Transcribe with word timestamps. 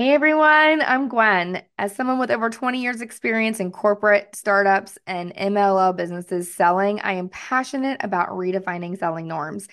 Hey 0.00 0.14
everyone, 0.14 0.80
I'm 0.80 1.08
Gwen. 1.08 1.60
As 1.76 1.92
someone 1.92 2.20
with 2.20 2.30
over 2.30 2.50
20 2.50 2.80
years 2.80 3.00
experience 3.00 3.58
in 3.58 3.72
corporate 3.72 4.36
startups 4.36 4.96
and 5.08 5.34
MLO 5.34 5.96
businesses 5.96 6.54
selling, 6.54 7.00
I 7.00 7.14
am 7.14 7.28
passionate 7.30 8.00
about 8.04 8.28
redefining 8.28 8.96
selling 8.96 9.26
norms. 9.26 9.66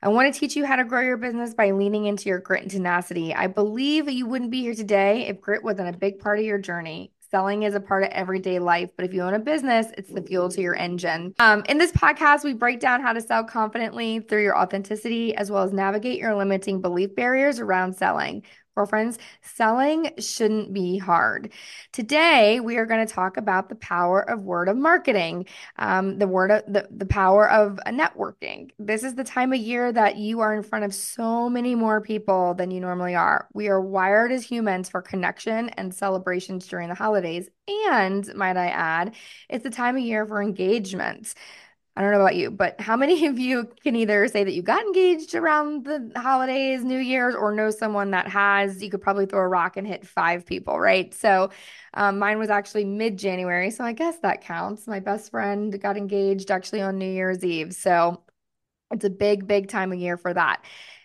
I 0.00 0.10
want 0.10 0.32
to 0.32 0.38
teach 0.38 0.54
you 0.54 0.64
how 0.64 0.76
to 0.76 0.84
grow 0.84 1.00
your 1.00 1.16
business 1.16 1.52
by 1.52 1.72
leaning 1.72 2.06
into 2.06 2.28
your 2.28 2.38
grit 2.38 2.62
and 2.62 2.70
tenacity. 2.70 3.34
I 3.34 3.48
believe 3.48 4.08
you 4.08 4.24
wouldn't 4.24 4.52
be 4.52 4.60
here 4.60 4.76
today 4.76 5.26
if 5.26 5.40
grit 5.40 5.64
wasn't 5.64 5.92
a 5.92 5.98
big 5.98 6.20
part 6.20 6.38
of 6.38 6.44
your 6.44 6.58
journey. 6.58 7.10
Selling 7.32 7.62
is 7.62 7.74
a 7.74 7.80
part 7.80 8.04
of 8.04 8.10
everyday 8.10 8.58
life, 8.58 8.90
but 8.94 9.06
if 9.06 9.14
you 9.14 9.22
own 9.22 9.32
a 9.32 9.38
business, 9.38 9.86
it's 9.96 10.12
the 10.12 10.20
fuel 10.20 10.50
to 10.50 10.60
your 10.60 10.76
engine. 10.76 11.34
Um, 11.38 11.64
in 11.66 11.78
this 11.78 11.90
podcast, 11.90 12.44
we 12.44 12.52
break 12.52 12.78
down 12.78 13.00
how 13.00 13.14
to 13.14 13.22
sell 13.22 13.42
confidently 13.42 14.20
through 14.20 14.42
your 14.42 14.56
authenticity, 14.56 15.34
as 15.34 15.50
well 15.50 15.62
as 15.62 15.72
navigate 15.72 16.18
your 16.18 16.34
limiting 16.36 16.82
belief 16.82 17.16
barriers 17.16 17.58
around 17.58 17.94
selling. 17.94 18.42
Girlfriends, 18.74 19.18
selling 19.42 20.12
shouldn't 20.18 20.72
be 20.72 20.96
hard. 20.96 21.52
Today, 21.92 22.58
we 22.58 22.78
are 22.78 22.86
going 22.86 23.06
to 23.06 23.12
talk 23.12 23.36
about 23.36 23.68
the 23.68 23.74
power 23.74 24.20
of 24.22 24.44
word 24.44 24.66
of 24.68 24.78
marketing, 24.78 25.44
um, 25.76 26.18
the 26.18 26.26
word 26.26 26.50
of 26.50 26.72
the, 26.72 26.88
the 26.90 27.04
power 27.04 27.50
of 27.50 27.78
networking. 27.86 28.70
This 28.78 29.04
is 29.04 29.14
the 29.14 29.24
time 29.24 29.52
of 29.52 29.58
year 29.58 29.92
that 29.92 30.16
you 30.16 30.40
are 30.40 30.54
in 30.54 30.62
front 30.62 30.86
of 30.86 30.94
so 30.94 31.50
many 31.50 31.74
more 31.74 32.00
people 32.00 32.54
than 32.54 32.70
you 32.70 32.80
normally 32.80 33.14
are. 33.14 33.46
We 33.52 33.68
are 33.68 33.80
wired 33.80 34.32
as 34.32 34.42
humans 34.42 34.88
for 34.88 35.02
connection 35.02 35.68
and 35.70 35.94
celebrations 35.94 36.66
during 36.66 36.88
the 36.88 36.94
holidays. 36.94 37.50
And 37.92 38.26
might 38.34 38.56
I 38.56 38.68
add, 38.68 39.14
it's 39.50 39.64
the 39.64 39.70
time 39.70 39.96
of 39.96 40.02
year 40.02 40.24
for 40.24 40.40
engagement. 40.42 41.34
I 41.94 42.00
don't 42.00 42.12
know 42.12 42.20
about 42.20 42.36
you, 42.36 42.50
but 42.50 42.80
how 42.80 42.96
many 42.96 43.26
of 43.26 43.38
you 43.38 43.68
can 43.82 43.96
either 43.96 44.26
say 44.26 44.44
that 44.44 44.54
you 44.54 44.62
got 44.62 44.82
engaged 44.82 45.34
around 45.34 45.84
the 45.84 46.10
holidays, 46.16 46.82
New 46.82 46.98
Year's, 46.98 47.34
or 47.34 47.52
know 47.54 47.70
someone 47.70 48.12
that 48.12 48.28
has? 48.28 48.82
You 48.82 48.88
could 48.90 49.02
probably 49.02 49.26
throw 49.26 49.40
a 49.40 49.48
rock 49.48 49.76
and 49.76 49.86
hit 49.86 50.06
five 50.06 50.46
people, 50.46 50.80
right? 50.80 51.12
So 51.12 51.50
um, 51.92 52.18
mine 52.18 52.38
was 52.38 52.48
actually 52.48 52.86
mid 52.86 53.18
January. 53.18 53.70
So 53.70 53.84
I 53.84 53.92
guess 53.92 54.18
that 54.20 54.40
counts. 54.40 54.86
My 54.86 55.00
best 55.00 55.30
friend 55.30 55.78
got 55.80 55.98
engaged 55.98 56.50
actually 56.50 56.80
on 56.80 56.96
New 56.96 57.12
Year's 57.12 57.44
Eve. 57.44 57.74
So 57.74 58.22
it's 58.90 59.04
a 59.04 59.10
big, 59.10 59.46
big 59.46 59.68
time 59.68 59.92
of 59.92 59.98
year 59.98 60.16
for 60.16 60.32
that. 60.32 60.64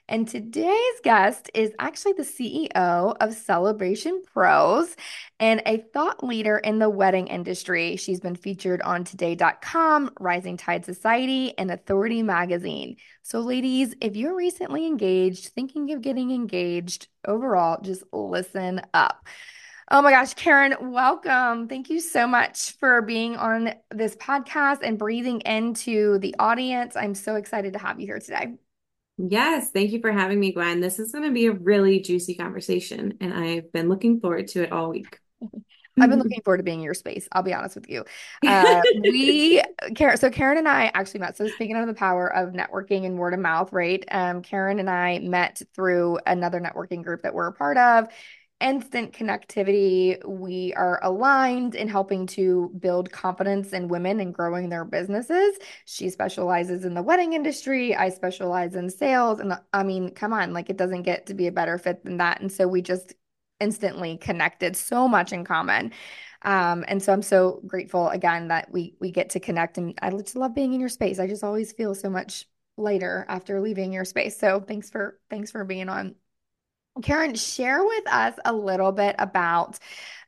And 0.09 0.25
today's 0.25 0.99
guest 1.03 1.51
is 1.53 1.73
actually 1.79 2.13
the 2.13 2.23
CEO 2.23 2.71
of 3.19 3.33
Celebration 3.33 4.21
Pros 4.33 4.95
and 5.37 5.61
a 5.65 5.79
thought 5.93 6.23
leader 6.23 6.57
in 6.57 6.79
the 6.79 6.89
wedding 6.89 7.27
industry. 7.27 7.97
She's 7.97 8.21
been 8.21 8.35
featured 8.35 8.81
on 8.83 9.03
Today.com, 9.03 10.11
Rising 10.17 10.55
Tide 10.55 10.85
Society, 10.85 11.57
and 11.57 11.69
Authority 11.69 12.23
Magazine. 12.23 12.95
So, 13.21 13.41
ladies, 13.41 13.95
if 13.99 14.15
you're 14.15 14.35
recently 14.35 14.87
engaged, 14.87 15.49
thinking 15.49 15.91
of 15.91 16.01
getting 16.01 16.31
engaged, 16.31 17.09
overall, 17.27 17.81
just 17.81 18.03
listen 18.13 18.79
up. 18.93 19.27
Oh 19.91 20.01
my 20.01 20.11
gosh, 20.11 20.35
Carin, 20.35 20.75
welcome. 20.91 21.67
Thank 21.67 21.89
you 21.89 21.99
so 21.99 22.27
much 22.27 22.77
for 22.77 23.01
being 23.01 23.35
on 23.35 23.73
this 23.91 24.15
podcast 24.15 24.79
and 24.83 24.97
breathing 24.97 25.41
into 25.41 26.17
the 26.19 26.35
audience. 26.39 26.95
I'm 26.95 27.15
so 27.15 27.35
excited 27.35 27.73
to 27.73 27.79
have 27.79 27.99
you 27.99 28.07
here 28.07 28.19
today. 28.19 28.53
Yes, 29.17 29.71
thank 29.71 29.91
you 29.91 29.99
for 29.99 30.11
having 30.11 30.39
me, 30.39 30.51
Gwen. 30.51 30.79
This 30.79 30.99
is 30.99 31.11
going 31.11 31.23
to 31.23 31.31
be 31.31 31.47
a 31.47 31.51
really 31.51 31.99
juicy 31.99 32.35
conversation, 32.35 33.17
and 33.19 33.33
I've 33.33 33.71
been 33.71 33.89
looking 33.89 34.19
forward 34.19 34.47
to 34.49 34.63
it 34.63 34.71
all 34.71 34.89
week. 34.89 35.19
I've 35.99 36.11
been 36.11 36.19
looking 36.19 36.41
forward 36.43 36.57
to 36.57 36.63
being 36.63 36.79
in 36.79 36.85
your 36.85 36.93
space. 36.93 37.27
I'll 37.31 37.41
be 37.41 37.55
honest 37.55 37.75
with 37.75 37.89
you. 37.89 38.05
Uh, 38.45 38.81
we, 39.01 39.63
Carin, 39.95 40.17
so 40.17 40.29
Carin 40.29 40.59
and 40.59 40.67
I 40.67 40.91
actually 40.93 41.21
met. 41.21 41.37
So 41.37 41.47
speaking 41.47 41.75
of 41.75 41.87
the 41.87 41.93
power 41.95 42.31
of 42.31 42.53
networking 42.53 43.05
and 43.07 43.17
word 43.17 43.33
of 43.33 43.39
mouth, 43.39 43.73
right? 43.73 44.05
Um, 44.11 44.43
Carin 44.43 44.79
and 44.79 44.89
I 44.91 45.17
met 45.19 45.61
through 45.73 46.19
another 46.27 46.61
networking 46.61 47.03
group 47.03 47.23
that 47.23 47.33
we're 47.33 47.47
a 47.47 47.51
part 47.51 47.77
of 47.77 48.09
instant 48.59 49.13
connectivity. 49.13 50.23
We 50.27 50.73
are 50.75 50.99
aligned 51.03 51.75
in 51.75 51.87
helping 51.87 52.25
to 52.27 52.71
build 52.79 53.11
confidence 53.11 53.73
in 53.73 53.87
women 53.87 54.19
and 54.19 54.33
growing 54.33 54.69
their 54.69 54.85
businesses. 54.85 55.57
She 55.85 56.09
specializes 56.09 56.83
in 56.83 56.93
the 56.93 57.03
wedding 57.03 57.33
industry. 57.33 57.95
I 57.95 58.09
specialize 58.09 58.75
in 58.75 58.89
sales. 58.89 59.39
And 59.39 59.53
I 59.73 59.83
mean, 59.83 60.11
come 60.11 60.33
on, 60.33 60.53
like 60.53 60.69
it 60.69 60.77
doesn't 60.77 61.03
get 61.03 61.27
to 61.27 61.33
be 61.33 61.47
a 61.47 61.51
better 61.51 61.77
fit 61.77 62.03
than 62.03 62.17
that. 62.17 62.41
And 62.41 62.51
so 62.51 62.67
we 62.67 62.81
just 62.81 63.13
instantly 63.59 64.17
connected 64.17 64.75
so 64.75 65.07
much 65.07 65.33
in 65.33 65.43
common. 65.43 65.91
Um, 66.43 66.85
and 66.87 67.01
so 67.01 67.13
I'm 67.13 67.23
so 67.23 67.61
grateful 67.65 68.09
again 68.09 68.49
that 68.49 68.71
we 68.71 68.95
we 68.99 69.11
get 69.11 69.31
to 69.31 69.39
connect 69.39 69.77
and 69.77 69.97
I 70.01 70.11
just 70.11 70.35
love 70.35 70.53
being 70.53 70.73
in 70.73 70.79
your 70.79 70.89
space. 70.89 71.19
I 71.19 71.27
just 71.27 71.43
always 71.43 71.71
feel 71.73 71.95
so 71.95 72.09
much 72.09 72.45
lighter 72.77 73.25
after 73.27 73.59
leaving 73.59 73.91
your 73.91 74.05
space. 74.05 74.37
So 74.37 74.59
thanks 74.61 74.89
for 74.89 75.19
thanks 75.29 75.51
for 75.51 75.63
being 75.65 75.89
on. 75.89 76.15
Carin, 77.01 77.35
share 77.35 77.83
with 77.83 78.07
us 78.07 78.35
a 78.45 78.53
little 78.53 78.91
bit 78.91 79.15
about, 79.19 79.79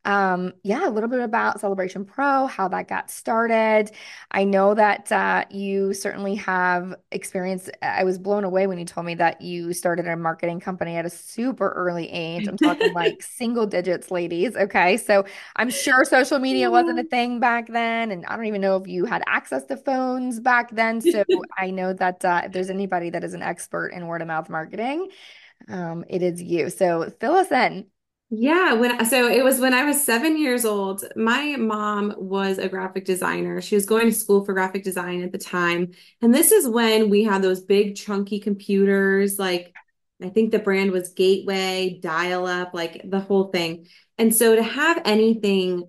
um, 0.06 0.54
yeah, 0.64 0.88
a 0.88 0.92
little 0.92 1.10
bit 1.10 1.20
about 1.20 1.60
Celebration 1.60 2.06
Pro, 2.06 2.48
how 2.48 2.68
that 2.70 2.88
got 2.88 3.12
started. 3.12 3.92
I 4.32 4.46
know 4.46 4.74
that 4.74 5.12
uh, 5.12 5.46
you 5.50 5.94
certainly 5.94 6.36
have 6.36 6.96
experience. 7.12 7.70
I 7.82 8.04
was 8.06 8.18
blown 8.18 8.44
away 8.44 8.66
when 8.68 8.80
you 8.80 8.86
told 8.86 9.06
me 9.06 9.16
that 9.16 9.42
you 9.42 9.74
started 9.74 10.08
a 10.08 10.16
marketing 10.16 10.62
company 10.62 10.96
at 10.96 11.06
a 11.06 11.10
super 11.10 11.70
early 11.72 12.10
age. 12.10 12.48
I'm 12.48 12.58
talking 12.58 12.94
like 12.96 13.22
single 13.22 13.66
digits, 13.66 14.10
ladies. 14.10 14.56
Okay. 14.56 14.98
So 14.98 15.26
I'm 15.58 15.70
sure 15.70 16.06
social 16.06 16.40
media 16.40 16.72
wasn't 16.72 17.00
a 17.00 17.04
thing 17.04 17.40
back 17.40 17.68
then. 17.68 18.12
And 18.12 18.26
I 18.26 18.36
don't 18.36 18.46
even 18.46 18.62
know 18.62 18.78
if 18.78 18.88
you 18.88 19.06
had 19.06 19.22
access 19.28 19.66
to 19.66 19.78
phones 19.78 20.40
back 20.40 20.72
then. 20.72 21.02
So 21.02 21.24
I 21.58 21.72
know 21.72 21.94
that 21.94 22.24
uh, 22.24 22.44
if 22.46 22.52
there's 22.54 22.70
anybody 22.70 23.10
that 23.10 23.24
is 23.24 23.34
an 23.34 23.42
expert 23.42 23.90
in 23.90 24.08
word 24.08 24.22
of 24.22 24.28
mouth 24.28 24.50
marketing, 24.50 25.10
um, 25.68 26.06
it 26.10 26.22
is 26.22 26.42
you. 26.42 26.70
So 26.70 27.12
fill 27.20 27.34
us 27.34 27.52
in. 27.52 27.88
Yeah, 28.32 28.74
when 28.74 29.04
so 29.06 29.28
it 29.28 29.44
was 29.44 29.60
when 29.60 29.74
I 29.74 29.86
was 29.86 30.04
seven 30.06 30.38
years 30.38 30.64
old. 30.64 31.04
My 31.16 31.56
mom 31.56 32.14
was 32.18 32.60
a 32.60 32.70
graphic 32.70 33.06
designer. 33.06 33.60
She 33.60 33.74
was 33.74 33.88
going 33.88 34.06
to 34.06 34.12
school 34.12 34.46
for 34.46 34.54
graphic 34.54 34.84
design 34.84 35.24
at 35.24 35.32
the 35.32 35.40
time. 35.40 35.94
And 36.22 36.34
this 36.34 36.52
is 36.52 36.68
when 36.68 37.10
we 37.10 37.24
had 37.24 37.42
those 37.42 37.62
big 37.62 37.96
chunky 37.96 38.40
computers, 38.40 39.40
like 39.40 39.74
I 40.22 40.30
think 40.30 40.52
the 40.52 40.60
brand 40.60 40.92
was 40.92 41.14
Gateway, 41.14 42.00
dial 42.02 42.46
up, 42.46 42.76
like 42.76 43.02
the 43.04 43.20
whole 43.20 43.46
thing. 43.46 43.88
And 44.20 44.36
so 44.36 44.56
to 44.56 44.62
have 44.64 45.02
anything 45.06 45.86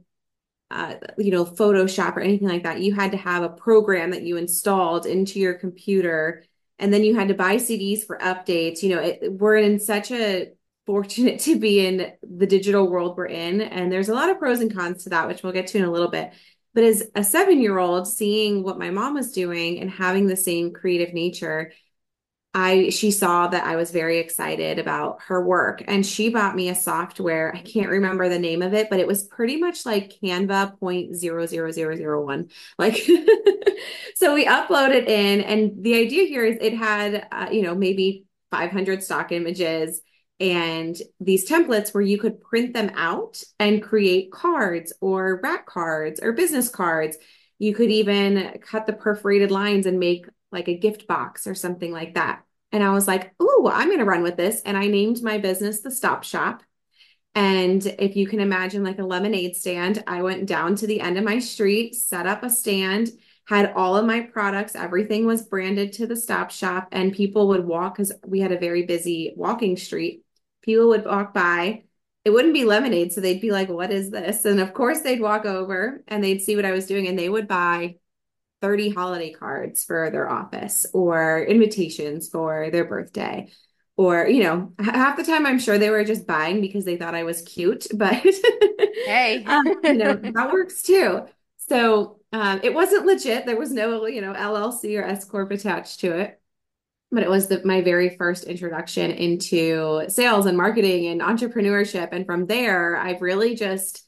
uh, 0.71 0.95
you 1.19 1.33
know, 1.33 1.45
Photoshop 1.45 2.17
or 2.17 2.21
anything 2.21 2.49
like 2.49 2.63
that, 2.63 2.81
you 2.81 2.95
had 2.95 3.11
to 3.11 3.17
have 3.17 3.43
a 3.43 3.49
program 3.49 4.13
that 4.13 4.23
you 4.23 4.37
installed 4.37 5.05
into 5.05 5.41
your 5.41 5.55
computer 5.55 6.45
and 6.81 6.93
then 6.93 7.05
you 7.05 7.15
had 7.15 7.29
to 7.29 7.35
buy 7.35 7.57
CDs 7.57 8.05
for 8.05 8.19
updates. 8.19 8.83
You 8.83 8.97
know, 8.97 9.03
it, 9.03 9.33
we're 9.33 9.57
in 9.57 9.79
such 9.79 10.11
a 10.11 10.49
fortunate 10.87 11.39
to 11.41 11.59
be 11.59 11.87
in 11.87 12.13
the 12.23 12.47
digital 12.47 12.89
world 12.89 13.17
we're 13.17 13.27
in, 13.27 13.61
and 13.61 13.93
there's 13.93 14.09
a 14.09 14.15
lot 14.15 14.31
of 14.31 14.39
pros 14.39 14.61
and 14.61 14.75
cons 14.75 15.05
to 15.05 15.11
that, 15.11 15.29
which 15.29 15.43
we'll 15.43 15.53
get 15.53 15.69
to 15.69 15.79
in 15.79 15.85
a 15.85 15.93
little 15.93 16.11
bit. 16.11 16.33
But 16.75 16.85
as 16.85 17.09
a 17.15 17.25
seven 17.25 17.61
year 17.61 17.79
old, 17.79 18.09
seeing 18.09 18.63
what 18.63 18.79
my 18.79 18.91
mom 18.91 19.15
was 19.15 19.33
doing 19.33 19.81
and 19.81 19.91
having 19.91 20.27
the 20.27 20.37
same 20.37 20.73
creative 20.73 21.13
nature, 21.13 21.73
I 22.53 22.89
she 22.89 23.13
saw 23.13 23.47
that 23.47 23.65
I 23.65 23.77
was 23.77 23.93
very 23.93 24.19
excited 24.19 24.81
about 24.81 25.23
her 25.29 25.45
work 25.45 25.85
and 25.87 26.05
she 26.05 26.31
bought 26.31 26.57
me 26.57 26.69
a 26.69 26.75
software. 26.75 27.55
I 27.55 27.61
can't 27.61 27.91
remember 27.91 28.29
the 28.29 28.41
name 28.41 28.61
of 28.61 28.75
it, 28.75 28.91
but 28.91 28.99
it 28.99 29.07
was 29.07 29.23
pretty 29.23 29.57
much 29.57 29.87
like 29.87 30.19
Canva 30.23 30.79
point 30.81 31.15
zero 31.15 31.47
zero 31.47 31.71
zero 31.71 31.95
zero 31.95 32.25
one. 32.25 32.51
Like 32.77 32.97
so 34.17 34.35
we 34.35 34.47
uploaded 34.47 35.07
in 35.07 35.43
and 35.43 35.85
the 35.85 35.95
idea 35.95 36.25
here 36.27 36.45
is 36.45 36.57
it 36.61 36.75
had 36.75 37.29
uh, 37.31 37.49
you 37.53 37.63
know 37.63 37.77
maybe 37.77 38.25
500 38.51 39.03
stock 39.05 39.31
images 39.31 40.01
and 40.41 40.97
these 41.21 41.49
templates 41.49 41.95
where 41.95 42.03
you 42.03 42.19
could 42.19 42.41
print 42.41 42.75
them 42.75 42.91
out 42.95 43.41
and 43.61 43.83
create 43.83 44.33
cards 44.33 44.93
or 45.01 45.41
rack 45.43 45.67
cards 45.67 46.19
or 46.21 46.33
business 46.33 46.69
cards. 46.69 47.17
You 47.59 47.75
could 47.75 47.91
even 47.91 48.59
cut 48.63 48.87
the 48.87 48.95
perforated 48.95 49.51
lines 49.51 49.85
and 49.85 50.01
make 50.01 50.27
like 50.53 50.69
a 50.69 50.79
gift 50.79 51.07
box 51.07 51.47
or 51.47 51.55
something 51.55 51.93
like 51.93 52.15
that. 52.15 52.43
And 52.73 52.83
I 52.83 52.93
was 52.93 53.09
like, 53.09 53.35
oh, 53.41 53.71
I'm 53.73 53.89
going 53.89 53.99
to 53.99 54.05
run 54.05 54.23
with 54.23 54.37
this." 54.37 54.63
And 54.63 54.77
I 54.77 54.87
named 54.87 55.23
my 55.23 55.39
business 55.39 55.81
The 55.81 55.91
Stop 55.91 56.25
Shop. 56.25 56.63
And 57.35 57.85
if 57.99 58.17
you 58.17 58.27
can 58.27 58.41
imagine 58.41 58.83
like 58.83 58.99
a 58.99 59.05
lemonade 59.05 59.55
stand, 59.57 60.03
I 60.07 60.23
went 60.23 60.47
down 60.47 60.75
to 60.77 60.87
the 60.87 61.01
end 61.01 61.17
of 61.17 61.25
my 61.25 61.39
street, 61.39 61.95
set 61.95 62.27
up 62.27 62.43
a 62.43 62.51
stand, 62.51 63.11
had 63.47 63.73
all 63.75 63.97
of 63.97 64.07
my 64.07 64.21
products, 64.21 64.77
everything 64.77 65.27
was 65.27 65.43
branded 65.43 65.93
to 65.95 66.07
the 66.07 66.17
Stop 66.17 66.51
Shop, 66.51 66.89
and 66.93 67.13
people 67.13 67.49
would 67.49 67.65
walk 67.65 67.95
because 67.95 68.13
we 68.25 68.41
had 68.41 68.53
a 68.53 68.59
very 68.59 68.85
busy 68.85 69.33
walking 69.37 69.77
street. 69.77 70.25
People 70.63 70.89
would 70.89 71.05
walk 71.05 71.35
by. 71.35 71.83
It 72.25 72.31
wouldn't 72.31 72.55
be 72.55 72.65
lemonade, 72.65 73.13
so 73.13 73.21
they'd 73.21 73.41
be 73.41 73.51
like, 73.51 73.69
"What 73.69 73.91
is 73.91 74.11
this?" 74.11 74.45
And 74.45 74.61
of 74.61 74.75
course, 74.75 75.01
they'd 75.01 75.21
walk 75.21 75.47
over 75.47 76.03
and 76.07 76.23
they'd 76.23 76.43
see 76.43 76.55
what 76.55 76.65
I 76.65 76.73
was 76.73 76.87
doing, 76.87 77.09
and 77.09 77.19
they 77.19 77.29
would 77.29 77.49
buy 77.49 77.97
30 78.61 78.91
holiday 78.91 79.33
cards 79.33 79.85
for 79.85 80.11
their 80.11 80.31
office 80.31 80.87
or 80.93 81.43
invitations 81.45 82.29
for 82.29 82.71
their 82.71 82.85
birthday. 82.85 83.51
Or, 83.97 84.27
you 84.27 84.43
know, 84.43 84.73
half 84.79 85.17
the 85.17 85.25
time 85.25 85.45
I'm 85.47 85.59
sure 85.59 85.79
they 85.79 85.91
were 85.91 86.05
just 86.05 86.27
buying 86.27 86.61
because 86.61 86.85
they 86.87 86.97
thought 86.97 87.15
I 87.15 87.25
was 87.25 87.43
cute, 87.43 87.87
but 87.95 88.25
hey, 89.05 89.45
um, 89.47 89.67
you 89.85 89.95
know, 89.95 90.15
that 90.15 90.53
works 90.53 90.83
too. 90.83 91.27
So 91.69 92.21
um, 92.33 92.61
it 92.63 92.75
wasn't 92.75 93.07
legit. 93.07 93.47
There 93.47 93.59
was 93.59 93.73
no, 93.73 94.07
you 94.07 94.21
know, 94.21 94.33
LLC 94.35 94.97
or 94.99 95.05
S 95.05 95.25
Corp 95.25 95.51
attached 95.51 96.01
to 96.01 96.19
it. 96.19 96.41
but 97.11 97.23
it 97.25 97.31
was 97.31 97.49
the, 97.49 97.65
my 97.65 97.81
very 97.83 98.17
first 98.17 98.45
introduction 98.45 99.11
into 99.11 100.05
sales 100.09 100.47
and 100.47 100.57
marketing 100.57 101.07
and 101.09 101.21
entrepreneurship. 101.21 102.11
And 102.13 102.27
from 102.27 102.47
there, 102.47 102.97
I've 102.97 103.23
really 103.23 103.55
just 103.57 104.07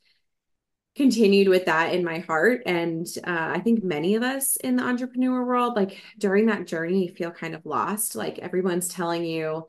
continued 0.94 1.48
with 1.48 1.66
that 1.66 1.94
in 1.94 2.04
my 2.04 2.18
heart. 2.18 2.62
And 2.66 3.06
uh, 3.26 3.52
I 3.54 3.60
think 3.60 3.82
many 3.82 4.14
of 4.14 4.22
us 4.22 4.56
in 4.56 4.76
the 4.76 4.82
entrepreneur 4.82 5.44
world, 5.44 5.74
like 5.74 6.00
during 6.18 6.46
that 6.46 6.66
journey, 6.66 7.08
feel 7.08 7.30
kind 7.30 7.54
of 7.54 7.64
lost. 7.64 8.14
Like 8.14 8.38
everyone's 8.38 8.88
telling 8.88 9.24
you, 9.24 9.68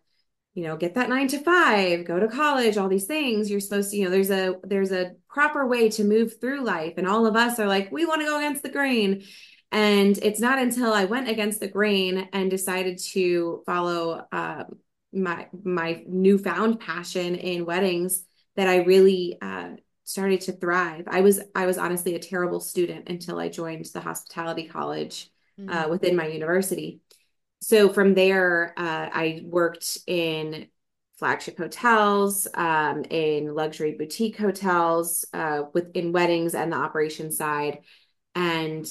you 0.54 0.64
know, 0.64 0.76
get 0.76 0.96
that 0.96 1.10
nine 1.10 1.28
to 1.30 1.40
five, 1.40 2.06
go 2.06 2.20
to 2.20 2.28
college, 2.28 2.78
all 2.78 2.90
these 2.90 3.06
things. 3.06 3.50
You're 3.50 3.62
supposed 3.62 3.92
to, 3.92 3.98
you 3.98 4.06
know, 4.06 4.12
there's 4.12 4.32
a 4.32 4.56
there's 4.64 4.92
a 4.92 5.14
proper 5.30 5.66
way 5.66 5.90
to 5.92 6.04
move 6.04 6.40
through 6.40 6.64
life. 6.64 6.96
And 6.98 7.08
all 7.08 7.26
of 7.26 7.36
us 7.36 7.58
are 7.58 7.68
like, 7.68 7.92
we 7.92 8.06
want 8.06 8.22
to 8.22 8.28
go 8.28 8.38
against 8.38 8.62
the 8.62 8.70
grain. 8.70 9.24
And 9.72 10.16
it's 10.22 10.40
not 10.40 10.60
until 10.60 10.94
I 10.94 11.06
went 11.06 11.30
against 11.30 11.60
the 11.60 11.68
grain 11.68 12.30
and 12.34 12.52
decided 12.52 13.00
to 13.14 13.64
follow 13.66 14.26
uh, 14.32 14.66
my 15.14 15.48
my 15.64 16.04
newfound 16.06 16.80
passion 16.80 17.36
in 17.36 17.66
weddings 17.66 18.24
that 18.56 18.68
I 18.68 18.78
really 18.78 19.38
uh, 19.42 19.70
started 20.04 20.42
to 20.42 20.52
thrive. 20.52 21.06
I 21.08 21.22
was 21.22 21.40
I 21.56 21.66
was 21.66 21.78
honestly 21.78 22.16
a 22.16 22.20
terrible 22.20 22.60
student 22.60 23.10
until 23.10 23.40
I 23.40 23.50
joined 23.50 23.86
the 23.86 24.02
hospitality 24.02 24.68
college 24.68 25.30
uh, 25.60 25.62
mm-hmm. 25.62 25.92
within 25.92 26.16
my 26.16 26.28
university. 26.28 27.00
So 27.62 27.90
from 27.90 28.14
there, 28.14 28.74
uh, 28.78 29.10
I 29.14 29.42
worked 29.46 30.00
in 30.06 30.68
flagship 31.18 31.58
hotels, 31.58 32.48
um, 32.54 33.04
in 33.10 33.54
luxury 33.54 33.96
boutique 33.98 34.38
hotels, 34.38 35.24
uh, 35.34 35.64
within 35.74 36.12
weddings 36.12 36.56
and 36.56 36.74
the 36.74 36.78
operations 36.78 37.38
side, 37.38 37.80
and 38.36 38.86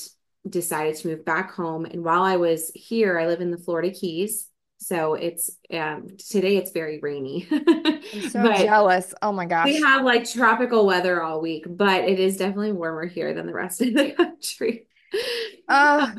decided 0.49 0.97
to 0.97 1.09
move 1.09 1.25
back 1.25 1.53
home. 1.53 1.85
And 1.85 2.03
while 2.03 2.23
I 2.23 2.37
was 2.37 2.71
here, 2.75 3.19
I 3.19 3.27
live 3.27 3.43
in 3.43 3.51
the 3.51 3.59
Florida 3.59 3.91
Keys. 3.91 4.49
So 4.83 5.15
it's 5.15 5.51
um, 5.73 6.09
today 6.19 6.57
it's 6.57 6.73
very 6.73 6.99
rainy. 6.99 7.47
I'm 7.51 8.03
so 8.31 8.53
jealous. 8.55 9.15
Oh 9.23 9.33
my 9.33 9.47
gosh. 9.47 9.67
We 9.67 9.81
have 9.81 10.05
like 10.05 10.29
tropical 10.29 10.87
weather 10.87 11.23
all 11.23 11.41
week, 11.41 11.65
but 11.69 12.05
it 12.05 12.19
is 12.19 12.37
definitely 12.37 12.73
warmer 12.73 13.07
here 13.07 13.33
than 13.33 13.47
the 13.47 13.53
rest 13.53 13.81
of 13.81 13.95
the 13.95 14.11
country. 14.17 14.87
Uh, 15.69 16.13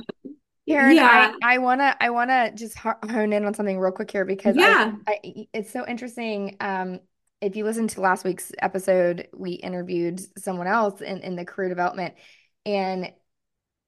Carin, 0.67 0.95
yeah. 0.95 1.33
I, 1.43 1.55
I 1.55 1.57
wanna 1.57 1.95
I 1.99 2.09
wanna 2.11 2.53
just 2.55 2.77
hone 2.77 3.33
in 3.33 3.43
on 3.45 3.53
something 3.53 3.77
real 3.77 3.91
quick 3.91 4.11
here 4.11 4.25
because 4.25 4.55
yeah, 4.55 4.93
I, 5.07 5.19
I, 5.23 5.47
it's 5.53 5.71
so 5.71 5.85
interesting. 5.85 6.55
Um, 6.61 7.01
if 7.41 7.57
you 7.57 7.65
listen 7.65 7.89
to 7.89 8.01
last 8.01 8.23
week's 8.23 8.53
episode, 8.59 9.27
we 9.33 9.51
interviewed 9.51 10.21
someone 10.39 10.67
else 10.67 11.01
in 11.01 11.19
in 11.19 11.35
the 11.35 11.43
career 11.43 11.67
development, 11.67 12.13
and 12.65 13.11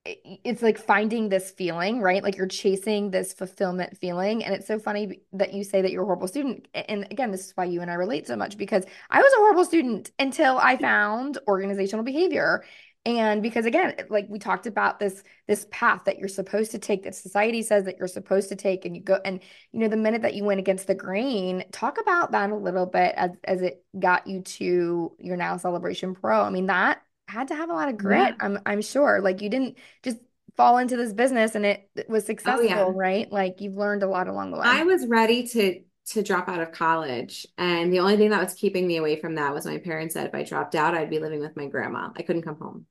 it's 0.06 0.62
like 0.62 0.78
finding 0.78 1.30
this 1.30 1.50
feeling, 1.52 2.00
right? 2.00 2.22
Like 2.22 2.38
you're 2.38 2.48
chasing 2.48 3.10
this 3.10 3.34
fulfillment 3.34 3.98
feeling. 3.98 4.44
And 4.44 4.54
it's 4.54 4.68
so 4.68 4.78
funny 4.78 5.22
that 5.34 5.54
you 5.54 5.64
say 5.64 5.82
that 5.82 5.92
you're 5.92 6.04
a 6.04 6.06
horrible 6.06 6.28
student. 6.28 6.68
And 6.74 7.08
again, 7.10 7.32
this 7.32 7.48
is 7.48 7.52
why 7.56 7.66
you 7.66 7.82
and 7.82 7.90
I 7.90 7.96
relate 7.96 8.28
so 8.28 8.36
much 8.36 8.58
because 8.58 8.86
I 9.10 9.22
was 9.22 9.34
a 9.34 9.38
horrible 9.38 9.66
student 9.66 10.12
until 10.20 10.60
I 10.60 10.78
found 10.78 11.40
organizational 11.48 12.06
behavior. 12.06 12.64
And 13.08 13.42
because 13.44 13.66
again, 13.66 13.96
like 14.10 14.28
we 14.30 14.40
talked 14.40 14.68
about 14.68 15.00
this 15.00 15.24
this 15.48 15.68
path 15.72 16.06
that 16.06 16.18
you're 16.18 16.28
supposed 16.28 16.72
to 16.72 16.80
take 16.80 17.04
that 17.04 17.14
society 17.14 17.62
says 17.62 17.86
that 17.86 17.98
you're 18.00 18.08
supposed 18.08 18.50
to 18.50 18.56
take 18.56 18.86
and 18.86 18.96
you 18.96 19.04
go 19.04 19.20
and 19.24 19.42
you 19.72 19.80
know 19.80 19.88
the 19.88 19.96
minute 19.96 20.24
that 20.24 20.34
you 20.34 20.44
went 20.44 20.60
against 20.60 20.88
the 20.88 20.96
grain, 20.96 21.64
talk 21.72 22.00
about 22.00 22.32
that 22.32 22.50
a 22.50 22.56
little 22.56 22.88
bit 22.88 23.14
as 23.16 23.32
as 23.44 23.62
it 23.62 23.84
got 23.98 24.26
you 24.26 24.42
to 24.42 25.16
your 25.20 25.38
now 25.38 25.58
celebration 25.58 26.16
pro. 26.16 26.42
I 26.42 26.50
mean 26.50 26.66
that 26.66 27.02
had 27.28 27.48
to 27.50 27.56
have 27.56 27.70
a 27.70 27.74
lot 27.74 27.90
of 27.90 27.98
grit. 27.98 28.20
Yeah. 28.20 28.36
I'm 28.40 28.60
I'm 28.66 28.82
sure. 28.82 29.22
Like 29.22 29.42
you 29.42 29.50
didn't 29.50 29.78
just 30.04 30.18
fall 30.56 30.78
into 30.78 30.96
this 30.96 31.14
business 31.14 31.56
and 31.56 31.66
it, 31.66 31.90
was 32.08 32.24
oh, 32.24 32.28
successful, 32.28 32.66
oh, 32.66 32.68
yeah. 32.68 32.92
right? 32.94 33.32
Like 33.32 33.62
you've 33.62 33.76
learned 33.76 34.04
a 34.04 34.08
lot 34.08 34.28
along 34.28 34.52
the 34.52 34.58
way. 34.58 34.64
I 34.66 34.84
was 34.84 35.06
ready 35.08 35.48
to 35.48 35.82
to 36.08 36.22
drop 36.22 36.48
out 36.48 36.62
of 36.62 36.72
college, 36.72 37.48
and 37.58 37.92
the 37.92 38.00
only 38.00 38.16
thing 38.16 38.30
that 38.30 38.44
was 38.44 38.54
keeping 38.54 38.86
me 38.86 38.98
away 38.98 39.20
from 39.20 39.36
that 39.36 39.54
was 39.54 39.66
my 39.66 39.80
parents 39.80 40.14
said 40.14 40.28
if 40.28 40.36
I 40.36 40.44
dropped 40.44 40.76
out, 40.76 40.94
I'd 40.94 41.10
be 41.10 41.20
living 41.20 41.40
with 41.40 41.58
my 41.58 41.66
grandma. 41.66 42.12
I 42.16 42.22
couldn't 42.22 42.44
come 42.44 42.60
home, 42.60 42.86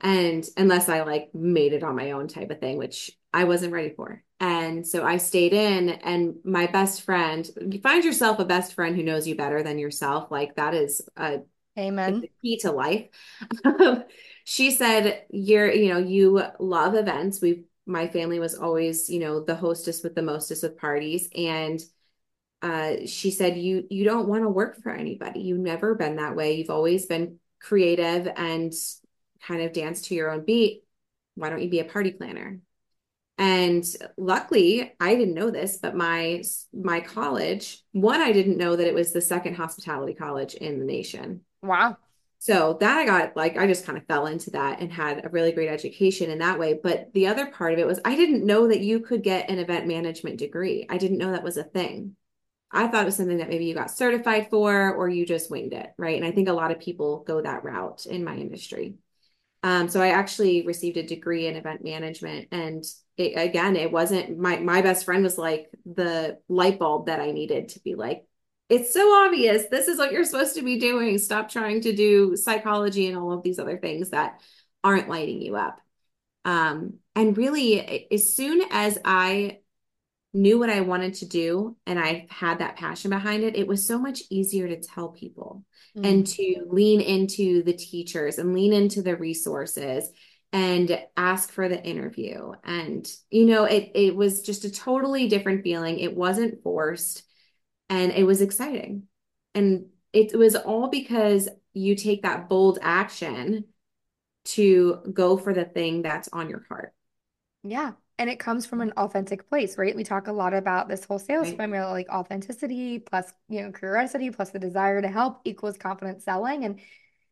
and 0.00 0.44
unless 0.56 0.88
I 0.88 1.02
like 1.02 1.30
made 1.34 1.72
it 1.72 1.82
on 1.82 1.96
my 1.96 2.12
own 2.12 2.28
type 2.28 2.50
of 2.50 2.60
thing, 2.60 2.76
which 2.76 3.10
I 3.32 3.44
wasn't 3.44 3.72
ready 3.72 3.94
for. 3.94 4.22
And 4.40 4.86
so 4.86 5.04
I 5.04 5.16
stayed 5.16 5.52
in, 5.52 5.88
and 5.88 6.36
my 6.44 6.66
best 6.66 7.02
friend, 7.02 7.48
you 7.70 7.80
find 7.80 8.04
yourself 8.04 8.38
a 8.38 8.44
best 8.44 8.74
friend 8.74 8.94
who 8.94 9.02
knows 9.02 9.26
you 9.26 9.34
better 9.34 9.62
than 9.62 9.78
yourself. 9.78 10.30
Like 10.30 10.54
that 10.56 10.74
is 10.74 11.00
a 11.16 11.40
Amen. 11.78 12.20
the 12.20 12.30
key 12.42 12.58
to 12.58 12.72
life. 12.72 13.06
she 14.44 14.70
said, 14.70 15.24
You're, 15.30 15.72
you 15.72 15.92
know, 15.92 15.98
you 15.98 16.42
love 16.58 16.94
events. 16.94 17.40
We 17.40 17.64
my 17.86 18.06
family 18.08 18.38
was 18.38 18.54
always, 18.54 19.08
you 19.08 19.20
know, 19.20 19.40
the 19.40 19.54
hostess 19.54 20.02
with 20.02 20.14
the 20.14 20.22
mostest 20.22 20.62
with 20.62 20.76
parties. 20.76 21.28
And 21.34 21.80
uh, 22.60 23.06
she 23.06 23.30
said, 23.30 23.56
You 23.56 23.86
you 23.90 24.04
don't 24.04 24.28
want 24.28 24.42
to 24.42 24.48
work 24.48 24.82
for 24.82 24.90
anybody. 24.90 25.40
You've 25.40 25.58
never 25.58 25.94
been 25.94 26.16
that 26.16 26.36
way. 26.36 26.54
You've 26.56 26.70
always 26.70 27.06
been 27.06 27.38
creative 27.60 28.28
and 28.36 28.72
kind 29.42 29.62
of 29.62 29.72
dance 29.72 30.02
to 30.02 30.14
your 30.14 30.30
own 30.30 30.44
beat. 30.44 30.84
Why 31.34 31.50
don't 31.50 31.62
you 31.62 31.70
be 31.70 31.80
a 31.80 31.84
party 31.84 32.12
planner? 32.12 32.60
And 33.38 33.84
luckily, 34.16 34.92
I 34.98 35.14
didn't 35.14 35.34
know 35.34 35.50
this, 35.50 35.76
but 35.76 35.94
my 35.94 36.42
my 36.72 37.00
college, 37.00 37.84
one, 37.92 38.20
I 38.20 38.32
didn't 38.32 38.58
know 38.58 38.74
that 38.74 38.86
it 38.86 38.94
was 38.94 39.12
the 39.12 39.20
second 39.20 39.54
hospitality 39.54 40.14
college 40.14 40.54
in 40.54 40.80
the 40.80 40.84
nation. 40.84 41.42
Wow. 41.62 41.96
So 42.40 42.76
that 42.80 42.98
I 42.98 43.04
got 43.04 43.36
like 43.36 43.56
I 43.56 43.66
just 43.66 43.84
kind 43.84 43.98
of 43.98 44.06
fell 44.06 44.26
into 44.26 44.50
that 44.52 44.80
and 44.80 44.92
had 44.92 45.24
a 45.24 45.28
really 45.28 45.50
great 45.52 45.68
education 45.68 46.30
in 46.30 46.38
that 46.38 46.58
way. 46.58 46.78
But 46.80 47.12
the 47.12 47.26
other 47.26 47.46
part 47.46 47.72
of 47.72 47.78
it 47.80 47.86
was 47.86 47.98
I 48.04 48.14
didn't 48.14 48.46
know 48.46 48.68
that 48.68 48.80
you 48.80 49.00
could 49.00 49.22
get 49.24 49.50
an 49.50 49.58
event 49.58 49.86
management 49.88 50.38
degree. 50.38 50.86
I 50.88 50.98
didn't 50.98 51.18
know 51.18 51.32
that 51.32 51.42
was 51.42 51.56
a 51.56 51.64
thing. 51.64 52.14
I 52.72 52.88
thought 52.88 53.02
it 53.02 53.06
was 53.06 53.16
something 53.16 53.38
that 53.38 53.48
maybe 53.48 53.66
you 53.66 53.74
got 53.74 53.90
certified 53.90 54.50
for 54.50 54.94
or 54.94 55.08
you 55.08 55.26
just 55.26 55.50
winged 55.50 55.72
it, 55.72 55.90
right? 55.98 56.16
And 56.16 56.26
I 56.26 56.32
think 56.32 56.48
a 56.48 56.52
lot 56.52 56.70
of 56.70 56.80
people 56.80 57.24
go 57.26 57.42
that 57.42 57.64
route 57.64 58.06
in 58.06 58.24
my 58.24 58.36
industry. 58.36 58.96
Um, 59.62 59.88
so 59.88 60.00
I 60.02 60.08
actually 60.10 60.66
received 60.66 60.96
a 60.98 61.06
degree 61.06 61.46
in 61.46 61.56
event 61.56 61.84
management, 61.84 62.48
and 62.52 62.84
it, 63.16 63.32
again, 63.36 63.76
it 63.76 63.90
wasn't 63.92 64.38
my 64.38 64.58
my 64.58 64.82
best 64.82 65.04
friend 65.04 65.24
was 65.24 65.38
like 65.38 65.68
the 65.84 66.38
light 66.48 66.78
bulb 66.78 67.06
that 67.06 67.20
I 67.20 67.32
needed 67.32 67.70
to 67.70 67.80
be 67.80 67.94
like, 67.96 68.24
it's 68.68 68.92
so 68.92 69.24
obvious. 69.24 69.64
This 69.70 69.88
is 69.88 69.98
what 69.98 70.12
you're 70.12 70.24
supposed 70.24 70.56
to 70.56 70.62
be 70.62 70.78
doing. 70.78 71.18
Stop 71.18 71.48
trying 71.48 71.80
to 71.82 71.94
do 71.94 72.36
psychology 72.36 73.06
and 73.06 73.16
all 73.16 73.32
of 73.32 73.42
these 73.42 73.58
other 73.58 73.78
things 73.78 74.10
that 74.10 74.40
aren't 74.84 75.08
lighting 75.08 75.40
you 75.40 75.56
up. 75.56 75.80
Um, 76.44 76.94
and 77.14 77.36
really, 77.36 78.08
as 78.12 78.34
soon 78.34 78.62
as 78.70 78.98
I 79.04 79.58
knew 80.34 80.58
what 80.58 80.70
I 80.70 80.82
wanted 80.82 81.14
to 81.14 81.26
do 81.26 81.76
and 81.86 81.98
I 81.98 82.26
had 82.30 82.58
that 82.58 82.76
passion 82.76 83.10
behind 83.10 83.42
it, 83.42 83.56
it 83.56 83.66
was 83.66 83.86
so 83.86 83.98
much 83.98 84.22
easier 84.30 84.68
to 84.68 84.80
tell 84.80 85.08
people 85.08 85.64
mm. 85.96 86.06
and 86.06 86.26
to 86.26 86.66
lean 86.68 87.00
into 87.00 87.62
the 87.62 87.72
teachers 87.72 88.38
and 88.38 88.54
lean 88.54 88.72
into 88.72 89.02
the 89.02 89.16
resources 89.16 90.08
and 90.52 90.98
ask 91.16 91.50
for 91.50 91.68
the 91.68 91.82
interview. 91.82 92.52
And, 92.64 93.06
you 93.30 93.46
know, 93.46 93.64
it, 93.64 93.92
it 93.94 94.16
was 94.16 94.42
just 94.42 94.64
a 94.64 94.70
totally 94.70 95.28
different 95.28 95.62
feeling. 95.62 95.98
It 95.98 96.16
wasn't 96.16 96.62
forced 96.62 97.24
and 97.88 98.12
it 98.12 98.24
was 98.24 98.40
exciting. 98.40 99.04
And 99.54 99.86
it 100.12 100.36
was 100.36 100.54
all 100.56 100.88
because 100.88 101.48
you 101.72 101.94
take 101.94 102.22
that 102.22 102.48
bold 102.48 102.78
action 102.82 103.64
to 104.46 105.00
go 105.12 105.36
for 105.36 105.52
the 105.52 105.64
thing 105.64 106.02
that's 106.02 106.28
on 106.32 106.48
your 106.48 106.64
heart. 106.68 106.94
Yeah. 107.62 107.92
And 108.18 108.28
it 108.28 108.38
comes 108.38 108.66
from 108.66 108.80
an 108.80 108.92
authentic 108.96 109.48
place, 109.48 109.78
right? 109.78 109.94
We 109.94 110.02
talk 110.02 110.26
a 110.26 110.32
lot 110.32 110.54
about 110.54 110.88
this 110.88 111.04
whole 111.04 111.18
sales 111.18 111.48
right. 111.48 111.56
formula, 111.56 111.90
like 111.90 112.08
authenticity 112.08 112.98
plus, 112.98 113.32
you 113.48 113.62
know, 113.62 113.70
curiosity 113.70 114.30
plus 114.30 114.50
the 114.50 114.58
desire 114.58 115.00
to 115.00 115.08
help 115.08 115.40
equals 115.44 115.76
confident 115.76 116.22
selling. 116.22 116.64
And, 116.64 116.80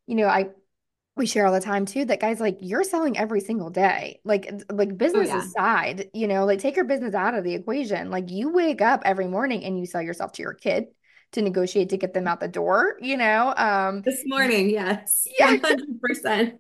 you 0.06 0.14
know, 0.14 0.28
I 0.28 0.50
we 1.16 1.26
share 1.26 1.46
all 1.46 1.52
the 1.52 1.60
time 1.60 1.86
too 1.86 2.04
that 2.04 2.20
guys 2.20 2.40
like 2.40 2.58
you're 2.60 2.84
selling 2.84 3.16
every 3.16 3.40
single 3.40 3.70
day. 3.70 4.20
Like 4.24 4.52
like 4.70 4.96
business 4.96 5.30
oh, 5.30 5.36
yeah. 5.36 5.44
aside 5.44 6.10
you 6.12 6.28
know 6.28 6.44
like 6.44 6.60
take 6.60 6.76
your 6.76 6.84
business 6.84 7.14
out 7.14 7.34
of 7.34 7.42
the 7.42 7.54
equation. 7.54 8.10
Like 8.10 8.30
you 8.30 8.50
wake 8.50 8.82
up 8.82 9.02
every 9.04 9.26
morning 9.26 9.64
and 9.64 9.78
you 9.78 9.86
sell 9.86 10.02
yourself 10.02 10.32
to 10.32 10.42
your 10.42 10.54
kid 10.54 10.86
to 11.32 11.42
negotiate 11.42 11.88
to 11.88 11.96
get 11.96 12.14
them 12.14 12.28
out 12.28 12.38
the 12.38 12.46
door 12.46 12.96
you 13.00 13.16
know 13.16 13.52
um 13.56 14.02
this 14.02 14.22
morning 14.26 14.70
yes. 14.70 15.26
Yeah. 15.38 15.56
100% 15.56 16.58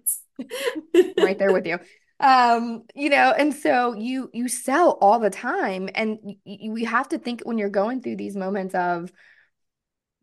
right 1.18 1.38
there 1.38 1.52
with 1.52 1.66
you. 1.66 1.78
Um 2.18 2.84
you 2.94 3.10
know 3.10 3.34
and 3.36 3.52
so 3.52 3.94
you 3.94 4.30
you 4.32 4.48
sell 4.48 4.92
all 5.02 5.18
the 5.18 5.30
time 5.30 5.90
and 5.94 6.18
you, 6.44 6.76
you 6.78 6.86
have 6.86 7.10
to 7.10 7.18
think 7.18 7.42
when 7.42 7.58
you're 7.58 7.68
going 7.68 8.00
through 8.00 8.16
these 8.16 8.36
moments 8.36 8.74
of 8.74 9.12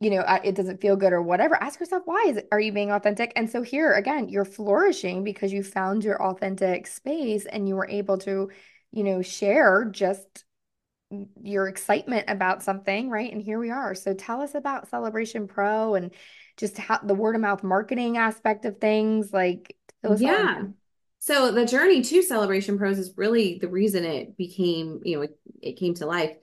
you 0.03 0.09
know, 0.09 0.23
it 0.43 0.55
doesn't 0.55 0.81
feel 0.81 0.95
good 0.95 1.13
or 1.13 1.21
whatever, 1.21 1.55
ask 1.55 1.79
yourself, 1.79 2.03
why 2.05 2.25
is 2.27 2.37
it, 2.37 2.47
are 2.51 2.59
you 2.59 2.71
being 2.71 2.91
authentic? 2.91 3.31
And 3.35 3.49
so 3.49 3.61
here 3.61 3.93
again, 3.93 4.29
you're 4.29 4.45
flourishing 4.45 5.23
because 5.23 5.53
you 5.53 5.63
found 5.63 6.03
your 6.03 6.21
authentic 6.21 6.87
space 6.87 7.45
and 7.45 7.67
you 7.67 7.75
were 7.75 7.87
able 7.87 8.17
to, 8.19 8.49
you 8.91 9.03
know, 9.03 9.21
share 9.21 9.85
just 9.85 10.45
your 11.41 11.67
excitement 11.67 12.25
about 12.27 12.63
something, 12.63 13.09
right? 13.09 13.31
And 13.31 13.41
here 13.41 13.59
we 13.59 13.69
are. 13.69 13.93
So 13.93 14.13
tell 14.13 14.41
us 14.41 14.55
about 14.55 14.89
Celebration 14.89 15.47
Pro 15.47 15.95
and 15.95 16.11
just 16.57 16.77
how 16.77 16.99
the 17.03 17.13
word 17.13 17.35
of 17.35 17.41
mouth 17.41 17.63
marketing 17.63 18.17
aspect 18.17 18.65
of 18.65 18.79
things. 18.79 19.31
Like, 19.31 19.75
yeah. 20.17 20.63
So 21.19 21.51
the 21.51 21.65
journey 21.65 22.01
to 22.01 22.21
Celebration 22.21 22.77
Pros 22.77 22.97
is 22.97 23.13
really 23.15 23.57
the 23.59 23.69
reason 23.69 24.03
it 24.03 24.35
became, 24.35 25.01
you 25.03 25.15
know, 25.15 25.21
it, 25.21 25.37
it 25.61 25.73
came 25.73 25.93
to 25.95 26.05
life. 26.05 26.35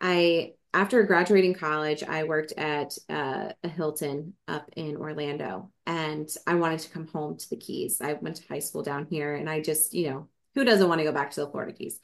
I 0.00 0.52
after 0.74 1.02
graduating 1.02 1.54
college, 1.54 2.02
I 2.02 2.24
worked 2.24 2.52
at 2.52 2.96
uh, 3.10 3.50
a 3.62 3.68
Hilton 3.68 4.34
up 4.48 4.70
in 4.76 4.96
Orlando, 4.96 5.70
and 5.86 6.28
I 6.46 6.54
wanted 6.54 6.80
to 6.80 6.90
come 6.90 7.06
home 7.08 7.36
to 7.36 7.50
the 7.50 7.56
Keys. 7.56 8.00
I 8.00 8.14
went 8.14 8.36
to 8.36 8.48
high 8.48 8.60
school 8.60 8.82
down 8.82 9.06
here, 9.10 9.34
and 9.34 9.50
I 9.50 9.60
just, 9.60 9.92
you 9.92 10.10
know, 10.10 10.28
who 10.54 10.64
doesn't 10.64 10.88
want 10.88 11.00
to 11.00 11.04
go 11.04 11.12
back 11.12 11.30
to 11.32 11.40
the 11.40 11.50
Florida 11.50 11.72
Keys? 11.72 12.00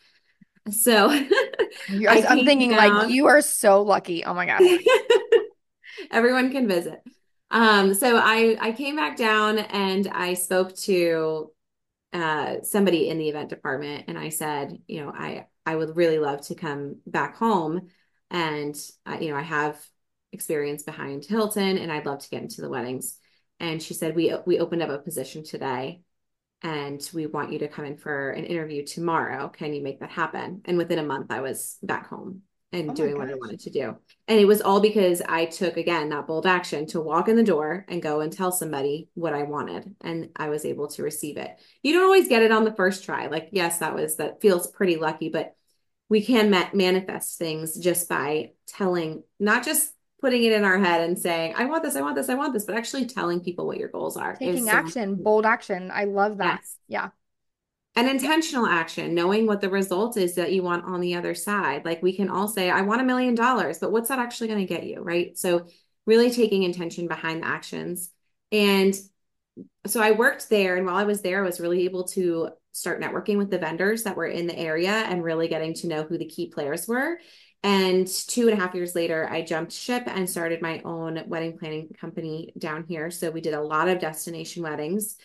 So 0.71 1.09
I'm 1.89 2.45
thinking 2.45 2.71
down. 2.71 2.95
like 2.95 3.11
you 3.11 3.27
are 3.27 3.41
so 3.41 3.83
lucky. 3.83 4.25
Oh 4.25 4.35
my 4.35 4.47
god. 4.47 4.61
Everyone 6.11 6.51
can 6.51 6.69
visit. 6.69 7.01
Um, 7.51 7.95
so 7.95 8.17
I 8.17 8.57
I 8.61 8.73
came 8.73 8.97
back 8.97 9.17
down 9.17 9.59
and 9.59 10.07
I 10.09 10.35
spoke 10.35 10.75
to 10.77 11.51
uh 12.13 12.57
somebody 12.63 13.09
in 13.09 13.19
the 13.19 13.29
event 13.29 13.49
department 13.49 14.05
and 14.09 14.19
I 14.19 14.29
said, 14.29 14.79
you 14.87 15.01
know, 15.01 15.11
I 15.11 15.47
I 15.65 15.75
would 15.77 15.97
really 15.97 16.19
love 16.19 16.43
to 16.47 16.55
come 16.55 16.97
back 17.07 17.37
home 17.37 17.89
and 18.31 18.77
uh, 19.07 19.19
you 19.21 19.31
know, 19.31 19.37
I 19.37 19.43
have 19.43 19.81
experience 20.33 20.83
behind 20.83 21.25
Hilton 21.25 21.79
and 21.79 21.91
I'd 21.91 22.07
love 22.07 22.21
to 22.21 22.31
get 22.31 22.43
into 22.43 22.61
the 22.61 22.69
weddings. 22.69 23.19
And 23.61 23.83
she 23.83 23.95
said, 23.95 24.15
we 24.15 24.35
we 24.47 24.59
opened 24.59 24.83
up 24.83 24.91
a 24.91 24.99
position 24.99 25.45
today 25.45 26.03
and 26.63 27.09
we 27.15 27.27
want 27.27 27.53
you 27.53 27.61
to 27.61 27.69
come 27.69 27.85
in 27.85 27.97
for 27.97 28.31
an 28.31 28.45
interview 28.45 28.85
tomorrow. 28.85 29.49
Can 29.49 29.73
you 29.75 29.83
make 29.83 30.01
that 30.01 30.11
happen? 30.11 30.63
And 30.65 30.77
within 30.77 30.99
a 30.99 31.05
month, 31.05 31.31
I 31.31 31.41
was 31.41 31.79
back 31.83 32.09
home 32.09 32.43
and 32.73 32.91
oh 32.91 32.95
doing 32.95 33.17
what 33.17 33.31
I 33.31 33.35
wanted 33.35 33.61
to 33.61 33.71
do. 33.71 33.97
And 34.27 34.39
it 34.39 34.45
was 34.45 34.61
all 34.61 34.81
because 34.81 35.23
I 35.27 35.47
took, 35.47 35.77
again, 35.77 36.11
that 36.11 36.27
bold 36.27 36.47
action 36.47 36.87
to 36.89 37.01
walk 37.01 37.29
in 37.29 37.37
the 37.37 37.43
door 37.43 37.87
and 37.89 38.03
go 38.03 38.21
and 38.21 38.33
tell 38.33 38.53
somebody 38.53 39.09
what 39.15 39.33
I 39.33 39.45
wanted. 39.45 39.95
And 40.03 40.31
I 40.37 40.49
was 40.49 40.65
able 40.65 40.89
to 40.89 41.03
receive 41.03 41.37
it. 41.37 41.51
You 41.83 41.95
don't 41.95 42.05
always 42.05 42.29
get 42.29 42.43
it 42.43 42.53
on 42.53 42.65
the 42.65 42.75
first 42.75 43.05
try. 43.05 43.29
Like, 43.29 43.49
yes, 43.53 43.79
that 43.79 43.95
was, 43.95 44.17
that 44.17 44.41
feels 44.43 44.67
pretty 44.67 44.97
lucky, 44.97 45.31
but 45.31 45.55
we 46.09 46.25
can 46.25 46.51
ma- 46.51 46.71
manifest 46.73 47.39
things 47.39 47.77
just 47.77 48.09
by 48.09 48.53
telling, 48.67 49.23
not 49.39 49.65
just 49.65 49.93
putting 50.21 50.43
it 50.43 50.53
in 50.53 50.65
our 50.65 50.79
head 50.79 51.03
and 51.03 51.19
saying, 51.19 51.55
I 51.57 51.67
want 51.67 51.83
this, 51.83 51.97
I 51.97 52.01
want 52.01 52.17
this, 52.17 52.29
I 52.29 52.35
want 52.35 52.53
this, 52.53 52.65
but 52.65 52.77
actually 52.77 53.07
telling 53.07 53.41
people 53.41 53.67
what 53.67 53.79
your 53.79 53.89
goals 53.89 54.17
are. 54.17 54.35
Taking 54.35 54.69
action, 54.69 55.17
so 55.17 55.23
bold 55.23 55.47
action. 55.47 55.91
I 55.93 56.05
love 56.05 56.39
that. 56.39 56.61
Yes. 56.61 56.77
Yeah. 56.89 57.09
And 57.95 58.09
intentional 58.09 58.67
action, 58.67 59.15
knowing 59.15 59.47
what 59.47 59.61
the 59.61 59.71
result 59.71 60.17
is 60.17 60.37
that 60.37 60.53
you 60.53 60.63
want 60.63 60.85
on 60.85 61.01
the 61.01 61.17
other 61.17 61.35
side. 61.35 61.85
Like 61.85 62.03
we 62.03 62.17
can 62.17 62.31
all 62.31 62.49
say, 62.49 62.71
I 62.71 62.83
want 62.83 63.01
a 63.01 63.05
million 63.05 63.35
dollars, 63.35 63.79
but 63.79 63.93
what's 63.93 64.09
that 64.09 64.19
actually 64.19 64.49
going 64.49 64.67
to 64.67 64.73
get 64.73 64.87
you? 64.87 65.01
Right. 65.01 65.37
So, 65.37 65.67
really 66.07 66.31
taking 66.31 66.63
intention 66.63 67.07
behind 67.07 67.43
the 67.43 67.47
actions. 67.47 68.11
And 68.51 68.95
so 69.87 70.01
I 70.01 70.13
worked 70.13 70.49
there. 70.49 70.77
And 70.77 70.87
while 70.87 70.97
I 70.97 71.05
was 71.05 71.21
there, 71.21 71.43
I 71.43 71.47
was 71.47 71.61
really 71.61 71.85
able 71.85 72.05
to 72.09 72.51
start 72.79 73.01
networking 73.01 73.37
with 73.37 73.51
the 73.51 73.59
vendors 73.59 74.05
that 74.05 74.17
were 74.17 74.27
in 74.27 74.47
the 74.47 74.59
area 74.59 74.91
and 74.91 75.23
really 75.25 75.49
getting 75.49 75.75
to 75.75 75.89
know 75.89 76.03
who 76.05 76.19
the 76.19 76.27
key 76.27 76.49
players 76.49 76.87
were 76.89 77.19
and 77.63 78.07
two 78.07 78.49
and 78.49 78.57
a 78.57 78.61
half 78.61 78.75
years 78.75 78.95
later, 78.95 79.29
I 79.29 79.43
jumped 79.43 79.73
ship 79.73 80.05
and 80.07 80.31
started 80.31 80.63
my 80.63 80.81
own 80.85 81.25
wedding 81.27 81.59
planning 81.59 81.89
company 82.01 82.53
down 82.57 82.85
here. 82.89 83.11
So 83.11 83.31
we 83.31 83.41
did 83.41 83.55
a 83.55 83.61
lot 83.61 83.89
of 83.89 83.99
destination 83.99 84.63
weddings. 84.63 85.17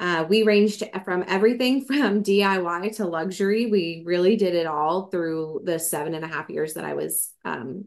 Uh, 0.00 0.24
we 0.28 0.42
ranged 0.42 0.82
from 1.04 1.22
everything 1.28 1.84
from 1.84 2.22
DIY 2.24 2.96
to 2.96 3.06
luxury. 3.06 3.66
We 3.66 4.02
really 4.06 4.36
did 4.36 4.54
it 4.54 4.66
all 4.66 5.08
through 5.08 5.62
the 5.64 5.78
seven 5.78 6.14
and 6.14 6.24
a 6.24 6.28
half 6.28 6.48
years 6.48 6.74
that 6.74 6.84
I 6.84 6.94
was 6.94 7.30
um, 7.44 7.86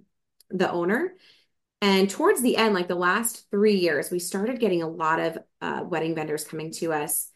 the 0.51 0.71
owner. 0.71 1.15
And 1.81 2.09
towards 2.09 2.41
the 2.41 2.57
end, 2.57 2.73
like 2.73 2.87
the 2.87 2.95
last 2.95 3.49
three 3.49 3.75
years, 3.75 4.11
we 4.11 4.19
started 4.19 4.59
getting 4.59 4.83
a 4.83 4.87
lot 4.87 5.19
of 5.19 5.37
uh, 5.61 5.83
wedding 5.83 6.15
vendors 6.15 6.43
coming 6.43 6.71
to 6.73 6.93
us. 6.93 7.29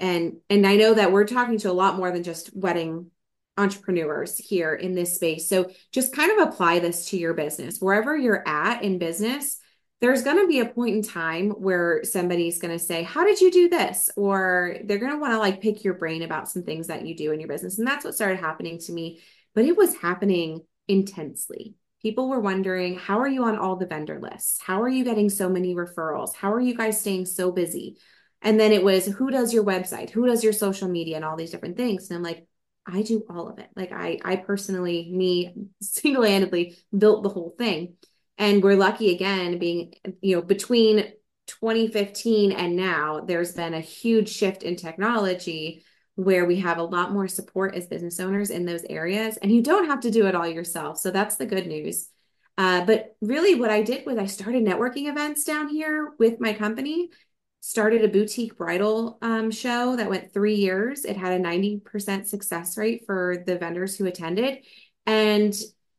And 0.00 0.38
and 0.48 0.66
I 0.66 0.76
know 0.76 0.94
that 0.94 1.12
we're 1.12 1.26
talking 1.26 1.58
to 1.58 1.70
a 1.70 1.72
lot 1.72 1.96
more 1.96 2.10
than 2.10 2.22
just 2.22 2.56
wedding 2.56 3.10
entrepreneurs 3.56 4.38
here 4.38 4.74
in 4.74 4.94
this 4.94 5.14
space. 5.14 5.48
So 5.48 5.70
just 5.92 6.14
kind 6.14 6.32
of 6.32 6.48
apply 6.48 6.78
this 6.78 7.10
to 7.10 7.18
your 7.18 7.34
business. 7.34 7.78
Wherever 7.78 8.16
you're 8.16 8.46
at 8.48 8.82
in 8.82 8.98
business, 8.98 9.58
there's 10.00 10.22
going 10.22 10.38
to 10.38 10.48
be 10.48 10.60
a 10.60 10.66
point 10.66 10.96
in 10.96 11.02
time 11.02 11.50
where 11.50 12.02
somebody's 12.04 12.58
going 12.58 12.76
to 12.76 12.82
say, 12.82 13.02
How 13.02 13.24
did 13.24 13.40
you 13.40 13.50
do 13.50 13.68
this? 13.68 14.10
Or 14.16 14.76
they're 14.84 14.98
going 14.98 15.12
to 15.12 15.18
want 15.18 15.34
to 15.34 15.38
like 15.38 15.60
pick 15.60 15.84
your 15.84 15.94
brain 15.94 16.22
about 16.22 16.48
some 16.48 16.62
things 16.62 16.86
that 16.86 17.06
you 17.06 17.14
do 17.14 17.32
in 17.32 17.40
your 17.40 17.48
business. 17.48 17.78
And 17.78 17.86
that's 17.86 18.04
what 18.04 18.14
started 18.14 18.40
happening 18.40 18.78
to 18.80 18.92
me. 18.92 19.20
But 19.54 19.66
it 19.66 19.76
was 19.76 19.96
happening 19.96 20.62
intensely. 20.88 21.74
People 22.00 22.30
were 22.30 22.40
wondering, 22.40 22.98
How 22.98 23.20
are 23.20 23.28
you 23.28 23.44
on 23.44 23.58
all 23.58 23.76
the 23.76 23.86
vendor 23.86 24.18
lists? 24.18 24.58
How 24.62 24.80
are 24.80 24.88
you 24.88 25.04
getting 25.04 25.28
so 25.28 25.50
many 25.50 25.74
referrals? 25.74 26.34
How 26.34 26.50
are 26.52 26.60
you 26.60 26.74
guys 26.74 26.98
staying 26.98 27.26
so 27.26 27.52
busy? 27.52 27.98
And 28.42 28.58
then 28.58 28.72
it 28.72 28.82
was, 28.82 29.06
Who 29.06 29.30
does 29.30 29.52
your 29.52 29.64
website? 29.64 30.10
Who 30.10 30.26
does 30.26 30.42
your 30.42 30.52
social 30.52 30.88
media 30.88 31.16
and 31.16 31.24
all 31.24 31.36
these 31.36 31.50
different 31.50 31.76
things? 31.76 32.08
And 32.08 32.16
I'm 32.16 32.22
like, 32.22 32.46
I 32.86 33.02
do 33.02 33.24
all 33.28 33.48
of 33.48 33.58
it. 33.58 33.68
Like 33.76 33.92
I, 33.92 34.18
I 34.24 34.36
personally, 34.36 35.10
me 35.12 35.54
single-handedly 35.82 36.76
built 36.96 37.22
the 37.22 37.28
whole 37.28 37.54
thing. 37.56 37.94
And 38.38 38.62
we're 38.62 38.76
lucky 38.76 39.14
again 39.14 39.58
being, 39.58 39.92
you 40.22 40.36
know, 40.36 40.42
between 40.42 41.12
2015 41.46 42.52
and 42.52 42.76
now, 42.76 43.20
there's 43.20 43.52
been 43.52 43.74
a 43.74 43.80
huge 43.80 44.30
shift 44.30 44.62
in 44.62 44.76
technology 44.76 45.84
where 46.14 46.44
we 46.46 46.56
have 46.60 46.78
a 46.78 46.82
lot 46.82 47.12
more 47.12 47.28
support 47.28 47.74
as 47.74 47.86
business 47.86 48.20
owners 48.20 48.50
in 48.50 48.64
those 48.64 48.84
areas. 48.84 49.36
And 49.36 49.52
you 49.52 49.62
don't 49.62 49.86
have 49.86 50.00
to 50.00 50.10
do 50.10 50.26
it 50.26 50.34
all 50.34 50.46
yourself. 50.46 50.98
So 50.98 51.10
that's 51.10 51.36
the 51.36 51.46
good 51.46 51.66
news. 51.66 52.08
Uh, 52.56 52.84
but 52.84 53.16
really, 53.20 53.54
what 53.54 53.70
I 53.70 53.82
did 53.82 54.04
was 54.06 54.18
I 54.18 54.26
started 54.26 54.64
networking 54.64 55.08
events 55.08 55.44
down 55.44 55.68
here 55.68 56.12
with 56.18 56.40
my 56.40 56.52
company 56.52 57.10
started 57.60 58.04
a 58.04 58.08
boutique 58.08 58.56
bridal 58.56 59.18
um, 59.22 59.50
show 59.50 59.96
that 59.96 60.08
went 60.08 60.32
three 60.32 60.54
years. 60.54 61.04
It 61.04 61.16
had 61.16 61.38
a 61.38 61.42
90% 61.44 62.26
success 62.26 62.76
rate 62.76 63.04
for 63.06 63.44
the 63.46 63.58
vendors 63.58 63.96
who 63.96 64.06
attended. 64.06 64.64
And 65.06 65.54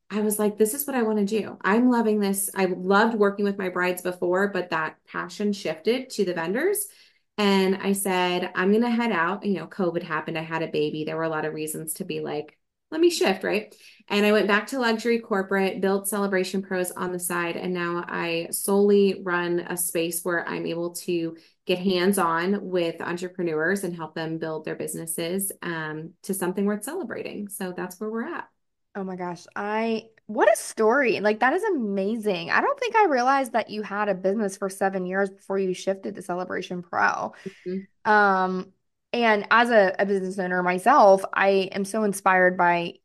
I 0.09 0.21
was 0.21 0.39
like, 0.39 0.57
this 0.57 0.73
is 0.73 0.85
what 0.85 0.95
I 0.95 1.03
want 1.03 1.19
to 1.19 1.25
do. 1.25 1.57
I'm 1.61 1.89
loving 1.89 2.19
this. 2.19 2.49
I 2.55 2.65
loved 2.65 3.15
working 3.15 3.45
with 3.45 3.57
my 3.57 3.69
brides 3.69 4.01
before, 4.01 4.49
but 4.49 4.71
that 4.71 4.97
passion 5.07 5.53
shifted 5.53 6.09
to 6.11 6.25
the 6.25 6.33
vendors. 6.33 6.87
And 7.37 7.77
I 7.77 7.93
said, 7.93 8.51
I'm 8.55 8.71
going 8.71 8.83
to 8.83 8.89
head 8.89 9.11
out. 9.11 9.45
You 9.45 9.59
know, 9.59 9.67
COVID 9.67 10.03
happened. 10.03 10.37
I 10.37 10.43
had 10.43 10.63
a 10.63 10.67
baby. 10.67 11.05
There 11.05 11.15
were 11.15 11.23
a 11.23 11.29
lot 11.29 11.45
of 11.45 11.53
reasons 11.53 11.93
to 11.95 12.03
be 12.03 12.19
like, 12.19 12.57
let 12.91 13.01
me 13.01 13.09
shift, 13.09 13.43
right? 13.43 13.73
And 14.09 14.25
I 14.25 14.33
went 14.33 14.47
back 14.47 14.67
to 14.67 14.79
luxury 14.79 15.19
corporate, 15.19 15.79
built 15.79 16.09
Celebration 16.09 16.61
Pros 16.61 16.91
on 16.91 17.13
the 17.13 17.19
side, 17.19 17.55
and 17.55 17.73
now 17.73 18.03
I 18.05 18.49
solely 18.51 19.21
run 19.23 19.61
a 19.61 19.77
space 19.77 20.21
where 20.23 20.47
I'm 20.47 20.65
able 20.65 20.91
to 20.95 21.37
get 21.65 21.79
hands 21.79 22.17
on 22.17 22.69
with 22.69 22.99
entrepreneurs 23.01 23.85
and 23.85 23.95
help 23.95 24.13
them 24.13 24.37
build 24.37 24.65
their 24.65 24.75
businesses 24.75 25.53
um, 25.61 26.11
to 26.23 26.33
something 26.33 26.65
worth 26.65 26.83
celebrating. 26.83 27.47
So 27.47 27.71
that's 27.71 27.99
where 27.99 28.09
we're 28.09 28.35
at. 28.35 28.49
Oh 28.93 29.05
my 29.05 29.15
gosh. 29.15 29.45
I, 29.55 30.07
what 30.25 30.51
a 30.51 30.57
story. 30.57 31.21
Like, 31.21 31.39
that 31.39 31.53
is 31.53 31.63
amazing. 31.63 32.51
I 32.51 32.59
don't 32.59 32.77
think 32.77 32.97
I 32.97 33.05
realized 33.05 33.53
that 33.53 33.69
you 33.69 33.83
had 33.83 34.09
a 34.09 34.15
business 34.15 34.57
for 34.57 34.69
seven 34.69 35.05
years 35.05 35.29
before 35.29 35.59
you 35.59 35.73
shifted 35.73 36.15
to 36.15 36.21
Celebration 36.21 36.81
Pro. 36.81 37.33
Mm-hmm. 37.65 38.11
Um, 38.11 38.73
and 39.13 39.45
as 39.51 39.69
a, 39.69 39.93
a 39.99 40.05
business 40.05 40.39
owner 40.39 40.63
myself, 40.63 41.23
I 41.33 41.69
am 41.71 41.85
so 41.85 42.03
inspired 42.03 42.57
by 42.57 42.95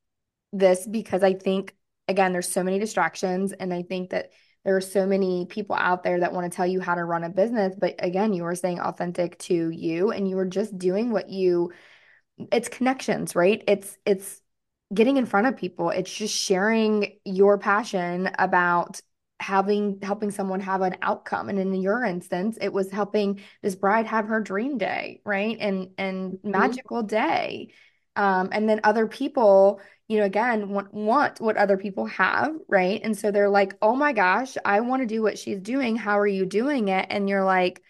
this 0.52 0.86
because 0.86 1.22
I 1.22 1.34
think, 1.34 1.75
again, 2.08 2.32
there's 2.32 2.48
so 2.48 2.62
many 2.62 2.78
distractions. 2.78 3.52
And 3.52 3.75
I 3.75 3.82
think 3.82 4.10
that 4.10 4.30
there 4.64 4.76
are 4.76 4.80
so 4.80 5.06
many 5.06 5.46
people 5.46 5.76
out 5.76 6.02
there 6.02 6.20
that 6.20 6.32
want 6.32 6.50
to 6.50 6.54
tell 6.54 6.66
you 6.66 6.80
how 6.80 6.94
to 6.94 7.04
run 7.04 7.25
a 7.25 7.28
business. 7.28 7.75
But 7.78 7.96
again, 7.98 8.32
you 8.32 8.44
are 8.44 8.54
staying 8.54 8.80
authentic 8.80 9.38
to 9.40 9.70
you 9.70 10.10
and 10.10 10.28
you 10.28 10.38
are 10.38 10.46
just 10.46 10.78
doing 10.78 11.10
what 11.10 11.28
you, 11.28 11.72
it's 12.52 12.68
connections, 12.68 13.34
right? 13.34 13.62
It's, 13.66 13.96
it's, 14.04 14.40
getting 14.94 15.16
in 15.16 15.26
front 15.26 15.48
of 15.48 15.56
people 15.56 15.90
it's 15.90 16.14
just 16.14 16.32
sharing 16.32 17.18
your 17.25 17.58
passion 17.58 18.30
about 18.38 19.00
having 19.38 19.99
helping 20.02 20.31
someone 20.31 20.61
have 20.61 20.83
an 20.83 20.97
outcome. 21.02 21.49
And 21.49 21.59
in 21.59 21.75
your 21.75 22.05
instance 22.05 22.59
it 22.61 22.73
was 22.73 22.90
helping 22.90 23.40
this 23.62 23.75
bride 23.75 24.07
have 24.07 24.26
her 24.26 24.40
dream 24.40 24.78
day 24.78 25.21
right? 25.25 25.57
And 25.61 25.90
and 25.99 26.33
mm-hmm. 26.33 26.50
magical 26.50 27.02
day. 27.02 27.73
Um, 28.16 28.49
and 28.52 28.69
then 28.69 28.81
other 28.83 29.07
people 29.07 29.81
you 30.09 30.19
know 30.19 30.25
again 30.25 30.71
want, 30.71 30.95
want 30.95 31.40
what 31.40 31.57
other 31.57 31.76
people 31.76 32.07
have 32.07 32.55
right? 32.69 33.00
And 33.02 33.16
so 33.16 33.31
they're 33.31 33.50
like 33.50 33.76
oh 33.83 33.95
my 33.95 34.12
gosh 34.12 34.57
i 34.64 34.81
want 34.81 35.02
to 35.02 35.07
do 35.07 35.23
what 35.23 35.38
she's 35.38 35.61
doing. 35.61 35.97
How 35.97 36.19
are 36.19 36.26
you 36.26 36.47
doing 36.47 36.88
it? 36.88 37.07
And 37.11 37.28
you're 37.28 37.45
like 37.45 37.83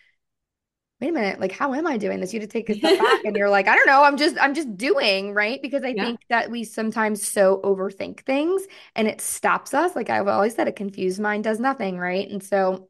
wait 1.00 1.10
a 1.10 1.12
minute, 1.12 1.40
like 1.40 1.52
how 1.52 1.74
am 1.74 1.86
I 1.86 1.96
doing 1.96 2.20
this? 2.20 2.32
You 2.32 2.40
to 2.40 2.46
take 2.46 2.68
a 2.70 2.74
step 2.74 2.98
back 2.98 3.24
and 3.24 3.36
you're 3.36 3.50
like, 3.50 3.68
I 3.68 3.74
don't 3.74 3.86
know, 3.86 4.02
I'm 4.02 4.16
just 4.16 4.36
I'm 4.40 4.54
just 4.54 4.76
doing, 4.76 5.34
right? 5.34 5.60
Because 5.60 5.84
I 5.84 5.88
yeah. 5.88 6.04
think 6.04 6.20
that 6.30 6.50
we 6.50 6.64
sometimes 6.64 7.26
so 7.26 7.60
overthink 7.64 8.20
things 8.20 8.62
and 8.94 9.06
it 9.08 9.20
stops 9.20 9.74
us. 9.74 9.94
Like 9.94 10.10
I've 10.10 10.28
always 10.28 10.54
said, 10.54 10.68
a 10.68 10.72
confused 10.72 11.20
mind 11.20 11.44
does 11.44 11.60
nothing, 11.60 11.98
right? 11.98 12.28
And 12.28 12.42
so 12.42 12.88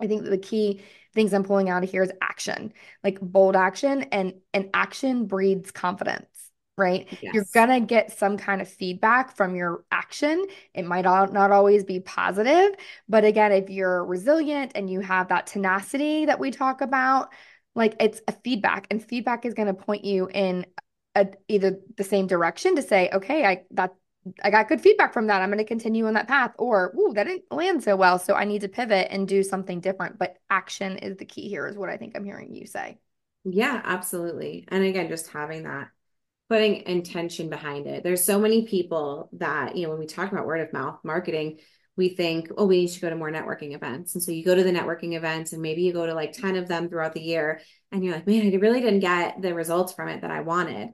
I 0.00 0.06
think 0.06 0.24
the 0.24 0.38
key 0.38 0.82
things 1.14 1.32
I'm 1.32 1.44
pulling 1.44 1.70
out 1.70 1.84
of 1.84 1.90
here 1.90 2.02
is 2.02 2.12
action, 2.20 2.72
like 3.04 3.20
bold 3.20 3.56
action 3.56 4.02
and 4.12 4.34
and 4.52 4.70
action 4.74 5.26
breeds 5.26 5.70
confidence 5.70 6.26
right? 6.78 7.06
Yes. 7.20 7.34
You're 7.34 7.46
going 7.52 7.68
to 7.68 7.80
get 7.80 8.16
some 8.16 8.38
kind 8.38 8.62
of 8.62 8.68
feedback 8.68 9.36
from 9.36 9.54
your 9.54 9.84
action. 9.90 10.46
It 10.74 10.86
might 10.86 11.04
not 11.04 11.50
always 11.50 11.84
be 11.84 12.00
positive, 12.00 12.76
but 13.08 13.24
again, 13.24 13.52
if 13.52 13.68
you're 13.68 14.04
resilient 14.04 14.72
and 14.74 14.88
you 14.88 15.00
have 15.00 15.28
that 15.28 15.46
tenacity 15.46 16.26
that 16.26 16.38
we 16.38 16.50
talk 16.50 16.80
about, 16.80 17.32
like 17.74 17.94
it's 18.00 18.20
a 18.28 18.32
feedback 18.32 18.86
and 18.90 19.04
feedback 19.04 19.44
is 19.44 19.54
going 19.54 19.68
to 19.68 19.74
point 19.74 20.04
you 20.04 20.28
in 20.32 20.66
a, 21.14 21.28
either 21.48 21.78
the 21.96 22.04
same 22.04 22.26
direction 22.26 22.76
to 22.76 22.82
say, 22.82 23.10
okay, 23.12 23.44
I 23.44 23.62
that 23.72 23.94
I 24.42 24.50
got 24.50 24.68
good 24.68 24.80
feedback 24.80 25.14
from 25.14 25.28
that. 25.28 25.40
I'm 25.40 25.48
going 25.48 25.58
to 25.58 25.64
continue 25.64 26.06
on 26.06 26.14
that 26.14 26.28
path 26.28 26.52
or, 26.58 26.92
ooh, 26.98 27.12
that 27.14 27.24
didn't 27.24 27.50
land 27.50 27.82
so 27.82 27.96
well. 27.96 28.18
So 28.18 28.34
I 28.34 28.44
need 28.44 28.60
to 28.60 28.68
pivot 28.68 29.08
and 29.10 29.26
do 29.26 29.42
something 29.42 29.80
different. 29.80 30.18
But 30.18 30.36
action 30.50 30.98
is 30.98 31.16
the 31.16 31.24
key 31.24 31.48
here, 31.48 31.66
is 31.66 31.78
what 31.78 31.88
I 31.88 31.96
think 31.96 32.14
I'm 32.14 32.24
hearing 32.24 32.54
you 32.54 32.66
say. 32.66 32.98
Yeah, 33.44 33.80
absolutely. 33.82 34.66
And 34.68 34.84
again, 34.84 35.08
just 35.08 35.28
having 35.28 35.62
that, 35.62 35.88
putting 36.48 36.86
intention 36.86 37.50
behind 37.50 37.86
it. 37.86 38.02
There's 38.02 38.24
so 38.24 38.38
many 38.38 38.66
people 38.66 39.28
that, 39.34 39.76
you 39.76 39.84
know, 39.84 39.90
when 39.90 39.98
we 39.98 40.06
talk 40.06 40.32
about 40.32 40.46
word 40.46 40.60
of 40.60 40.72
mouth 40.72 40.98
marketing, 41.04 41.58
we 41.96 42.08
think, 42.08 42.48
oh, 42.56 42.66
we 42.66 42.82
need 42.82 42.88
to 42.90 43.00
go 43.00 43.10
to 43.10 43.16
more 43.16 43.30
networking 43.30 43.74
events. 43.74 44.14
And 44.14 44.22
so 44.22 44.30
you 44.30 44.44
go 44.44 44.54
to 44.54 44.62
the 44.62 44.70
networking 44.70 45.16
events 45.16 45.52
and 45.52 45.60
maybe 45.60 45.82
you 45.82 45.92
go 45.92 46.06
to 46.06 46.14
like 46.14 46.32
10 46.32 46.56
of 46.56 46.68
them 46.68 46.88
throughout 46.88 47.12
the 47.12 47.20
year 47.20 47.60
and 47.92 48.04
you're 48.04 48.14
like, 48.14 48.26
man, 48.26 48.46
I 48.46 48.56
really 48.56 48.80
didn't 48.80 49.00
get 49.00 49.42
the 49.42 49.52
results 49.52 49.92
from 49.92 50.08
it 50.08 50.22
that 50.22 50.30
I 50.30 50.40
wanted. 50.40 50.90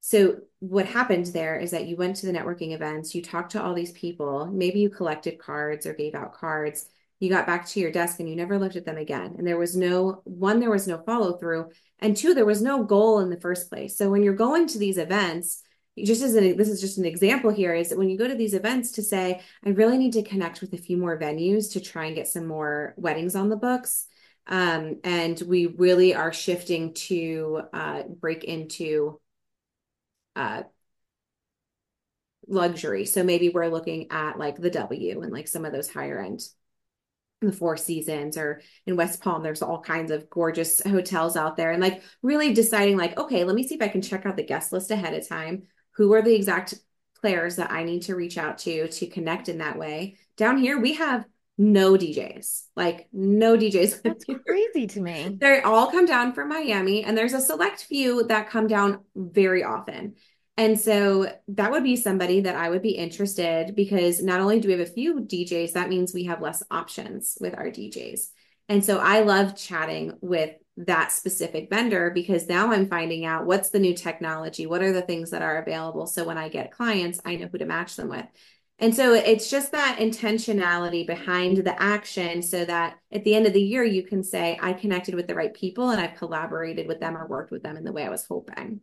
So 0.00 0.36
what 0.60 0.86
happened 0.86 1.26
there 1.26 1.58
is 1.58 1.72
that 1.72 1.86
you 1.86 1.96
went 1.96 2.16
to 2.16 2.26
the 2.26 2.32
networking 2.32 2.72
events, 2.72 3.14
you 3.14 3.22
talked 3.22 3.52
to 3.52 3.62
all 3.62 3.74
these 3.74 3.92
people, 3.92 4.46
maybe 4.46 4.80
you 4.80 4.90
collected 4.90 5.38
cards 5.38 5.86
or 5.86 5.94
gave 5.94 6.14
out 6.14 6.34
cards, 6.34 6.88
you 7.20 7.28
got 7.28 7.46
back 7.46 7.66
to 7.68 7.80
your 7.80 7.90
desk 7.90 8.20
and 8.20 8.28
you 8.28 8.36
never 8.36 8.58
looked 8.58 8.76
at 8.76 8.84
them 8.84 8.96
again. 8.96 9.34
And 9.38 9.46
there 9.46 9.58
was 9.58 9.76
no 9.76 10.22
one, 10.24 10.60
there 10.60 10.70
was 10.70 10.86
no 10.86 11.02
follow 11.04 11.36
through, 11.36 11.70
and 11.98 12.16
two, 12.16 12.34
there 12.34 12.44
was 12.44 12.62
no 12.62 12.84
goal 12.84 13.20
in 13.20 13.30
the 13.30 13.40
first 13.40 13.68
place. 13.68 13.96
So 13.96 14.10
when 14.10 14.22
you're 14.22 14.34
going 14.34 14.66
to 14.68 14.78
these 14.78 14.98
events, 14.98 15.62
just 16.04 16.22
as 16.22 16.34
an 16.36 16.56
this 16.56 16.68
is 16.68 16.80
just 16.80 16.98
an 16.98 17.04
example 17.04 17.50
here 17.50 17.74
is 17.74 17.88
that 17.88 17.98
when 17.98 18.08
you 18.08 18.16
go 18.16 18.28
to 18.28 18.36
these 18.36 18.54
events 18.54 18.92
to 18.92 19.02
say 19.02 19.40
i 19.66 19.70
really 19.70 19.98
need 19.98 20.12
to 20.12 20.22
connect 20.22 20.60
with 20.60 20.72
a 20.72 20.76
few 20.76 20.96
more 20.96 21.18
venues 21.18 21.72
to 21.72 21.80
try 21.80 22.04
and 22.04 22.14
get 22.14 22.28
some 22.28 22.46
more 22.46 22.94
weddings 22.96 23.34
on 23.34 23.48
the 23.48 23.56
books 23.56 24.06
um, 24.48 25.00
and 25.04 25.40
we 25.46 25.66
really 25.66 26.14
are 26.14 26.32
shifting 26.32 26.94
to 26.94 27.62
uh, 27.72 28.02
break 28.04 28.44
into 28.44 29.20
uh, 30.36 30.62
luxury. 32.48 33.04
So 33.04 33.22
maybe 33.22 33.50
we're 33.50 33.68
looking 33.68 34.10
at 34.10 34.38
like 34.38 34.56
the 34.56 34.70
W 34.70 35.20
and 35.20 35.32
like 35.32 35.48
some 35.48 35.66
of 35.66 35.72
those 35.72 35.90
higher 35.90 36.18
end 36.18 36.40
the 37.40 37.52
Four 37.52 37.76
Seasons 37.76 38.36
or 38.36 38.60
in 38.86 38.96
West 38.96 39.22
Palm, 39.22 39.42
there's 39.42 39.62
all 39.62 39.80
kinds 39.80 40.10
of 40.10 40.28
gorgeous 40.28 40.82
hotels 40.82 41.36
out 41.36 41.56
there. 41.56 41.70
And 41.70 41.82
like 41.82 42.02
really 42.22 42.52
deciding, 42.52 42.96
like, 42.96 43.18
okay, 43.18 43.44
let 43.44 43.54
me 43.54 43.66
see 43.66 43.76
if 43.76 43.82
I 43.82 43.88
can 43.88 44.02
check 44.02 44.26
out 44.26 44.36
the 44.36 44.42
guest 44.42 44.72
list 44.72 44.90
ahead 44.90 45.14
of 45.14 45.28
time. 45.28 45.64
Who 45.92 46.12
are 46.14 46.22
the 46.22 46.34
exact 46.34 46.74
players 47.20 47.56
that 47.56 47.70
I 47.70 47.84
need 47.84 48.02
to 48.02 48.14
reach 48.14 48.38
out 48.38 48.58
to 48.58 48.88
to 48.88 49.06
connect 49.06 49.48
in 49.48 49.58
that 49.58 49.78
way? 49.78 50.16
Down 50.36 50.58
here, 50.58 50.80
we 50.80 50.94
have 50.94 51.24
no 51.56 51.94
DJs, 51.94 52.64
like 52.76 53.08
no 53.12 53.56
DJs. 53.56 54.02
That's 54.04 54.24
crazy 54.24 54.86
to 54.88 55.00
me. 55.00 55.36
They 55.40 55.60
all 55.60 55.90
come 55.90 56.06
down 56.06 56.32
from 56.32 56.48
Miami, 56.48 57.04
and 57.04 57.18
there's 57.18 57.34
a 57.34 57.40
select 57.40 57.84
few 57.84 58.24
that 58.24 58.50
come 58.50 58.68
down 58.68 59.00
very 59.16 59.64
often. 59.64 60.14
And 60.58 60.78
so 60.78 61.32
that 61.46 61.70
would 61.70 61.84
be 61.84 61.94
somebody 61.94 62.40
that 62.40 62.56
I 62.56 62.68
would 62.68 62.82
be 62.82 62.90
interested 62.90 63.76
because 63.76 64.20
not 64.20 64.40
only 64.40 64.58
do 64.58 64.66
we 64.66 64.72
have 64.72 64.86
a 64.86 64.92
few 64.92 65.20
DJs, 65.20 65.72
that 65.74 65.88
means 65.88 66.12
we 66.12 66.24
have 66.24 66.42
less 66.42 66.64
options 66.68 67.38
with 67.40 67.56
our 67.56 67.68
DJs. 67.68 68.30
And 68.68 68.84
so 68.84 68.98
I 68.98 69.20
love 69.20 69.56
chatting 69.56 70.14
with 70.20 70.50
that 70.78 71.12
specific 71.12 71.70
vendor 71.70 72.10
because 72.10 72.48
now 72.48 72.72
I'm 72.72 72.88
finding 72.88 73.24
out 73.24 73.46
what's 73.46 73.70
the 73.70 73.78
new 73.78 73.94
technology, 73.94 74.66
what 74.66 74.82
are 74.82 74.92
the 74.92 75.02
things 75.02 75.30
that 75.30 75.42
are 75.42 75.62
available. 75.62 76.08
So 76.08 76.24
when 76.24 76.38
I 76.38 76.48
get 76.48 76.72
clients, 76.72 77.20
I 77.24 77.36
know 77.36 77.46
who 77.46 77.58
to 77.58 77.64
match 77.64 77.94
them 77.94 78.08
with. 78.08 78.26
And 78.80 78.94
so 78.94 79.14
it's 79.14 79.48
just 79.48 79.70
that 79.72 79.98
intentionality 80.00 81.06
behind 81.06 81.58
the 81.58 81.80
action 81.80 82.42
so 82.42 82.64
that 82.64 82.96
at 83.12 83.22
the 83.22 83.36
end 83.36 83.46
of 83.46 83.52
the 83.52 83.62
year, 83.62 83.84
you 83.84 84.02
can 84.02 84.24
say, 84.24 84.58
I 84.60 84.72
connected 84.72 85.14
with 85.14 85.28
the 85.28 85.34
right 85.36 85.54
people 85.54 85.90
and 85.90 86.00
I've 86.00 86.16
collaborated 86.16 86.88
with 86.88 86.98
them 86.98 87.16
or 87.16 87.28
worked 87.28 87.52
with 87.52 87.62
them 87.62 87.76
in 87.76 87.84
the 87.84 87.92
way 87.92 88.04
I 88.04 88.10
was 88.10 88.26
hoping. 88.26 88.80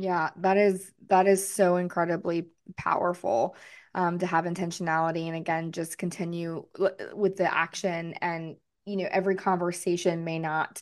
Yeah, 0.00 0.30
that 0.36 0.56
is 0.56 0.92
that 1.08 1.26
is 1.26 1.46
so 1.52 1.76
incredibly 1.76 2.46
powerful 2.76 3.56
um, 3.94 4.18
to 4.20 4.26
have 4.26 4.44
intentionality 4.44 5.26
and 5.26 5.36
again 5.36 5.72
just 5.72 5.98
continue 5.98 6.64
with 7.12 7.36
the 7.36 7.52
action 7.52 8.14
and 8.20 8.56
you 8.86 8.96
know 8.96 9.08
every 9.10 9.34
conversation 9.34 10.24
may 10.24 10.38
not 10.38 10.80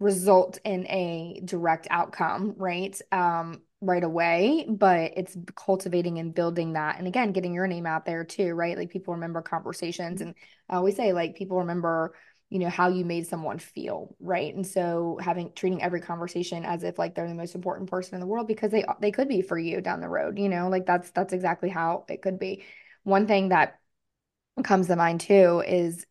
result 0.00 0.58
in 0.64 0.86
a 0.88 1.40
direct 1.44 1.86
outcome, 1.90 2.54
right? 2.56 3.00
Um, 3.10 3.62
right 3.80 4.04
away, 4.04 4.66
but 4.68 5.12
it's 5.16 5.36
cultivating 5.56 6.18
and 6.18 6.34
building 6.34 6.74
that. 6.74 6.98
And 6.98 7.06
again, 7.08 7.32
getting 7.32 7.54
your 7.54 7.66
name 7.66 7.86
out 7.86 8.04
there 8.04 8.24
too, 8.24 8.54
right? 8.54 8.76
Like 8.76 8.90
people 8.90 9.14
remember 9.14 9.40
conversations 9.42 10.20
and 10.20 10.34
I 10.68 10.76
always 10.76 10.96
say 10.96 11.12
like 11.12 11.36
people 11.36 11.58
remember 11.58 12.14
you 12.50 12.58
know 12.58 12.68
how 12.70 12.88
you 12.88 13.04
made 13.04 13.26
someone 13.26 13.58
feel 13.58 14.14
right? 14.20 14.54
And 14.54 14.66
so 14.66 15.18
having 15.20 15.52
treating 15.54 15.82
every 15.82 16.00
conversation 16.00 16.64
as 16.64 16.82
if 16.82 16.98
like 16.98 17.14
they're 17.14 17.28
the 17.28 17.34
most 17.34 17.54
important 17.54 17.90
person 17.90 18.14
in 18.14 18.20
the 18.20 18.26
world 18.26 18.46
because 18.46 18.70
they 18.70 18.84
they 19.00 19.10
could 19.10 19.28
be 19.28 19.42
for 19.42 19.58
you 19.58 19.80
down 19.80 20.00
the 20.00 20.08
road 20.08 20.38
you 20.38 20.48
know? 20.48 20.68
Like 20.68 20.86
that's 20.86 21.10
that's 21.10 21.32
exactly 21.32 21.68
how 21.68 22.04
it 22.08 22.22
could 22.22 22.38
be. 22.38 22.64
One 23.04 23.26
thing 23.26 23.50
that 23.50 23.78
comes 24.64 24.88
to 24.88 24.96
mind 24.96 25.20
too 25.20 25.62
is 25.66 26.04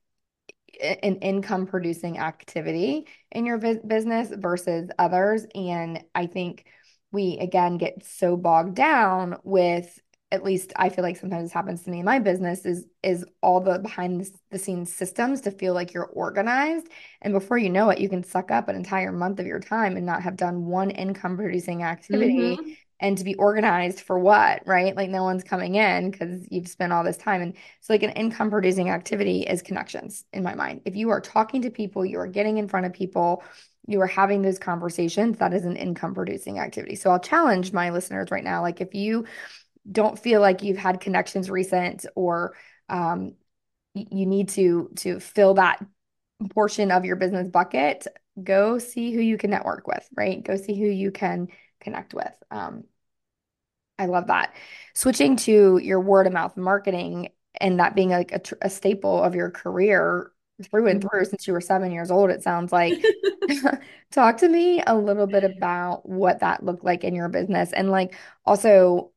an 0.79 1.15
income 1.17 1.65
producing 1.65 2.19
activity 2.19 3.07
in 3.31 3.45
your 3.45 3.57
business 3.57 4.31
versus 4.35 4.89
others. 4.99 5.45
And 5.55 6.03
i 6.13 6.27
think 6.27 6.65
we 7.11 7.37
again 7.39 7.77
get 7.77 8.03
so 8.05 8.35
bogged 8.35 8.75
down 8.75 9.37
with 9.43 9.99
at 10.31 10.43
least 10.43 10.73
I 10.75 10.89
feel 10.89 11.03
like 11.03 11.15
sometimes 11.15 11.43
this 11.43 11.53
happens 11.53 11.83
to 11.83 11.89
me 11.89 11.99
in 11.99 12.05
my 12.05 12.19
business 12.19 12.65
is 12.65 12.85
is 13.01 13.25
all 13.41 13.61
the 13.61 13.79
behind 13.79 14.29
the 14.51 14.59
scenes 14.59 14.93
systems 14.93 15.41
to 15.41 15.51
feel 15.51 15.73
like 15.73 15.93
you're 15.93 16.05
organized. 16.05 16.87
And 17.21 17.33
before 17.33 17.57
you 17.57 17.69
know 17.69 17.89
it 17.89 17.99
you 17.99 18.09
can 18.09 18.23
suck 18.23 18.51
up 18.51 18.67
an 18.67 18.75
entire 18.75 19.11
month 19.11 19.39
of 19.39 19.45
your 19.45 19.59
time 19.59 19.95
and 19.95 20.05
not 20.05 20.23
have 20.23 20.35
done 20.35 20.65
one 20.65 20.89
income 20.91 21.37
producing 21.37 21.83
activity 21.83 22.57
mm-hmm. 22.57 22.71
and 22.99 23.17
to 23.17 23.23
be 23.23 23.35
organized 23.35 24.01
for 24.01 24.19
what 24.19 24.63
right? 24.65 24.97
Like 24.97 25.09
no 25.09 25.23
one's 25.23 25.45
coming 25.45 25.75
in 25.75 26.11
because 26.11 26.45
you've 26.51 26.67
spent 26.67 26.91
all 26.91 27.05
this 27.05 27.17
time. 27.17 27.41
And 27.41 27.53
so 27.79 27.93
like 27.93 28.03
an 28.03 28.11
income 28.11 28.49
producing 28.49 28.89
activity 28.89 29.43
is 29.43 29.61
connections 29.61 30.25
in 30.33 30.43
my 30.43 30.55
mind. 30.55 30.81
If 30.83 30.97
you 30.97 31.09
are 31.11 31.21
talking 31.21 31.61
to 31.61 31.69
people 31.69 32.05
you 32.05 32.19
are 32.19 32.27
getting 32.27 32.57
in 32.57 32.67
front 32.67 32.85
of 32.85 32.91
people 32.91 33.43
you 33.89 34.01
are 34.01 34.07
having 34.07 34.41
those 34.41 34.59
conversations 34.59 35.37
that 35.37 35.53
is 35.53 35.63
an 35.63 35.77
income 35.77 36.13
producing 36.13 36.59
activity. 36.59 36.95
So 36.95 37.11
i'll 37.11 37.19
challenge 37.19 37.71
my 37.71 37.91
listeners 37.91 38.29
right 38.29 38.43
now 38.43 38.61
like 38.61 38.81
if 38.81 38.93
you 38.93 39.25
don't 39.89 40.19
feel 40.19 40.41
like 40.41 40.63
you've 40.63 40.77
had 40.77 40.99
connections 40.99 41.49
recent 41.49 42.05
or 42.15 42.55
um, 42.89 43.35
you 43.93 44.25
need 44.25 44.49
to 44.49 44.89
to 44.97 45.19
fill 45.19 45.55
that 45.55 45.83
portion 46.51 46.91
of 46.91 47.05
your 47.05 47.15
business 47.15 47.47
bucket 47.47 48.05
go 48.43 48.77
see 48.77 49.11
who 49.11 49.21
you 49.21 49.37
can 49.37 49.49
network 49.49 49.87
with 49.87 50.07
right? 50.15 50.43
Go 50.43 50.55
see 50.55 50.79
who 50.79 50.87
you 50.87 51.11
can 51.11 51.47
connect 51.79 52.13
with. 52.13 52.31
Um, 52.51 52.83
i 53.99 54.05
love 54.05 54.27
that. 54.27 54.53
Switching 54.93 55.35
to 55.37 55.79
your 55.79 55.99
word 55.99 56.27
of 56.27 56.33
mouth 56.33 56.55
marketing 56.55 57.29
and 57.59 57.79
that 57.79 57.95
being 57.95 58.09
like 58.09 58.31
a, 58.31 58.41
a 58.61 58.69
staple 58.69 59.23
of 59.23 59.33
your 59.33 59.49
career 59.49 60.31
through 60.69 60.87
and 60.87 61.01
through 61.01 61.25
since 61.25 61.47
you 61.47 61.53
were 61.53 61.61
seven 61.61 61.91
years 61.91 62.11
old 62.11 62.29
it 62.29 62.43
sounds 62.43 62.71
like. 62.71 63.03
Talk 64.11 64.37
to 64.37 64.49
me 64.49 64.83
a 64.85 64.95
little 64.95 65.27
bit 65.27 65.43
about 65.43 66.07
what 66.07 66.39
that 66.41 66.63
looked 66.63 66.83
like 66.83 67.03
in 67.03 67.15
your 67.15 67.29
business 67.29 67.71
and 67.73 67.89
like 67.89 68.15
also 68.45 69.11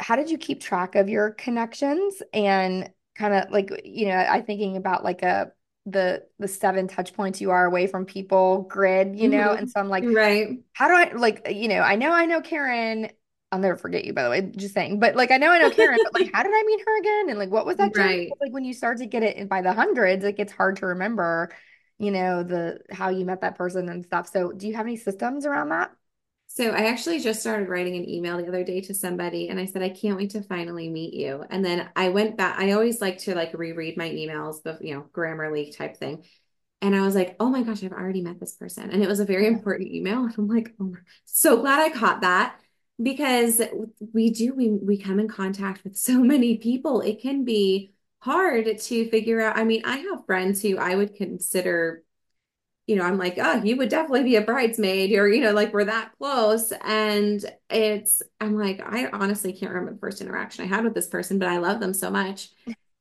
how 0.00 0.16
did 0.16 0.30
you 0.30 0.38
keep 0.38 0.60
track 0.60 0.94
of 0.94 1.08
your 1.08 1.30
connections 1.30 2.22
and 2.32 2.90
kind 3.16 3.34
of 3.34 3.50
like 3.50 3.70
you 3.84 4.08
know 4.08 4.16
i'm 4.16 4.44
thinking 4.44 4.76
about 4.76 5.02
like 5.04 5.22
a 5.22 5.50
the 5.86 6.24
the 6.40 6.48
seven 6.48 6.88
touch 6.88 7.14
points 7.14 7.40
you 7.40 7.52
are 7.52 7.64
away 7.64 7.86
from 7.86 8.04
people 8.04 8.62
grid 8.62 9.18
you 9.18 9.28
know? 9.28 9.38
Mm-hmm. 9.38 9.58
and 9.58 9.70
so 9.70 9.80
I'm 9.80 9.88
like 9.88 10.04
right. 10.04 10.58
how 10.72 10.88
do 10.88 10.94
I 10.94 11.12
like 11.16 11.46
you 11.50 11.68
know 11.68 11.80
I 11.80 11.94
know 11.96 12.12
I 12.12 12.26
know 12.26 12.40
Carin. 12.40 13.10
I'll 13.52 13.60
never 13.60 13.76
forget 13.76 14.04
you 14.04 14.12
by 14.12 14.24
the 14.24 14.30
way 14.30 14.40
just 14.56 14.74
saying. 14.74 14.98
But 14.98 15.14
like 15.14 15.30
I 15.30 15.36
know 15.36 15.50
I 15.50 15.58
know 15.58 15.70
Carin 15.70 15.98
but 16.02 16.20
like 16.20 16.32
how 16.34 16.42
did 16.42 16.52
I 16.52 16.62
meet 16.66 16.82
her 16.84 16.98
again? 16.98 17.30
And 17.30 17.38
like 17.38 17.50
what 17.50 17.64
was 17.64 17.76
that 17.76 17.96
right. 17.96 18.28
like 18.40 18.52
when 18.52 18.64
you 18.64 18.74
start 18.74 18.98
to 18.98 19.06
get 19.06 19.22
it 19.22 19.48
by 19.48 19.62
the 19.62 19.72
hundreds? 19.72 20.24
It 20.24 20.36
gets 20.36 20.52
hard 20.52 20.76
to 20.78 20.86
remember 20.86 21.52
you 21.98 22.10
know 22.10 22.42
the 22.42 22.80
how 22.90 23.10
you 23.10 23.24
met 23.24 23.42
that 23.42 23.56
person 23.56 23.88
and 23.88 24.04
stuff. 24.04 24.28
So 24.28 24.50
do 24.50 24.66
you 24.66 24.74
have 24.74 24.86
any 24.86 24.96
systems 24.96 25.46
around 25.46 25.68
that 25.68 25.92
so 26.56 26.70
I 26.70 26.86
actually 26.86 27.20
just 27.20 27.40
started 27.40 27.68
writing 27.68 27.96
an 27.96 28.08
email 28.08 28.38
the 28.38 28.48
other 28.48 28.64
day 28.64 28.80
to 28.80 28.94
somebody 28.94 29.50
and 29.50 29.60
I 29.60 29.66
said, 29.66 29.82
I 29.82 29.90
can't 29.90 30.16
wait 30.16 30.30
to 30.30 30.42
finally 30.42 30.88
meet 30.88 31.12
you. 31.12 31.44
And 31.50 31.62
then 31.62 31.90
I 31.94 32.08
went 32.08 32.38
back, 32.38 32.58
I 32.58 32.72
always 32.72 33.02
like 33.02 33.18
to 33.18 33.34
like 33.34 33.52
reread 33.52 33.98
my 33.98 34.08
emails, 34.08 34.56
but 34.64 34.80
you 34.82 34.94
know, 34.94 35.04
Grammarly 35.12 35.76
type 35.76 35.98
thing. 35.98 36.24
And 36.80 36.96
I 36.96 37.02
was 37.02 37.14
like, 37.14 37.36
oh 37.40 37.50
my 37.50 37.62
gosh, 37.62 37.84
I've 37.84 37.92
already 37.92 38.22
met 38.22 38.40
this 38.40 38.54
person. 38.54 38.90
And 38.90 39.02
it 39.02 39.06
was 39.08 39.20
a 39.20 39.26
very 39.26 39.46
important 39.46 39.90
email. 39.92 40.24
And 40.24 40.34
I'm 40.38 40.48
like, 40.48 40.74
oh, 40.80 40.94
so 41.26 41.60
glad 41.60 41.80
I 41.80 41.90
caught 41.90 42.22
that 42.22 42.58
because 43.02 43.60
we 44.14 44.30
do, 44.30 44.54
we, 44.54 44.70
we 44.70 44.96
come 44.96 45.20
in 45.20 45.28
contact 45.28 45.84
with 45.84 45.98
so 45.98 46.20
many 46.20 46.56
people. 46.56 47.02
It 47.02 47.20
can 47.20 47.44
be 47.44 47.92
hard 48.20 48.78
to 48.78 49.10
figure 49.10 49.42
out. 49.42 49.58
I 49.58 49.64
mean, 49.64 49.82
I 49.84 49.98
have 49.98 50.24
friends 50.24 50.62
who 50.62 50.78
I 50.78 50.94
would 50.94 51.16
consider 51.16 52.02
you 52.86 52.94
know, 52.94 53.02
I'm 53.02 53.18
like, 53.18 53.36
oh, 53.38 53.62
you 53.62 53.76
would 53.76 53.88
definitely 53.88 54.22
be 54.22 54.36
a 54.36 54.42
bridesmaid, 54.42 55.12
or, 55.18 55.28
you 55.28 55.40
know, 55.40 55.52
like 55.52 55.72
we're 55.72 55.84
that 55.84 56.12
close. 56.18 56.72
And 56.82 57.44
it's, 57.68 58.22
I'm 58.40 58.56
like, 58.56 58.80
I 58.80 59.08
honestly 59.08 59.52
can't 59.52 59.72
remember 59.72 59.92
the 59.92 59.98
first 59.98 60.20
interaction 60.20 60.64
I 60.64 60.68
had 60.68 60.84
with 60.84 60.94
this 60.94 61.08
person, 61.08 61.38
but 61.38 61.48
I 61.48 61.58
love 61.58 61.80
them 61.80 61.92
so 61.92 62.10
much. 62.10 62.50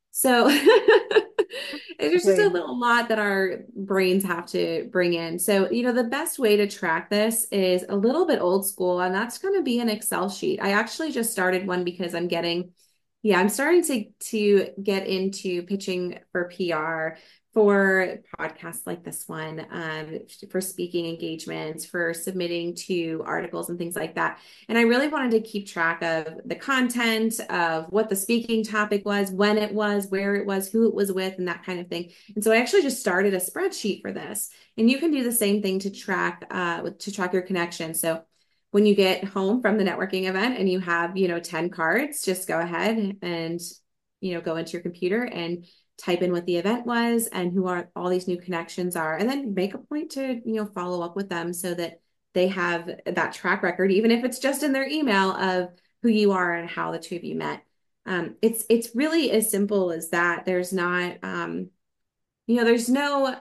So 0.09 0.47
there's 1.99 2.23
just 2.23 2.39
a 2.39 2.47
little 2.47 2.79
lot 2.79 3.09
that 3.09 3.19
our 3.19 3.59
brains 3.75 4.23
have 4.23 4.45
to 4.47 4.89
bring 4.91 5.13
in. 5.13 5.37
So, 5.37 5.69
you 5.69 5.83
know, 5.83 5.91
the 5.91 6.03
best 6.03 6.39
way 6.39 6.57
to 6.57 6.67
track 6.67 7.09
this 7.09 7.45
is 7.51 7.85
a 7.87 7.95
little 7.95 8.25
bit 8.25 8.41
old 8.41 8.67
school, 8.67 9.01
and 9.01 9.13
that's 9.13 9.37
going 9.37 9.55
to 9.55 9.63
be 9.63 9.79
an 9.79 9.89
Excel 9.89 10.29
sheet. 10.29 10.59
I 10.61 10.71
actually 10.71 11.11
just 11.11 11.31
started 11.31 11.67
one 11.67 11.83
because 11.83 12.15
I'm 12.15 12.27
getting, 12.27 12.71
yeah, 13.21 13.39
I'm 13.39 13.49
starting 13.49 13.83
to 13.83 14.05
to 14.31 14.69
get 14.81 15.07
into 15.07 15.63
pitching 15.63 16.19
for 16.31 16.49
PR 16.55 17.17
for 17.55 18.17
podcasts 18.37 18.85
like 18.85 19.05
this 19.05 19.29
one, 19.29 19.65
um, 19.71 20.19
for 20.51 20.59
speaking 20.59 21.05
engagements, 21.05 21.85
for 21.85 22.13
submitting 22.13 22.75
to 22.75 23.23
articles 23.25 23.69
and 23.69 23.79
things 23.79 23.95
like 23.95 24.15
that. 24.15 24.39
And 24.67 24.77
I 24.77 24.81
really 24.81 25.07
wanted 25.07 25.31
to 25.31 25.39
keep 25.39 25.65
track 25.65 26.03
of 26.03 26.41
the 26.43 26.55
content 26.55 27.39
of 27.49 27.85
what 27.91 28.09
the 28.09 28.15
speaking 28.17 28.61
topic 28.61 29.05
was, 29.05 29.31
when 29.31 29.57
it 29.57 29.73
was, 29.73 30.07
where 30.07 30.35
it 30.35 30.45
was, 30.45 30.67
who 30.67 30.85
it 30.89 30.93
was 30.93 31.13
with, 31.13 31.35
and 31.37 31.47
that 31.47 31.63
kind 31.63 31.79
of 31.79 31.87
thing. 31.87 32.11
And 32.35 32.43
so 32.43 32.51
I 32.51 32.57
actually 32.57 32.81
just 32.81 32.99
started 32.99 33.33
a 33.33 33.37
spreadsheet 33.37 34.01
for 34.01 34.11
this. 34.11 34.49
And 34.77 34.91
you 34.91 34.99
can 34.99 35.11
do 35.11 35.23
the 35.23 35.31
same 35.31 35.61
thing 35.61 35.79
to 35.79 35.89
track 35.89 36.45
uh, 36.51 36.89
to 36.99 37.11
track 37.11 37.31
your 37.31 37.41
connection. 37.41 37.93
So 37.93 38.21
when 38.71 38.85
you 38.85 38.95
get 38.95 39.23
home 39.23 39.61
from 39.61 39.77
the 39.77 39.85
networking 39.85 40.27
event 40.27 40.59
and 40.59 40.69
you 40.69 40.81
have, 40.81 41.15
you 41.15 41.29
know, 41.29 41.39
10 41.39 41.69
cards, 41.69 42.21
just 42.21 42.49
go 42.49 42.59
ahead 42.59 43.17
and, 43.21 43.61
you 44.19 44.33
know, 44.33 44.41
go 44.41 44.57
into 44.57 44.73
your 44.73 44.81
computer 44.81 45.23
and 45.23 45.65
type 45.97 46.21
in 46.21 46.31
what 46.31 46.45
the 46.45 46.57
event 46.57 46.85
was 46.85 47.27
and 47.27 47.53
who 47.53 47.67
are 47.67 47.89
all 47.95 48.09
these 48.09 48.27
new 48.27 48.37
connections 48.37 48.95
are, 48.95 49.15
and 49.15 49.29
then 49.29 49.53
make 49.53 49.73
a 49.73 49.79
point 49.79 50.11
to, 50.11 50.41
you 50.45 50.53
know, 50.55 50.65
follow 50.65 51.01
up 51.01 51.15
with 51.15 51.29
them 51.29 51.53
so 51.53 51.73
that 51.73 52.01
they 52.33 52.47
have 52.47 52.89
that 53.05 53.33
track 53.33 53.63
record, 53.63 53.91
even 53.91 54.11
if 54.11 54.23
it's 54.23 54.39
just 54.39 54.63
in 54.63 54.73
their 54.73 54.87
email 54.87 55.31
of 55.31 55.69
who 56.01 56.09
you 56.09 56.33
are 56.33 56.53
and 56.53 56.69
how 56.69 56.91
the 56.91 56.99
two 56.99 57.15
of 57.15 57.23
you 57.23 57.35
met. 57.35 57.63
Um, 58.05 58.35
it's 58.41 58.65
it's 58.69 58.95
really 58.95 59.31
as 59.31 59.49
simple 59.49 59.91
as 59.91 60.09
that. 60.09 60.45
There's 60.45 60.71
not, 60.71 61.17
um, 61.23 61.69
you 62.45 62.57
know, 62.57 62.63
there's 62.63 62.89
no 62.89 63.35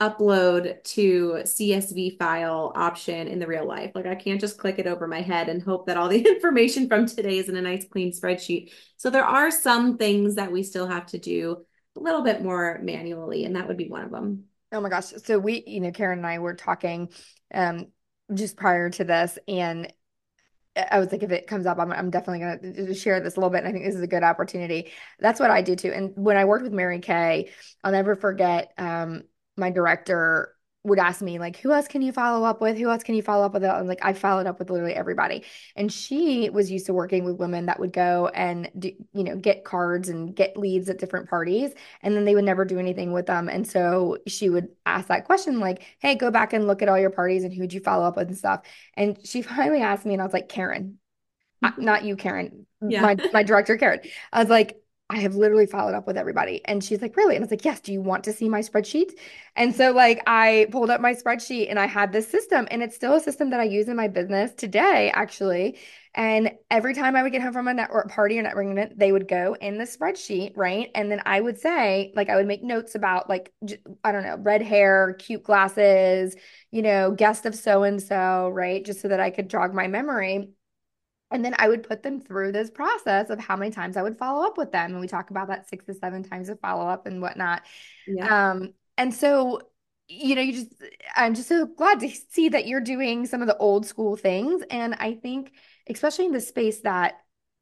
upload 0.00 0.82
to 0.84 1.40
CSV 1.42 2.18
file 2.18 2.72
option 2.74 3.28
in 3.28 3.38
the 3.38 3.46
real 3.46 3.66
life. 3.66 3.92
Like 3.94 4.06
I 4.06 4.14
can't 4.14 4.40
just 4.40 4.58
click 4.58 4.78
it 4.78 4.86
over 4.86 5.06
my 5.06 5.22
head 5.22 5.48
and 5.48 5.62
hope 5.62 5.86
that 5.86 5.96
all 5.96 6.08
the 6.08 6.20
information 6.26 6.88
from 6.88 7.06
today 7.06 7.38
is 7.38 7.48
in 7.48 7.56
a 7.56 7.62
nice 7.62 7.86
clean 7.88 8.12
spreadsheet. 8.12 8.72
So 8.96 9.10
there 9.10 9.24
are 9.24 9.50
some 9.50 9.96
things 9.96 10.34
that 10.34 10.52
we 10.52 10.62
still 10.62 10.86
have 10.86 11.06
to 11.06 11.18
do 11.18 11.64
a 11.96 12.00
little 12.00 12.22
bit 12.22 12.42
more 12.42 12.78
manually, 12.82 13.44
and 13.44 13.56
that 13.56 13.68
would 13.68 13.76
be 13.76 13.88
one 13.88 14.02
of 14.02 14.10
them. 14.10 14.44
Oh 14.72 14.80
my 14.80 14.88
gosh. 14.88 15.12
So 15.24 15.38
we, 15.38 15.62
you 15.66 15.80
know, 15.80 15.90
Carin 15.90 16.18
and 16.18 16.26
I 16.26 16.38
were 16.38 16.54
talking 16.54 17.10
um 17.54 17.86
just 18.34 18.56
prior 18.56 18.90
to 18.90 19.04
this 19.04 19.38
and 19.46 19.92
I 20.76 20.98
was 20.98 21.10
like, 21.10 21.22
if 21.22 21.30
it 21.30 21.46
comes 21.46 21.64
up, 21.64 21.78
I'm, 21.78 21.90
I'm 21.92 22.10
definitely 22.10 22.40
going 22.40 22.86
to 22.86 22.94
share 22.94 23.20
this 23.20 23.36
a 23.36 23.40
little 23.40 23.50
bit. 23.50 23.60
And 23.60 23.68
I 23.68 23.72
think 23.72 23.84
this 23.84 23.94
is 23.94 24.02
a 24.02 24.06
good 24.06 24.22
opportunity. 24.22 24.92
That's 25.18 25.40
what 25.40 25.50
I 25.50 25.62
do 25.62 25.74
too. 25.74 25.90
And 25.90 26.12
when 26.16 26.36
I 26.36 26.44
worked 26.44 26.64
with 26.64 26.72
Mary 26.72 26.98
Kay, 26.98 27.50
I'll 27.82 27.92
never 27.92 28.14
forget 28.14 28.72
um, 28.76 29.22
my 29.56 29.70
director 29.70 30.54
would 30.86 30.98
ask 30.98 31.20
me 31.20 31.38
like 31.38 31.56
who 31.56 31.72
else 31.72 31.88
can 31.88 32.00
you 32.00 32.12
follow 32.12 32.44
up 32.46 32.60
with? 32.60 32.78
Who 32.78 32.88
else 32.90 33.02
can 33.02 33.14
you 33.14 33.22
follow 33.22 33.44
up 33.44 33.54
with? 33.54 33.64
And 33.64 33.88
like 33.88 33.98
i 34.02 34.12
followed 34.12 34.46
up 34.46 34.58
with 34.58 34.70
literally 34.70 34.94
everybody. 34.94 35.44
And 35.74 35.92
she 35.92 36.48
was 36.50 36.70
used 36.70 36.86
to 36.86 36.94
working 36.94 37.24
with 37.24 37.36
women 37.36 37.66
that 37.66 37.80
would 37.80 37.92
go 37.92 38.28
and 38.34 38.70
do, 38.78 38.92
you 39.12 39.24
know 39.24 39.36
get 39.36 39.64
cards 39.64 40.08
and 40.08 40.34
get 40.34 40.56
leads 40.56 40.88
at 40.88 40.98
different 40.98 41.28
parties 41.28 41.72
and 42.02 42.16
then 42.16 42.24
they 42.24 42.34
would 42.34 42.44
never 42.44 42.64
do 42.64 42.78
anything 42.78 43.12
with 43.12 43.26
them. 43.26 43.48
And 43.48 43.66
so 43.66 44.18
she 44.26 44.48
would 44.48 44.68
ask 44.86 45.08
that 45.08 45.24
question 45.24 45.58
like 45.60 45.82
hey 45.98 46.14
go 46.14 46.30
back 46.30 46.52
and 46.52 46.66
look 46.66 46.82
at 46.82 46.88
all 46.88 46.98
your 46.98 47.10
parties 47.10 47.44
and 47.44 47.52
who'd 47.52 47.72
you 47.72 47.80
follow 47.80 48.04
up 48.04 48.16
with 48.16 48.28
and 48.28 48.38
stuff? 48.38 48.62
And 48.94 49.18
she 49.26 49.42
finally 49.42 49.82
asked 49.82 50.06
me 50.06 50.14
and 50.14 50.22
i 50.22 50.24
was 50.24 50.34
like 50.34 50.48
karen. 50.48 50.98
Mm-hmm. 51.64 51.84
Not 51.84 52.04
you 52.04 52.16
karen. 52.16 52.66
Yeah. 52.86 53.00
my 53.02 53.16
my 53.32 53.42
director 53.42 53.76
karen. 53.76 54.00
I 54.32 54.40
was 54.40 54.50
like 54.50 54.80
I 55.08 55.18
have 55.20 55.36
literally 55.36 55.66
followed 55.66 55.94
up 55.94 56.08
with 56.08 56.16
everybody. 56.16 56.62
And 56.64 56.82
she's 56.82 57.00
like, 57.00 57.16
Really? 57.16 57.36
And 57.36 57.42
I 57.42 57.46
was 57.46 57.50
like, 57.52 57.64
Yes, 57.64 57.80
do 57.80 57.92
you 57.92 58.02
want 58.02 58.24
to 58.24 58.32
see 58.32 58.48
my 58.48 58.60
spreadsheet? 58.60 59.12
And 59.54 59.74
so, 59.74 59.92
like, 59.92 60.20
I 60.26 60.66
pulled 60.72 60.90
up 60.90 61.00
my 61.00 61.14
spreadsheet 61.14 61.70
and 61.70 61.78
I 61.78 61.86
had 61.86 62.12
this 62.12 62.28
system, 62.28 62.66
and 62.70 62.82
it's 62.82 62.96
still 62.96 63.14
a 63.14 63.20
system 63.20 63.50
that 63.50 63.60
I 63.60 63.64
use 63.64 63.88
in 63.88 63.96
my 63.96 64.08
business 64.08 64.52
today, 64.52 65.12
actually. 65.14 65.78
And 66.14 66.52
every 66.70 66.94
time 66.94 67.14
I 67.14 67.22
would 67.22 67.30
get 67.30 67.42
home 67.42 67.52
from 67.52 67.68
a 67.68 67.74
network 67.74 68.10
party 68.10 68.38
or 68.38 68.42
networking 68.42 68.72
event, 68.72 68.98
they 68.98 69.12
would 69.12 69.28
go 69.28 69.54
in 69.60 69.78
the 69.78 69.84
spreadsheet, 69.84 70.52
right? 70.56 70.90
And 70.94 71.10
then 71.10 71.20
I 71.24 71.40
would 71.40 71.58
say, 71.60 72.12
like, 72.16 72.28
I 72.28 72.36
would 72.36 72.46
make 72.46 72.64
notes 72.64 72.94
about, 72.94 73.28
like, 73.28 73.52
I 74.02 74.12
don't 74.12 74.24
know, 74.24 74.38
red 74.38 74.62
hair, 74.62 75.14
cute 75.18 75.44
glasses, 75.44 76.34
you 76.72 76.82
know, 76.82 77.12
guest 77.12 77.46
of 77.46 77.54
so 77.54 77.82
and 77.84 78.02
so, 78.02 78.48
right? 78.48 78.84
Just 78.84 79.02
so 79.02 79.08
that 79.08 79.20
I 79.20 79.30
could 79.30 79.48
jog 79.50 79.72
my 79.74 79.86
memory. 79.86 80.48
And 81.32 81.44
then 81.44 81.56
I 81.58 81.68
would 81.68 81.82
put 81.82 82.04
them 82.04 82.20
through 82.20 82.52
this 82.52 82.70
process 82.70 83.30
of 83.30 83.40
how 83.40 83.56
many 83.56 83.72
times 83.72 83.96
I 83.96 84.02
would 84.02 84.16
follow 84.16 84.46
up 84.46 84.56
with 84.56 84.70
them. 84.70 84.92
And 84.92 85.00
we 85.00 85.08
talk 85.08 85.30
about 85.30 85.48
that 85.48 85.68
six 85.68 85.84
to 85.86 85.94
seven 85.94 86.22
times 86.22 86.48
of 86.48 86.60
follow 86.60 86.86
up 86.86 87.06
and 87.06 87.20
whatnot. 87.20 87.62
Yeah. 88.06 88.50
Um, 88.50 88.74
and 88.96 89.12
so, 89.12 89.60
you 90.06 90.36
know, 90.36 90.40
you 90.40 90.52
just, 90.52 90.72
I'm 91.16 91.34
just 91.34 91.48
so 91.48 91.66
glad 91.66 91.98
to 92.00 92.08
see 92.30 92.50
that 92.50 92.68
you're 92.68 92.80
doing 92.80 93.26
some 93.26 93.42
of 93.42 93.48
the 93.48 93.56
old 93.56 93.86
school 93.86 94.16
things. 94.16 94.62
And 94.70 94.94
I 95.00 95.14
think, 95.14 95.52
especially 95.88 96.26
in 96.26 96.32
the 96.32 96.40
space 96.40 96.82
that 96.82 97.14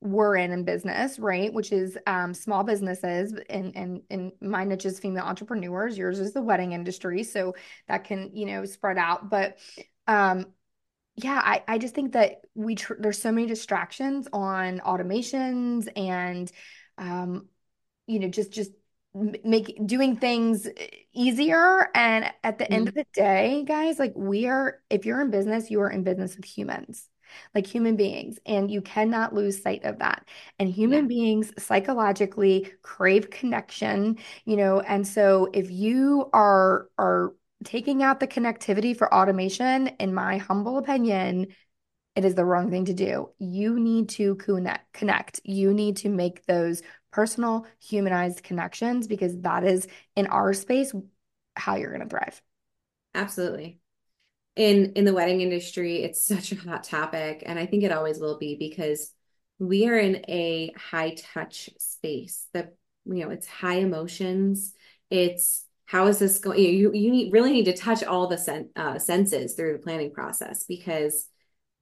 we're 0.02 0.36
in 0.36 0.52
in 0.52 0.64
business, 0.64 1.18
right? 1.18 1.50
Which 1.50 1.72
is 1.72 1.96
um, 2.06 2.34
small 2.34 2.64
businesses 2.64 3.32
and, 3.48 3.74
and, 3.74 4.02
and 4.10 4.32
my 4.42 4.64
niche 4.64 4.84
is 4.84 5.00
female 5.00 5.24
entrepreneurs. 5.24 5.96
Yours 5.96 6.18
is 6.18 6.34
the 6.34 6.42
wedding 6.42 6.72
industry. 6.72 7.22
So 7.22 7.54
that 7.88 8.04
can, 8.04 8.30
you 8.34 8.44
know, 8.44 8.66
spread 8.66 8.98
out. 8.98 9.30
But, 9.30 9.56
um, 10.06 10.48
yeah, 11.16 11.40
I, 11.42 11.62
I 11.68 11.78
just 11.78 11.94
think 11.94 12.12
that 12.12 12.42
we 12.54 12.74
tr 12.74 12.94
there's 12.98 13.20
so 13.20 13.30
many 13.32 13.46
distractions 13.46 14.28
on 14.32 14.80
automations 14.80 15.88
and 15.96 16.50
um, 16.98 17.48
you 18.06 18.20
know, 18.20 18.28
just 18.28 18.52
just 18.52 18.72
make 19.14 19.78
doing 19.86 20.16
things 20.16 20.68
easier. 21.12 21.88
And 21.94 22.32
at 22.42 22.58
the 22.58 22.72
end 22.72 22.88
of 22.88 22.94
Mhm. 22.94 22.96
the 22.96 23.06
day, 23.14 23.64
guys, 23.66 23.98
like 23.98 24.12
we 24.16 24.46
are, 24.48 24.80
if 24.90 25.06
you're 25.06 25.20
in 25.20 25.30
business, 25.30 25.70
you 25.70 25.80
are 25.82 25.90
in 25.90 26.02
business 26.04 26.36
with 26.36 26.44
humans, 26.44 27.08
like 27.54 27.66
human 27.66 27.96
beings, 27.96 28.38
and 28.46 28.70
you 28.70 28.82
cannot 28.82 29.34
lose 29.34 29.62
sight 29.62 29.84
of 29.84 29.98
that. 30.00 30.26
And 30.58 30.68
Yeah. 30.84 30.98
human 30.98 31.08
beings 31.08 31.52
psychologically 31.58 32.72
crave 32.82 33.30
connection, 33.30 34.18
you 34.44 34.56
know, 34.56 34.80
and 34.80 35.06
so 35.06 35.48
if 35.52 35.70
you 35.70 36.28
are 36.32 36.88
are 36.98 37.34
taking 37.64 38.02
out 38.02 38.20
the 38.20 38.26
connectivity 38.26 38.96
for 38.96 39.12
automation, 39.12 39.88
in 39.98 40.14
my 40.14 40.38
humble 40.38 40.78
opinion, 40.78 41.48
it 42.14 42.24
is 42.24 42.34
the 42.34 42.44
wrong 42.44 42.70
thing 42.70 42.84
to 42.84 42.94
do. 42.94 43.30
You 43.38 43.78
need 43.80 44.08
to 44.10 44.36
connect. 44.92 45.40
You 45.44 45.74
need 45.74 45.96
to 45.98 46.08
make 46.08 46.46
those 46.46 46.82
personal, 47.10 47.66
humanized 47.80 48.42
connections 48.42 49.06
because 49.06 49.40
that 49.40 49.64
is 49.64 49.88
in 50.14 50.26
our 50.26 50.52
space 50.52 50.92
how 51.56 51.76
you're 51.76 51.90
going 51.90 52.02
to 52.02 52.08
thrive. 52.08 52.40
Absolutely. 53.14 53.78
In 54.56 54.92
in 54.92 55.04
the 55.04 55.14
wedding 55.14 55.40
industry, 55.40 56.02
it's 56.02 56.22
such 56.26 56.52
a 56.52 56.56
hot 56.56 56.84
topic, 56.84 57.42
and 57.44 57.58
I 57.58 57.66
think 57.66 57.82
it 57.82 57.92
always 57.92 58.18
will 58.18 58.38
be 58.38 58.56
because 58.56 59.12
we 59.58 59.88
are 59.88 59.98
in 59.98 60.24
a 60.28 60.72
high 60.76 61.14
touch 61.16 61.70
space 61.78 62.46
that 62.52 62.74
you 63.04 63.24
know 63.24 63.30
it's 63.30 63.46
high 63.46 63.78
emotions. 63.78 64.72
It's 65.10 65.64
how 65.86 66.06
is 66.06 66.18
this 66.18 66.38
going? 66.38 66.58
You 66.58 66.92
you 66.92 67.10
need 67.10 67.32
really 67.32 67.52
need 67.52 67.66
to 67.66 67.76
touch 67.76 68.02
all 68.02 68.26
the 68.26 68.38
sen 68.38 68.70
uh, 68.76 68.98
senses 68.98 69.54
through 69.54 69.74
the 69.74 69.82
planning 69.82 70.12
process 70.12 70.64
because 70.64 71.28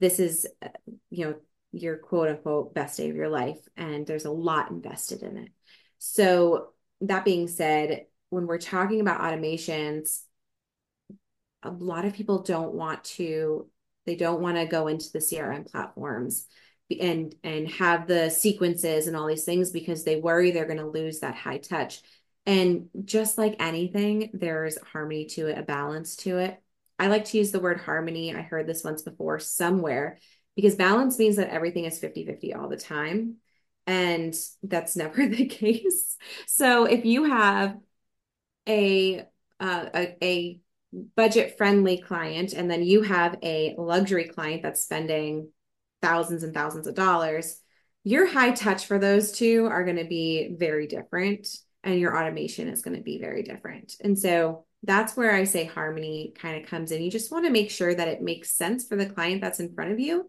this 0.00 0.18
is 0.18 0.46
uh, 0.62 0.68
you 1.10 1.26
know 1.26 1.34
your 1.72 1.96
quote 1.96 2.28
unquote 2.28 2.74
best 2.74 2.96
day 2.98 3.08
of 3.10 3.16
your 3.16 3.28
life, 3.28 3.60
and 3.76 4.06
there's 4.06 4.24
a 4.24 4.30
lot 4.30 4.70
invested 4.70 5.22
in 5.22 5.36
it. 5.36 5.48
So 5.98 6.72
that 7.02 7.24
being 7.24 7.48
said, 7.48 8.06
when 8.30 8.46
we're 8.46 8.58
talking 8.58 9.00
about 9.00 9.20
automations 9.20 10.22
a 11.62 11.70
lot 11.70 12.04
of 12.04 12.14
people 12.14 12.42
don't 12.42 12.74
want 12.74 13.04
to 13.04 13.68
they 14.04 14.16
don't 14.16 14.40
want 14.40 14.56
to 14.56 14.66
go 14.66 14.88
into 14.88 15.10
the 15.12 15.20
CRM 15.20 15.70
platforms 15.70 16.46
and 17.00 17.34
and 17.42 17.68
have 17.68 18.06
the 18.06 18.30
sequences 18.30 19.06
and 19.06 19.16
all 19.16 19.26
these 19.26 19.44
things 19.44 19.70
because 19.70 20.04
they 20.04 20.16
worry 20.16 20.50
they're 20.50 20.66
going 20.66 20.78
to 20.78 20.86
lose 20.86 21.20
that 21.20 21.34
high 21.34 21.58
touch. 21.58 22.02
And 22.44 22.88
just 23.04 23.38
like 23.38 23.56
anything, 23.60 24.30
there's 24.32 24.78
harmony 24.78 25.26
to 25.26 25.46
it, 25.46 25.58
a 25.58 25.62
balance 25.62 26.16
to 26.16 26.38
it. 26.38 26.60
I 26.98 27.08
like 27.08 27.26
to 27.26 27.38
use 27.38 27.52
the 27.52 27.60
word 27.60 27.80
harmony. 27.80 28.34
I 28.34 28.42
heard 28.42 28.66
this 28.66 28.84
once 28.84 29.02
before 29.02 29.38
somewhere 29.38 30.18
because 30.56 30.74
balance 30.74 31.18
means 31.18 31.36
that 31.36 31.50
everything 31.50 31.84
is 31.84 32.00
50-50 32.00 32.54
all 32.54 32.68
the 32.68 32.76
time. 32.76 33.36
And 33.86 34.34
that's 34.62 34.96
never 34.96 35.26
the 35.26 35.46
case. 35.46 36.16
So 36.46 36.84
if 36.84 37.04
you 37.04 37.24
have 37.24 37.76
a 38.68 39.24
uh, 39.60 39.86
a, 39.94 40.16
a 40.22 40.60
budget 41.16 41.56
friendly 41.56 41.98
client 41.98 42.52
and 42.52 42.70
then 42.70 42.82
you 42.82 43.02
have 43.02 43.38
a 43.42 43.74
luxury 43.78 44.24
client 44.24 44.62
that's 44.62 44.82
spending 44.82 45.48
thousands 46.02 46.42
and 46.42 46.52
thousands 46.52 46.86
of 46.86 46.94
dollars, 46.94 47.60
your 48.04 48.26
high 48.26 48.50
touch 48.50 48.86
for 48.86 48.98
those 48.98 49.32
two 49.32 49.66
are 49.66 49.84
going 49.84 49.96
to 49.96 50.04
be 50.04 50.54
very 50.58 50.86
different 50.86 51.46
and 51.84 51.98
your 51.98 52.16
automation 52.16 52.68
is 52.68 52.82
going 52.82 52.96
to 52.96 53.02
be 53.02 53.18
very 53.18 53.42
different. 53.42 53.96
And 54.00 54.18
so 54.18 54.64
that's 54.82 55.16
where 55.16 55.34
I 55.34 55.44
say 55.44 55.64
harmony 55.64 56.32
kind 56.36 56.62
of 56.62 56.68
comes 56.68 56.92
in. 56.92 57.02
You 57.02 57.10
just 57.10 57.30
want 57.32 57.44
to 57.44 57.50
make 57.50 57.70
sure 57.70 57.94
that 57.94 58.08
it 58.08 58.22
makes 58.22 58.50
sense 58.50 58.86
for 58.86 58.96
the 58.96 59.06
client 59.06 59.40
that's 59.40 59.60
in 59.60 59.74
front 59.74 59.92
of 59.92 60.00
you. 60.00 60.28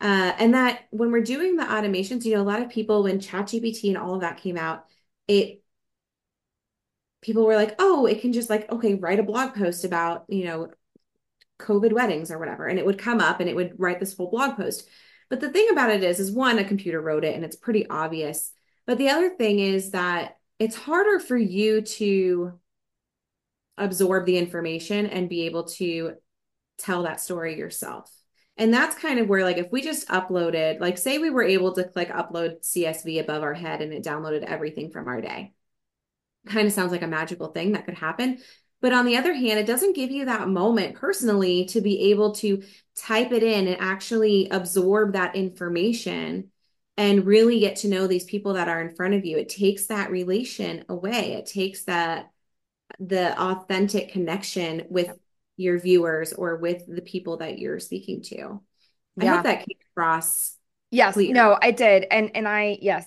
Uh, 0.00 0.32
and 0.38 0.54
that 0.54 0.82
when 0.90 1.10
we're 1.10 1.22
doing 1.22 1.56
the 1.56 1.64
automations, 1.64 2.24
you 2.24 2.34
know, 2.34 2.42
a 2.42 2.44
lot 2.44 2.62
of 2.62 2.68
people, 2.68 3.02
when 3.02 3.18
ChatGPT 3.18 3.88
and 3.88 3.98
all 3.98 4.14
of 4.14 4.20
that 4.20 4.38
came 4.38 4.56
out, 4.56 4.84
it 5.26 5.62
people 7.20 7.44
were 7.44 7.56
like, 7.56 7.74
oh, 7.78 8.06
it 8.06 8.20
can 8.20 8.32
just 8.32 8.48
like, 8.48 8.70
okay, 8.70 8.94
write 8.94 9.18
a 9.18 9.24
blog 9.24 9.54
post 9.54 9.84
about, 9.84 10.24
you 10.28 10.44
know, 10.44 10.70
COVID 11.58 11.92
weddings 11.92 12.30
or 12.30 12.38
whatever. 12.38 12.66
And 12.66 12.78
it 12.78 12.86
would 12.86 12.98
come 12.98 13.20
up 13.20 13.40
and 13.40 13.48
it 13.48 13.56
would 13.56 13.74
write 13.78 13.98
this 13.98 14.16
whole 14.16 14.30
blog 14.30 14.56
post. 14.56 14.88
But 15.28 15.40
the 15.40 15.50
thing 15.50 15.68
about 15.70 15.90
it 15.90 16.04
is, 16.04 16.20
is 16.20 16.30
one, 16.30 16.58
a 16.58 16.64
computer 16.64 17.00
wrote 17.00 17.24
it 17.24 17.34
and 17.34 17.44
it's 17.44 17.56
pretty 17.56 17.88
obvious. 17.88 18.52
But 18.86 18.98
the 18.98 19.10
other 19.10 19.30
thing 19.30 19.58
is 19.58 19.90
that 19.90 20.37
it's 20.58 20.76
harder 20.76 21.18
for 21.18 21.36
you 21.36 21.82
to 21.82 22.58
absorb 23.76 24.26
the 24.26 24.38
information 24.38 25.06
and 25.06 25.28
be 25.28 25.46
able 25.46 25.64
to 25.64 26.14
tell 26.78 27.04
that 27.04 27.20
story 27.20 27.56
yourself. 27.56 28.12
And 28.56 28.74
that's 28.74 28.96
kind 28.96 29.20
of 29.20 29.28
where, 29.28 29.44
like, 29.44 29.58
if 29.58 29.70
we 29.70 29.82
just 29.82 30.08
uploaded, 30.08 30.80
like, 30.80 30.98
say 30.98 31.18
we 31.18 31.30
were 31.30 31.44
able 31.44 31.74
to 31.74 31.84
click 31.84 32.08
upload 32.08 32.60
CSV 32.64 33.20
above 33.20 33.44
our 33.44 33.54
head 33.54 33.80
and 33.80 33.92
it 33.92 34.02
downloaded 34.02 34.42
everything 34.42 34.90
from 34.90 35.06
our 35.06 35.20
day, 35.20 35.52
kind 36.46 36.66
of 36.66 36.72
sounds 36.72 36.90
like 36.90 37.02
a 37.02 37.06
magical 37.06 37.48
thing 37.48 37.72
that 37.72 37.84
could 37.84 37.94
happen. 37.94 38.38
But 38.80 38.92
on 38.92 39.06
the 39.06 39.16
other 39.16 39.32
hand, 39.32 39.60
it 39.60 39.66
doesn't 39.66 39.96
give 39.96 40.10
you 40.10 40.24
that 40.24 40.48
moment 40.48 40.96
personally 40.96 41.66
to 41.66 41.80
be 41.80 42.10
able 42.10 42.34
to 42.36 42.62
type 42.96 43.30
it 43.30 43.44
in 43.44 43.68
and 43.68 43.80
actually 43.80 44.48
absorb 44.50 45.12
that 45.12 45.36
information 45.36 46.50
and 46.98 47.26
really 47.26 47.60
get 47.60 47.78
to 47.78 47.88
know 47.88 48.08
these 48.08 48.24
people 48.26 48.54
that 48.54 48.68
are 48.68 48.82
in 48.82 48.96
front 48.96 49.14
of 49.14 49.26
you. 49.26 49.38
It 49.38 49.50
takes 49.50 49.88
that 49.88 50.12
relation 50.12 50.84
away. 50.90 51.34
It 51.34 51.46
takes 51.46 51.84
that 51.86 52.32
the 53.00 53.40
authentic 53.40 54.12
connection 54.12 54.86
with 54.90 55.12
your 55.56 55.78
viewers 55.80 56.32
or 56.32 56.56
with 56.56 56.84
the 56.88 57.02
people 57.02 57.38
that 57.38 57.58
you're 57.58 57.80
speaking 57.80 58.22
to. 58.22 58.60
I 59.20 59.26
hope 59.26 59.44
that 59.44 59.60
came 59.60 59.78
across 59.92 60.56
Yes, 60.90 61.22
clear. 61.22 61.28
no, 61.28 61.58
I 61.60 61.70
did. 61.70 62.06
And 62.10 62.30
and 62.34 62.48
I 62.48 62.78
yes, 62.80 63.06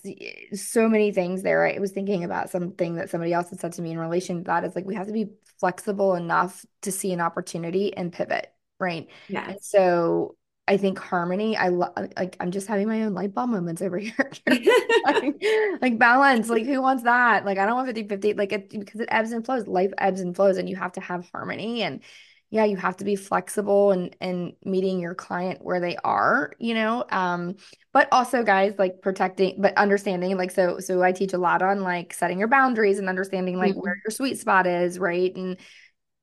so 0.54 0.88
many 0.88 1.12
things 1.12 1.41
there. 1.41 1.65
I 1.65 1.80
was 1.80 1.91
thinking 1.91 2.23
about 2.23 2.51
something 2.51 2.95
that 2.95 3.10
somebody 3.10 3.34
else 3.34 3.49
had 3.49 3.60
said 3.60 3.73
to 3.73 3.82
me 3.82 3.91
in 3.91 3.97
relation 3.97 4.38
to 4.38 4.43
that 4.45 4.63
is 4.63 4.75
like 4.75 4.86
we 4.86 4.93
have 4.95 5.08
to 5.08 5.13
be 5.13 5.32
flexible 5.60 6.13
enough 6.15 6.63
to 6.84 6.91
see 6.91 7.12
an 7.12 7.21
opportunity 7.21 7.95
and 7.95 8.13
pivot, 8.13 8.54
right? 8.80 9.10
And 9.47 9.58
so 9.63 10.36
I 10.72 10.78
think 10.78 11.00
harmony, 11.00 11.58
I 11.58 11.68
love 11.70 11.92
like 12.18 12.38
I'm 12.40 12.52
just 12.52 12.68
having 12.68 12.88
my 12.88 13.04
own 13.04 13.14
light 13.14 13.34
bulb 13.34 13.50
moments 13.50 13.82
over 13.82 13.98
here. 14.00 14.32
Like, 14.48 14.72
like 15.82 15.98
balance, 16.00 16.50
like 16.50 16.66
who 16.66 16.82
wants 16.82 17.04
that? 17.04 17.46
Like 17.46 17.58
I 17.58 17.66
don't 17.66 17.76
want 17.76 17.88
50 17.88 18.08
50, 18.08 18.34
like 18.34 18.54
it 18.54 18.70
because 18.70 19.00
it 19.02 19.10
ebbs 19.12 19.32
and 19.32 19.46
flows. 19.46 19.68
Life 19.68 19.92
ebbs 19.98 20.22
and 20.22 20.36
flows, 20.36 20.58
and 20.58 20.70
you 20.70 20.76
have 20.78 20.94
to 20.94 21.02
have 21.02 21.30
harmony 21.32 21.84
and 21.84 22.02
yeah, 22.50 22.66
you 22.66 22.76
have 22.78 22.98
to 22.98 23.06
be 23.06 23.16
flexible 23.16 23.92
and 23.92 24.16
and 24.22 24.54
meeting 24.64 25.00
your 25.00 25.16
client 25.16 25.60
where 25.64 25.80
they 25.80 25.96
are, 26.04 26.52
you 26.60 26.74
know. 26.74 27.06
Um, 27.10 27.56
but 27.94 28.08
also 28.12 28.44
guys 28.44 28.74
like 28.78 29.02
protecting 29.02 29.56
but 29.62 29.76
understanding 29.78 30.38
like 30.38 30.52
so 30.52 30.80
so 30.80 31.02
I 31.04 31.12
teach 31.12 31.34
a 31.34 31.38
lot 31.38 31.62
on 31.62 31.82
like 31.82 32.14
setting 32.14 32.40
your 32.40 32.48
boundaries 32.48 33.00
and 33.00 33.10
understanding 33.10 33.58
like 33.58 33.76
where 33.76 33.94
Mhm. 33.94 34.02
your 34.06 34.12
sweet 34.12 34.40
spot 34.40 34.68
is, 34.68 35.00
right? 35.00 35.36
And 35.36 35.58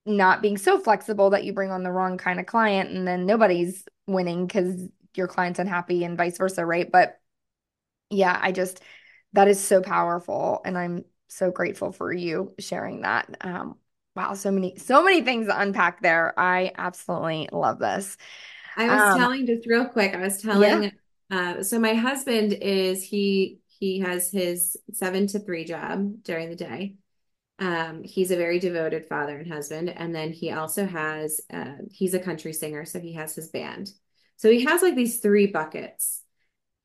not 0.09 0.43
being 0.43 0.59
so 0.59 0.81
flexible 0.81 1.31
that 1.31 1.45
you 1.45 1.53
bring 1.53 1.71
on 1.71 1.83
the 1.85 1.93
wrong 1.93 2.19
kind 2.19 2.41
of 2.41 2.47
client 2.47 2.91
and 2.91 3.07
then 3.09 3.27
nobody's 3.27 3.85
winning 4.07 4.47
because 4.47 4.89
your 5.17 5.29
client's 5.29 5.59
unhappy 5.61 6.05
and 6.05 6.17
vice 6.19 6.39
versa, 6.39 6.65
right? 6.67 6.91
But 6.91 7.21
yeah, 8.11 8.39
I 8.43 8.53
just 8.53 8.83
that 9.35 9.49
is 9.49 9.61
so 9.63 9.83
powerful 9.83 10.61
and 10.65 10.79
I'm 10.79 11.05
so 11.29 11.51
grateful 11.51 11.93
for 11.93 12.13
you 12.13 12.55
sharing 12.59 13.03
that. 13.03 13.29
Um 13.43 13.77
wow, 14.17 14.35
so 14.35 14.51
many 14.51 14.77
so 14.79 15.03
many 15.05 15.23
things 15.23 15.47
to 15.49 15.61
unpack 15.61 16.03
there. 16.03 16.35
I 16.39 16.73
absolutely 16.77 17.49
love 17.53 17.79
this. 17.79 18.17
I 18.77 18.91
was 18.91 19.11
Um 19.11 19.11
telling 19.11 19.47
just 19.47 19.67
real 19.67 19.87
quick, 19.87 20.15
I 20.15 20.19
was 20.21 20.41
yeah. 20.51 20.83
telling 20.83 20.93
uh 21.31 21.63
so 21.63 21.79
my 21.79 21.95
husband 21.95 22.53
is 22.55 23.03
he 23.03 23.61
he 23.67 24.01
has 24.01 24.31
his 24.31 24.77
seven 24.93 25.27
to 25.29 25.39
three 25.41 25.65
job 25.65 26.23
during 26.23 26.49
the 26.51 26.57
day. 26.57 26.97
Um, 27.59 28.05
he's 28.05 28.31
a 28.31 28.37
very 28.37 28.59
devoted 28.59 29.07
father 29.07 29.37
and 29.39 29.51
husband. 29.53 29.89
And 29.91 30.15
then 30.15 30.33
he 30.33 30.53
also 30.53 30.87
has 30.87 31.41
uh 31.53 31.77
he's 31.91 32.15
a 32.15 32.21
country 32.21 32.53
singer, 32.53 32.85
so 32.85 33.01
he 33.01 33.15
has 33.15 33.35
his 33.35 33.49
band. 33.49 33.91
So 34.37 34.51
he 34.51 34.65
has 34.65 34.83
like 34.83 34.95
these 34.95 35.19
three 35.21 35.47
buckets. 35.47 36.23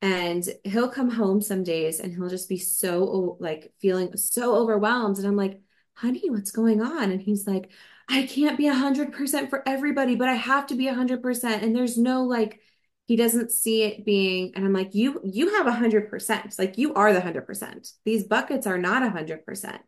And 0.02 0.46
he'll 0.64 0.90
come 0.90 1.08
home 1.10 1.40
some 1.40 1.62
days 1.62 1.98
and 1.98 2.12
he'll 2.12 2.28
just 2.28 2.48
be 2.48 2.58
so 2.58 3.38
like 3.40 3.72
feeling 3.80 4.14
so 4.16 4.54
overwhelmed. 4.54 5.16
And 5.16 5.26
I'm 5.26 5.36
like, 5.36 5.62
honey, 5.94 6.28
what's 6.28 6.50
going 6.50 6.82
on? 6.82 7.10
And 7.10 7.22
he's 7.22 7.46
like, 7.46 7.70
I 8.08 8.26
can't 8.26 8.58
be 8.58 8.66
a 8.66 8.74
hundred 8.74 9.12
percent 9.14 9.48
for 9.48 9.66
everybody, 9.66 10.14
but 10.14 10.28
I 10.28 10.34
have 10.34 10.66
to 10.66 10.74
be 10.74 10.88
a 10.88 10.94
hundred 10.94 11.22
percent. 11.22 11.62
And 11.62 11.74
there's 11.74 11.96
no 11.96 12.24
like, 12.24 12.60
he 13.06 13.16
doesn't 13.16 13.50
see 13.50 13.82
it 13.82 14.04
being, 14.04 14.52
and 14.56 14.64
I'm 14.64 14.72
like, 14.72 14.94
you, 14.94 15.20
you 15.24 15.54
have 15.56 15.66
a 15.66 15.72
hundred 15.72 16.10
percent. 16.10 16.58
Like 16.58 16.78
you 16.78 16.94
are 16.94 17.12
the 17.12 17.20
hundred 17.20 17.46
percent. 17.46 17.90
These 18.04 18.24
buckets 18.24 18.66
are 18.66 18.78
not 18.78 19.02
a 19.02 19.10
hundred 19.10 19.44
percent. 19.46 19.80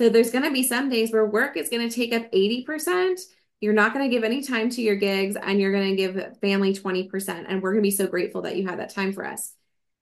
So 0.00 0.08
there's 0.08 0.30
going 0.30 0.44
to 0.44 0.50
be 0.50 0.62
some 0.62 0.88
days 0.88 1.12
where 1.12 1.26
work 1.26 1.58
is 1.58 1.68
going 1.68 1.86
to 1.86 1.94
take 1.94 2.14
up 2.14 2.22
80%. 2.32 3.20
You're 3.60 3.74
not 3.74 3.92
going 3.92 4.08
to 4.08 4.10
give 4.10 4.24
any 4.24 4.42
time 4.42 4.70
to 4.70 4.80
your 4.80 4.96
gigs 4.96 5.36
and 5.36 5.60
you're 5.60 5.72
going 5.72 5.90
to 5.90 5.94
give 5.94 6.38
family 6.40 6.72
20%. 6.72 7.44
And 7.46 7.62
we're 7.62 7.72
going 7.72 7.82
to 7.82 7.86
be 7.86 7.90
so 7.90 8.06
grateful 8.06 8.40
that 8.40 8.56
you 8.56 8.66
had 8.66 8.78
that 8.78 8.94
time 8.94 9.12
for 9.12 9.26
us. 9.26 9.52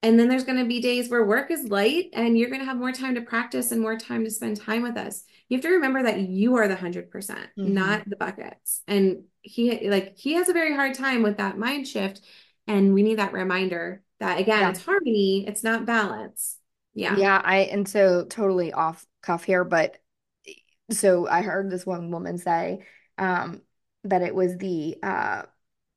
And 0.01 0.17
then 0.17 0.29
there's 0.29 0.45
going 0.45 0.57
to 0.59 0.63
be 0.63 0.79
days 0.79 1.09
where 1.09 1.25
work 1.25 1.51
is 1.51 1.67
light 1.67 2.11
and 2.13 2.37
you're 2.37 2.47
going 2.47 2.61
to 2.61 2.65
have 2.65 2.77
more 2.77 2.93
time 2.93 3.15
to 3.15 3.21
practice 3.21 3.73
and 3.73 3.81
more 3.81 3.97
time 3.97 4.23
to 4.23 4.31
spend 4.31 4.55
time 4.55 4.83
with 4.83 4.95
us. 4.95 5.25
You 5.49 5.57
have 5.57 5.63
to 5.63 5.71
remember 5.71 6.01
that 6.03 6.21
you 6.21 6.55
are 6.55 6.69
the 6.69 6.75
100%, 6.75 7.49
hmm 7.57 7.67
not 7.67 8.09
the 8.09 8.15
buckets. 8.15 8.81
And 8.87 9.23
he 9.41 9.89
like 9.89 10.17
he 10.17 10.35
has 10.35 10.47
a 10.47 10.53
very 10.53 10.73
hard 10.73 10.93
time 10.93 11.23
with 11.23 11.39
that 11.39 11.57
mind 11.57 11.89
shift 11.89 12.21
and 12.67 12.93
we 12.93 13.03
need 13.03 13.19
that 13.19 13.33
reminder 13.33 14.01
that 14.21 14.39
again, 14.39 14.61
Yeah. 14.61 14.69
it's 14.69 14.85
harmony, 14.85 15.45
it's 15.45 15.63
not 15.65 15.85
balance. 15.85 16.55
Yeah. 16.93 17.17
Yeah, 17.17 17.41
I 17.43 17.57
and 17.57 17.85
so 17.85 18.23
totally 18.23 18.71
off 18.71 19.05
cuff 19.21 19.43
here, 19.43 19.63
but 19.63 19.97
so 20.91 21.27
I 21.27 21.41
heard 21.41 21.69
this 21.69 21.85
one 21.85 22.11
woman 22.11 22.37
say 22.37 22.85
um 23.17 23.61
that 24.05 24.21
it 24.21 24.33
was 24.33 24.57
the 24.57 24.97
uh 25.03 25.43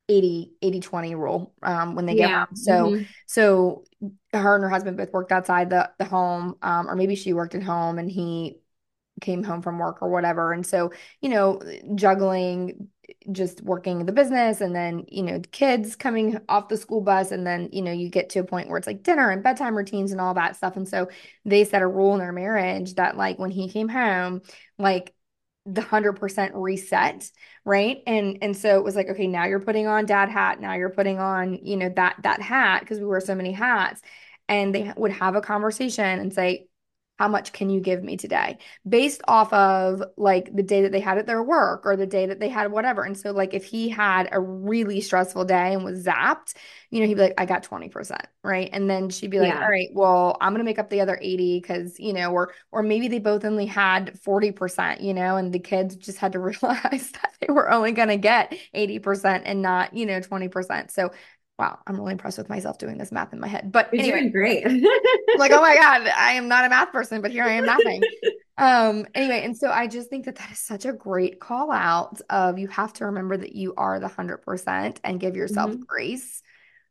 80 0.09 0.53
80 0.61 0.79
20 0.81 1.15
rule 1.15 1.53
um 1.63 1.95
when 1.95 2.05
they 2.05 2.15
get 2.15 2.31
Yeah. 2.31 2.31
home. 2.31 2.55
So 2.55 2.93
hmm 2.93 3.03
so 3.27 3.85
her 4.33 4.55
and 4.55 4.63
her 4.63 4.69
husband 4.69 4.97
both 4.97 5.13
worked 5.13 5.31
outside 5.31 5.69
the 5.69 5.91
the 5.99 6.05
home 6.05 6.57
um 6.61 6.89
or 6.89 6.95
maybe 6.95 7.15
she 7.15 7.33
worked 7.33 7.55
at 7.55 7.63
home 7.63 7.99
and 7.99 8.11
he 8.11 8.59
came 9.21 9.43
home 9.43 9.61
from 9.61 9.79
work 9.79 10.01
or 10.01 10.09
whatever. 10.09 10.53
And 10.53 10.65
so, 10.65 10.91
you 11.21 11.29
know, 11.29 11.61
juggling 11.95 12.89
just 13.31 13.61
working 13.61 14.05
the 14.05 14.11
business 14.11 14.61
and 14.61 14.75
then, 14.75 15.05
you 15.09 15.23
know, 15.23 15.39
kids 15.51 15.95
coming 15.95 16.39
off 16.49 16.69
the 16.69 16.77
school 16.77 17.01
bus 17.01 17.31
and 17.31 17.45
then, 17.45 17.69
you 17.71 17.81
know, 17.81 17.91
you 17.91 18.09
get 18.09 18.29
to 18.31 18.39
a 18.39 18.43
point 18.43 18.69
where 18.69 18.77
it's 18.77 18.87
like 18.87 19.03
dinner 19.03 19.29
and 19.29 19.43
bedtime 19.43 19.75
routines 19.77 20.11
and 20.11 20.21
all 20.21 20.33
that 20.33 20.55
stuff. 20.55 20.75
And 20.77 20.87
so 20.87 21.09
they 21.45 21.63
set 21.65 21.81
a 21.81 21.87
rule 21.87 22.13
in 22.13 22.19
their 22.19 22.31
marriage 22.31 22.95
that 22.95 23.17
like 23.17 23.39
when 23.39 23.51
he 23.51 23.69
came 23.69 23.89
home, 23.89 24.41
like 24.77 25.13
the 25.65 25.81
100% 25.81 26.51
reset, 26.55 27.29
right? 27.65 28.01
And 28.05 28.39
and 28.41 28.55
so 28.55 28.77
it 28.77 28.83
was 28.83 28.95
like, 28.95 29.07
okay, 29.09 29.27
now 29.27 29.45
you're 29.45 29.59
putting 29.59 29.87
on 29.87 30.05
dad 30.05 30.29
hat, 30.29 30.59
now 30.59 30.73
you're 30.73 30.89
putting 30.89 31.19
on, 31.19 31.53
you 31.65 31.77
know, 31.77 31.89
that 31.95 32.17
that 32.23 32.41
hat 32.41 32.81
because 32.81 32.99
we 32.99 33.05
wear 33.05 33.21
so 33.21 33.35
many 33.35 33.51
hats. 33.53 34.01
And 34.49 34.75
they 34.75 34.91
would 34.97 35.11
have 35.11 35.35
a 35.35 35.41
conversation 35.41 36.19
and 36.19 36.33
say, 36.33 36.67
how 37.19 37.27
much 37.27 37.53
can 37.53 37.69
you 37.69 37.79
give 37.79 38.03
me 38.03 38.17
today? 38.17 38.57
Based 38.87 39.21
off 39.27 39.53
of 39.53 40.01
like 40.17 40.53
the 40.55 40.63
day 40.63 40.81
that 40.81 40.91
they 40.91 40.99
had 40.99 41.17
at 41.17 41.27
their 41.27 41.43
work 41.43 41.85
or 41.85 41.95
the 41.95 42.07
day 42.07 42.25
that 42.25 42.39
they 42.39 42.49
had 42.49 42.71
whatever. 42.71 43.03
And 43.03 43.17
so 43.17 43.31
like 43.31 43.53
if 43.53 43.63
he 43.65 43.89
had 43.89 44.29
a 44.31 44.39
really 44.39 44.99
stressful 44.99 45.45
day 45.45 45.73
and 45.73 45.83
was 45.83 46.03
zapped, 46.05 46.53
you 46.89 46.99
know, 47.01 47.07
he'd 47.07 47.15
be 47.15 47.21
like, 47.21 47.33
I 47.37 47.45
got 47.45 47.63
20%, 47.63 48.25
right? 48.43 48.69
And 48.71 48.89
then 48.89 49.09
she'd 49.09 49.31
be 49.31 49.39
like, 49.39 49.57
all 49.61 49.61
Yeah. 49.61 49.69
right, 49.69 49.89
well, 49.93 50.37
I'm 50.41 50.53
gonna 50.53 50.63
make 50.63 50.79
up 50.79 50.89
the 50.89 51.01
other 51.01 51.17
80 51.21 51.59
because, 51.59 51.99
you 51.99 52.13
know, 52.13 52.31
or 52.31 52.53
or 52.71 52.83
maybe 52.83 53.07
they 53.07 53.19
both 53.19 53.45
only 53.45 53.65
had 53.65 54.19
40%, 54.19 55.01
you 55.01 55.13
know, 55.13 55.37
and 55.37 55.53
the 55.53 55.59
kids 55.59 55.95
just 55.95 56.17
had 56.19 56.33
to 56.33 56.39
realize 56.39 57.11
that 57.13 57.33
they 57.41 57.51
were 57.53 57.69
only 57.71 57.91
gonna 57.91 58.17
get 58.17 58.53
80% 58.73 59.43
and 59.45 59.61
not, 59.61 59.93
you 59.93 60.05
know, 60.05 60.19
20%. 60.19 60.91
So 60.91 61.11
wow, 61.63 61.79
I'm 61.87 61.95
really 61.95 62.11
impressed 62.11 62.37
with 62.37 62.49
myself 62.49 62.77
doing 62.77 62.97
this 62.97 63.11
math 63.11 63.33
in 63.33 63.39
my 63.39 63.47
head. 63.47 63.71
But 63.71 63.89
You're 63.93 64.03
anyway, 64.03 64.19
doing 64.19 64.31
great. 64.31 64.65
Like, 65.35 65.51
oh 65.51 65.61
my 65.61 65.75
God, 65.75 66.07
I 66.07 66.33
am 66.33 66.47
not 66.47 66.65
a 66.65 66.69
math 66.69 66.91
person, 66.91 67.21
but 67.21 67.31
here 67.31 67.43
I 67.43 67.53
am 67.53 67.65
mathing. 67.65 68.03
Um, 68.55 69.07
anyway, 69.15 69.41
and 69.43 69.57
so 69.57 69.71
I 69.71 69.87
just 69.87 70.09
think 70.11 70.25
that 70.25 70.35
that 70.35 70.51
is 70.51 70.59
such 70.59 70.85
a 70.85 70.93
great 70.93 71.39
call 71.39 71.71
out 71.71 72.21
of 72.29 72.59
you 72.59 72.67
have 72.67 72.93
to 72.93 73.05
remember 73.07 73.35
that 73.35 73.55
you 73.55 73.73
are 73.77 73.99
the 73.99 74.07
100% 74.07 74.99
and 75.03 75.19
give 75.19 75.35
yourself 75.35 75.71
Mhm. 75.71 75.87
grace 75.87 76.43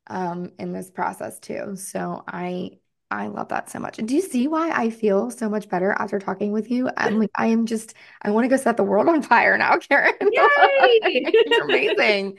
um 0.09 0.51
in 0.59 0.73
this 0.73 0.91
process 0.91 1.39
too. 1.39 1.77
So 1.77 2.25
I 2.27 2.79
I 3.13 3.27
love 3.29 3.49
that 3.51 3.71
so 3.71 3.79
much. 3.79 3.99
And 3.99 4.09
do 4.09 4.15
you 4.17 4.23
see 4.23 4.49
why 4.49 4.71
I 4.71 4.89
feel 4.91 5.31
so 5.31 5.49
much 5.49 5.69
better 5.69 5.93
after 5.93 6.19
talking 6.19 6.51
with 6.51 6.71
you? 6.71 6.89
I'm 6.97 7.19
like, 7.21 7.31
I 7.37 7.49
am 7.49 7.67
just, 7.67 7.93
I 8.23 8.31
want 8.31 8.45
to 8.45 8.49
go 8.49 8.57
set 8.57 8.79
the 8.79 8.85
world 8.85 9.07
on 9.07 9.21
fire 9.21 9.59
now, 9.59 9.77
Carin. 9.77 10.15
Yay! 10.21 11.27
You're 11.47 11.65
amazing. 11.67 12.39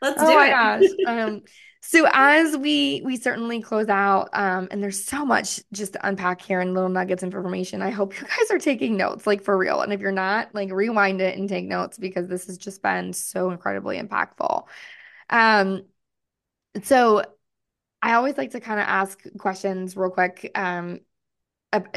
Let's 0.00 0.22
Oh 0.22 0.26
do 0.26 0.38
my 0.38 0.48
gosh. 0.48 0.84
it. 0.84 1.08
Um, 1.08 1.42
so 1.86 2.08
as 2.12 2.56
we 2.56 3.02
we 3.04 3.16
certainly 3.16 3.60
close 3.60 3.88
out, 3.88 4.30
um, 4.32 4.68
and 4.70 4.82
there's 4.82 5.04
so 5.04 5.24
much 5.26 5.60
just 5.70 5.92
to 5.92 6.06
unpack 6.08 6.40
here 6.40 6.60
and 6.60 6.72
little 6.72 6.88
nuggets 6.88 7.22
of 7.22 7.34
information. 7.34 7.82
I 7.82 7.90
hope 7.90 8.18
you 8.18 8.26
guys 8.26 8.50
are 8.50 8.58
taking 8.58 8.96
notes, 8.96 9.26
like 9.26 9.42
for 9.42 9.56
real. 9.56 9.82
And 9.82 9.92
if 9.92 10.00
you're 10.00 10.10
not, 10.10 10.54
like 10.54 10.72
rewind 10.72 11.20
it 11.20 11.36
and 11.38 11.48
take 11.48 11.66
notes 11.66 11.98
because 11.98 12.26
this 12.26 12.46
has 12.46 12.56
just 12.56 12.82
been 12.82 13.12
so 13.12 13.50
incredibly 13.50 14.00
impactful. 14.00 14.66
Um, 15.28 15.84
so 16.82 17.22
I 18.02 18.14
always 18.14 18.38
like 18.38 18.52
to 18.52 18.60
kind 18.60 18.80
of 18.80 18.86
ask 18.86 19.20
questions 19.38 19.96
real 19.96 20.10
quick. 20.10 20.50
Um, 20.54 21.00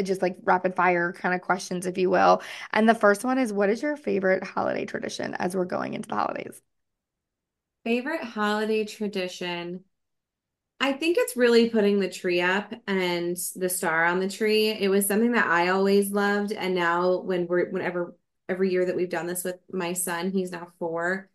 just 0.04 0.22
like 0.22 0.38
rapid 0.44 0.76
fire 0.76 1.14
kind 1.14 1.36
of 1.36 1.42
questions, 1.42 1.86
if 1.86 1.98
you 1.98 2.10
will. 2.10 2.42
And 2.74 2.90
the 2.90 2.96
first 2.96 3.24
one 3.24 3.38
is 3.38 3.54
what 3.54 3.70
is 3.70 3.82
your 3.82 3.96
favorite 3.96 4.44
holiday 4.44 4.86
tradition 4.86 5.36
as 5.36 5.56
we're 5.56 5.66
going 5.66 5.94
into 5.94 6.10
the 6.10 6.16
holidays? 6.16 6.62
Favorite 7.88 8.22
holiday 8.22 8.84
tradition? 8.84 9.86
I 10.78 10.92
think 10.92 11.16
it's 11.18 11.38
really 11.38 11.70
putting 11.70 12.02
the 12.02 12.10
tree 12.10 12.42
up 12.42 12.74
and 12.86 13.38
the 13.56 13.70
star 13.70 14.04
on 14.04 14.20
the 14.20 14.28
tree. 14.28 14.72
It 14.72 14.90
was 14.90 15.08
something 15.08 15.32
that 15.32 15.48
I 15.48 15.70
always 15.70 16.12
loved. 16.12 16.52
And 16.52 16.76
now 16.76 17.20
when 17.20 17.48
we're 17.48 17.70
whenever 17.70 18.14
every 18.50 18.74
year 18.74 18.84
that 18.84 18.96
we've 18.98 19.10
done 19.10 19.26
this 19.26 19.46
with 19.46 19.56
my 19.72 19.94
son, 19.94 20.32
he's 20.32 20.52
now 20.52 20.68
four, 20.80 21.30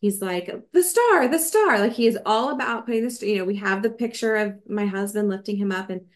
he's 0.00 0.22
like, 0.22 0.50
the 0.72 0.82
star, 0.82 1.28
the 1.28 1.38
star. 1.38 1.78
Like 1.78 1.92
he 1.92 2.06
is 2.06 2.18
all 2.24 2.54
about 2.54 2.86
putting 2.86 3.04
this, 3.04 3.20
you 3.20 3.36
know, 3.36 3.44
we 3.44 3.56
have 3.56 3.82
the 3.82 3.90
picture 3.90 4.36
of 4.36 4.54
my 4.66 4.86
husband 4.86 5.28
lifting 5.28 5.58
him 5.58 5.72
up. 5.72 5.90
And 5.90 6.06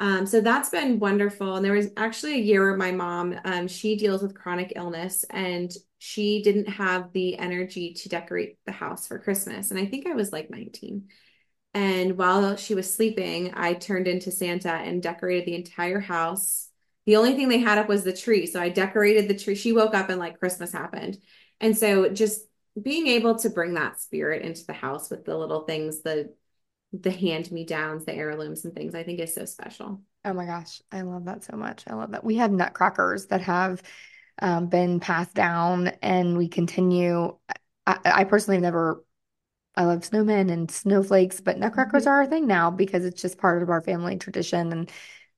um, 0.00 0.24
so 0.24 0.40
that's 0.40 0.70
been 0.70 0.98
wonderful. 0.98 1.56
And 1.56 1.64
there 1.64 1.74
was 1.74 1.90
actually 1.98 2.34
a 2.34 2.42
year 2.42 2.64
where 2.64 2.76
my 2.76 2.90
mom, 2.90 3.38
um, 3.44 3.68
she 3.68 3.96
deals 3.96 4.22
with 4.22 4.34
chronic 4.34 4.72
illness 4.74 5.26
and 5.28 5.70
she 5.98 6.42
didn't 6.42 6.70
have 6.70 7.12
the 7.12 7.36
energy 7.38 7.92
to 7.92 8.08
decorate 8.08 8.56
the 8.64 8.72
house 8.72 9.06
for 9.06 9.18
Christmas. 9.18 9.70
And 9.70 9.78
I 9.78 9.84
think 9.84 10.06
I 10.06 10.14
was 10.14 10.32
like 10.32 10.48
19. 10.48 11.08
And 11.74 12.16
while 12.16 12.56
she 12.56 12.74
was 12.74 12.92
sleeping, 12.92 13.52
I 13.54 13.74
turned 13.74 14.08
into 14.08 14.30
Santa 14.30 14.72
and 14.72 15.02
decorated 15.02 15.46
the 15.46 15.54
entire 15.54 16.00
house. 16.00 16.70
The 17.04 17.16
only 17.16 17.34
thing 17.34 17.50
they 17.50 17.58
had 17.58 17.76
up 17.76 17.88
was 17.88 18.02
the 18.02 18.16
tree. 18.16 18.46
So 18.46 18.58
I 18.58 18.70
decorated 18.70 19.28
the 19.28 19.38
tree. 19.38 19.54
She 19.54 19.74
woke 19.74 19.94
up 19.94 20.08
and 20.08 20.18
like 20.18 20.38
Christmas 20.38 20.72
happened. 20.72 21.18
And 21.60 21.76
so 21.76 22.08
just 22.08 22.40
being 22.80 23.06
able 23.06 23.38
to 23.40 23.50
bring 23.50 23.74
that 23.74 24.00
spirit 24.00 24.42
into 24.46 24.64
the 24.64 24.72
house 24.72 25.10
with 25.10 25.26
the 25.26 25.36
little 25.36 25.60
things, 25.60 26.00
the 26.00 26.32
the 26.92 27.10
hand 27.10 27.50
me 27.52 27.64
downs, 27.64 28.04
the 28.04 28.14
heirlooms 28.14 28.64
and 28.64 28.74
things, 28.74 28.94
I 28.94 29.02
think 29.02 29.20
is 29.20 29.34
so 29.34 29.44
special. 29.44 30.00
Oh 30.24 30.32
my 30.32 30.46
gosh, 30.46 30.82
I 30.90 31.02
love 31.02 31.24
that 31.26 31.44
so 31.44 31.56
much. 31.56 31.84
I 31.86 31.94
love 31.94 32.12
that. 32.12 32.24
We 32.24 32.36
have 32.36 32.50
nutcrackers 32.50 33.26
that 33.26 33.40
have 33.42 33.82
um, 34.42 34.68
been 34.68 35.00
passed 35.00 35.34
down, 35.34 35.88
and 36.02 36.36
we 36.36 36.48
continue. 36.48 37.36
I, 37.86 37.98
I 38.04 38.24
personally 38.24 38.56
have 38.56 38.62
never 38.62 39.04
I 39.76 39.84
love 39.84 40.00
snowmen 40.00 40.50
and 40.50 40.70
snowflakes, 40.70 41.40
but 41.40 41.58
nutcrackers 41.58 42.02
mm-hmm. 42.02 42.10
are 42.10 42.20
our 42.22 42.26
thing 42.26 42.46
now 42.46 42.70
because 42.70 43.04
it's 43.04 43.22
just 43.22 43.38
part 43.38 43.62
of 43.62 43.70
our 43.70 43.80
family 43.80 44.16
tradition. 44.16 44.72
And 44.72 44.90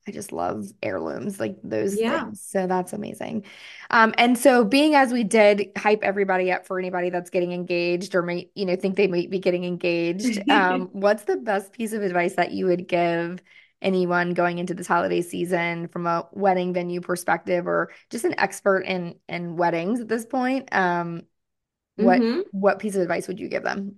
I 0.06 0.10
just 0.10 0.32
love 0.32 0.66
heirlooms, 0.82 1.38
like 1.38 1.58
those 1.62 1.98
yeah. 1.98 2.24
things. 2.24 2.44
So 2.46 2.66
that's 2.66 2.92
amazing. 2.92 3.44
Um, 3.90 4.14
and 4.18 4.36
so 4.36 4.64
being 4.64 4.94
as 4.94 5.12
we 5.12 5.22
did 5.22 5.70
hype 5.76 6.02
everybody 6.02 6.50
up 6.50 6.66
for 6.66 6.78
anybody 6.78 7.10
that's 7.10 7.30
getting 7.30 7.52
engaged 7.52 8.14
or 8.14 8.22
may, 8.22 8.50
you 8.54 8.66
know, 8.66 8.76
think 8.76 8.96
they 8.96 9.06
might 9.06 9.30
be 9.30 9.38
getting 9.38 9.64
engaged. 9.64 10.48
Um, 10.50 10.88
what's 10.92 11.24
the 11.24 11.36
best 11.36 11.72
piece 11.72 11.92
of 11.92 12.02
advice 12.02 12.34
that 12.34 12.52
you 12.52 12.66
would 12.66 12.88
give 12.88 13.42
anyone 13.80 14.34
going 14.34 14.58
into 14.58 14.74
this 14.74 14.86
holiday 14.86 15.22
season 15.22 15.88
from 15.88 16.06
a 16.06 16.28
wedding 16.32 16.72
venue 16.72 17.00
perspective 17.00 17.66
or 17.66 17.90
just 18.10 18.24
an 18.24 18.38
expert 18.38 18.80
in 18.80 19.16
in 19.28 19.56
weddings 19.56 20.00
at 20.00 20.08
this 20.08 20.26
point? 20.26 20.68
Um, 20.72 21.22
what 21.96 22.20
mm-hmm. 22.20 22.40
what 22.50 22.78
piece 22.78 22.96
of 22.96 23.02
advice 23.02 23.28
would 23.28 23.38
you 23.38 23.48
give 23.48 23.62
them? 23.62 23.96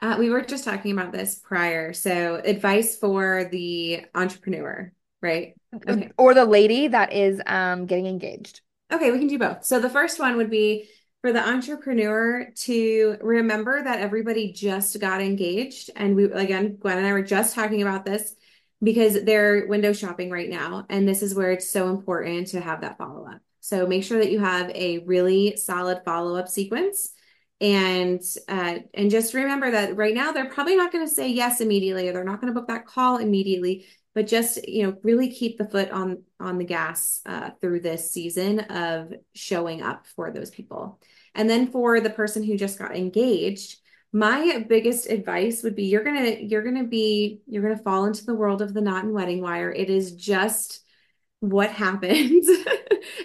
Uh, 0.00 0.16
we 0.18 0.28
were 0.28 0.42
just 0.42 0.64
talking 0.64 0.92
about 0.92 1.12
this 1.12 1.36
prior. 1.36 1.92
So, 1.92 2.36
advice 2.36 2.96
for 2.96 3.48
the 3.50 4.04
entrepreneur, 4.14 4.92
right? 5.24 5.54
Okay. 5.74 6.10
Or 6.16 6.34
the 6.34 6.44
lady 6.44 6.88
that 6.88 7.12
is 7.12 7.40
um, 7.46 7.86
getting 7.86 8.06
engaged. 8.06 8.60
Okay, 8.92 9.10
we 9.10 9.18
can 9.18 9.26
do 9.26 9.38
both. 9.38 9.64
So, 9.64 9.80
the 9.80 9.90
first 9.90 10.20
one 10.20 10.36
would 10.36 10.50
be 10.50 10.88
for 11.22 11.32
the 11.32 11.40
entrepreneur 11.40 12.52
to 12.54 13.16
remember 13.22 13.82
that 13.82 14.00
everybody 14.00 14.52
just 14.52 15.00
got 15.00 15.20
engaged. 15.20 15.90
And 15.96 16.14
we, 16.14 16.24
again, 16.24 16.76
Gwen 16.76 16.98
and 16.98 17.06
I 17.06 17.12
were 17.12 17.22
just 17.22 17.54
talking 17.54 17.82
about 17.82 18.04
this 18.04 18.34
because 18.82 19.24
they're 19.24 19.66
window 19.66 19.94
shopping 19.94 20.30
right 20.30 20.50
now. 20.50 20.84
And 20.90 21.08
this 21.08 21.22
is 21.22 21.34
where 21.34 21.50
it's 21.50 21.70
so 21.70 21.88
important 21.88 22.48
to 22.48 22.60
have 22.60 22.82
that 22.82 22.98
follow 22.98 23.26
up. 23.26 23.40
So, 23.60 23.86
make 23.86 24.04
sure 24.04 24.18
that 24.18 24.30
you 24.30 24.38
have 24.38 24.70
a 24.70 24.98
really 24.98 25.56
solid 25.56 26.02
follow 26.04 26.36
up 26.36 26.48
sequence 26.48 27.10
and 27.60 28.20
uh, 28.48 28.78
and 28.92 29.10
just 29.10 29.32
remember 29.32 29.70
that 29.70 29.96
right 29.96 30.14
now 30.14 30.32
they're 30.32 30.50
probably 30.50 30.76
not 30.76 30.92
going 30.92 31.06
to 31.06 31.12
say 31.12 31.28
yes 31.28 31.60
immediately 31.60 32.08
or 32.08 32.12
they're 32.12 32.24
not 32.24 32.40
going 32.40 32.52
to 32.52 32.58
book 32.58 32.68
that 32.68 32.86
call 32.86 33.18
immediately 33.18 33.86
but 34.14 34.26
just 34.26 34.66
you 34.68 34.84
know 34.84 34.96
really 35.02 35.28
keep 35.30 35.58
the 35.58 35.68
foot 35.68 35.90
on 35.90 36.22
on 36.40 36.58
the 36.58 36.64
gas 36.64 37.20
uh, 37.26 37.50
through 37.60 37.80
this 37.80 38.10
season 38.12 38.60
of 38.60 39.12
showing 39.34 39.82
up 39.82 40.06
for 40.14 40.30
those 40.30 40.50
people. 40.50 41.00
And 41.34 41.50
then 41.50 41.70
for 41.70 42.00
the 42.00 42.10
person 42.10 42.42
who 42.42 42.56
just 42.56 42.78
got 42.78 42.96
engaged 42.96 43.78
my 44.12 44.64
biggest 44.68 45.10
advice 45.10 45.64
would 45.64 45.74
be 45.74 45.86
you're 45.86 46.04
gonna 46.04 46.36
you're 46.40 46.62
gonna 46.62 46.84
be 46.84 47.40
you're 47.48 47.62
gonna 47.62 47.82
fall 47.82 48.04
into 48.04 48.24
the 48.24 48.34
world 48.34 48.62
of 48.62 48.72
the 48.72 48.80
knot 48.80 49.02
and 49.02 49.12
WeddingWire. 49.12 49.76
It 49.76 49.90
is 49.90 50.12
just 50.12 50.80
what 51.40 51.70
happens. 51.70 52.48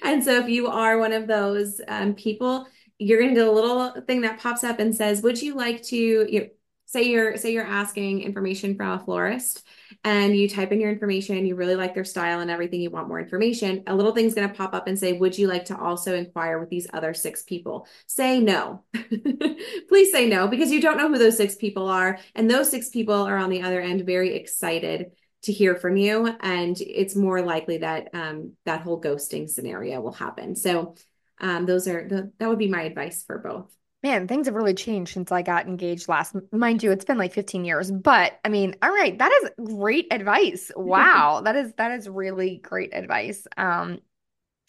And 0.03 0.23
so 0.23 0.39
if 0.39 0.49
you 0.49 0.67
are 0.67 0.97
one 0.97 1.13
of 1.13 1.27
those 1.27 1.79
um, 1.87 2.13
people 2.13 2.67
you're 2.99 3.21
to 3.21 3.33
do 3.33 3.49
a 3.49 3.51
little 3.51 4.01
thing 4.01 4.21
that 4.21 4.39
pops 4.39 4.63
up 4.63 4.79
and 4.79 4.93
says, 4.93 5.21
would 5.21 5.41
you 5.41 5.55
like 5.55 5.81
to, 5.83 5.95
you 5.95 6.49
say 6.89 7.03
you're, 7.03 7.37
say 7.37 7.53
you're 7.53 7.63
asking 7.63 8.23
information 8.23 8.75
from 8.75 8.89
a 8.93 8.99
florist 8.99 9.63
and 10.03 10.35
you 10.35 10.49
type 10.49 10.71
in 10.71 10.81
your 10.81 10.89
information, 10.89 11.45
you 11.45 11.53
really 11.53 11.75
like 11.75 11.93
their 11.93 12.03
style 12.03 12.39
and 12.39 12.49
everything, 12.49 12.81
you 12.81 12.89
want 12.89 13.07
more 13.07 13.19
information, 13.19 13.83
a 13.85 13.95
little 13.95 14.11
thing's 14.11 14.33
going 14.33 14.49
to 14.49 14.55
pop 14.55 14.73
up 14.73 14.87
and 14.87 14.97
say, 14.97 15.13
would 15.13 15.37
you 15.37 15.47
like 15.47 15.65
to 15.65 15.77
also 15.77 16.15
inquire 16.15 16.59
with 16.59 16.69
these 16.69 16.87
other 16.91 17.13
six 17.13 17.43
people? 17.43 17.87
Say 18.07 18.39
no. 18.39 18.83
Please 19.87 20.11
say 20.11 20.27
no 20.27 20.47
because 20.47 20.71
you 20.71 20.81
don't 20.81 20.97
know 20.97 21.09
who 21.09 21.19
those 21.19 21.37
six 21.37 21.53
people 21.53 21.87
are. 21.87 22.17
And 22.33 22.49
those 22.49 22.71
six 22.71 22.89
people 22.89 23.13
are 23.13 23.37
on 23.37 23.51
the 23.51 23.61
other 23.61 23.79
end 23.79 24.03
very 24.03 24.35
excited 24.35 25.11
to 25.43 25.53
hear 25.53 25.75
from 25.75 25.95
you 25.95 26.27
and 26.41 26.81
it's 26.81 27.15
more 27.15 27.41
likely 27.41 27.77
that 27.77 28.09
um, 28.13 28.53
that 28.65 28.81
whole 28.81 28.99
ghosting 28.99 29.49
scenario 29.49 30.01
will 30.01 30.11
happen 30.11 30.53
so 30.53 30.95
um, 31.39 31.65
those 31.65 31.87
are 31.87 32.07
the 32.07 32.31
that 32.39 32.49
would 32.49 32.59
be 32.59 32.67
my 32.67 32.81
advice 32.83 33.23
for 33.23 33.37
both. 33.37 33.73
Man, 34.01 34.27
things 34.27 34.47
have 34.47 34.55
really 34.55 34.73
changed 34.73 35.13
since 35.13 35.29
I 35.31 35.41
got 35.41 35.67
engaged 35.67 36.07
last. 36.07 36.33
Mind 36.53 36.81
you, 36.81 36.91
it's 36.91 37.03
been 37.03 37.17
like 37.17 37.33
15 37.33 37.65
years, 37.65 37.91
but 37.91 38.39
I 38.45 38.49
mean, 38.49 38.75
all 38.81 38.89
right, 38.91 39.17
that 39.17 39.31
is 39.43 39.67
great 39.75 40.07
advice. 40.11 40.71
Wow, 40.77 41.41
that 41.41 41.55
is 41.57 41.73
that 41.73 41.91
is 41.91 42.07
really 42.07 42.57
great 42.57 42.93
advice. 42.93 43.45
Um, 43.57 43.99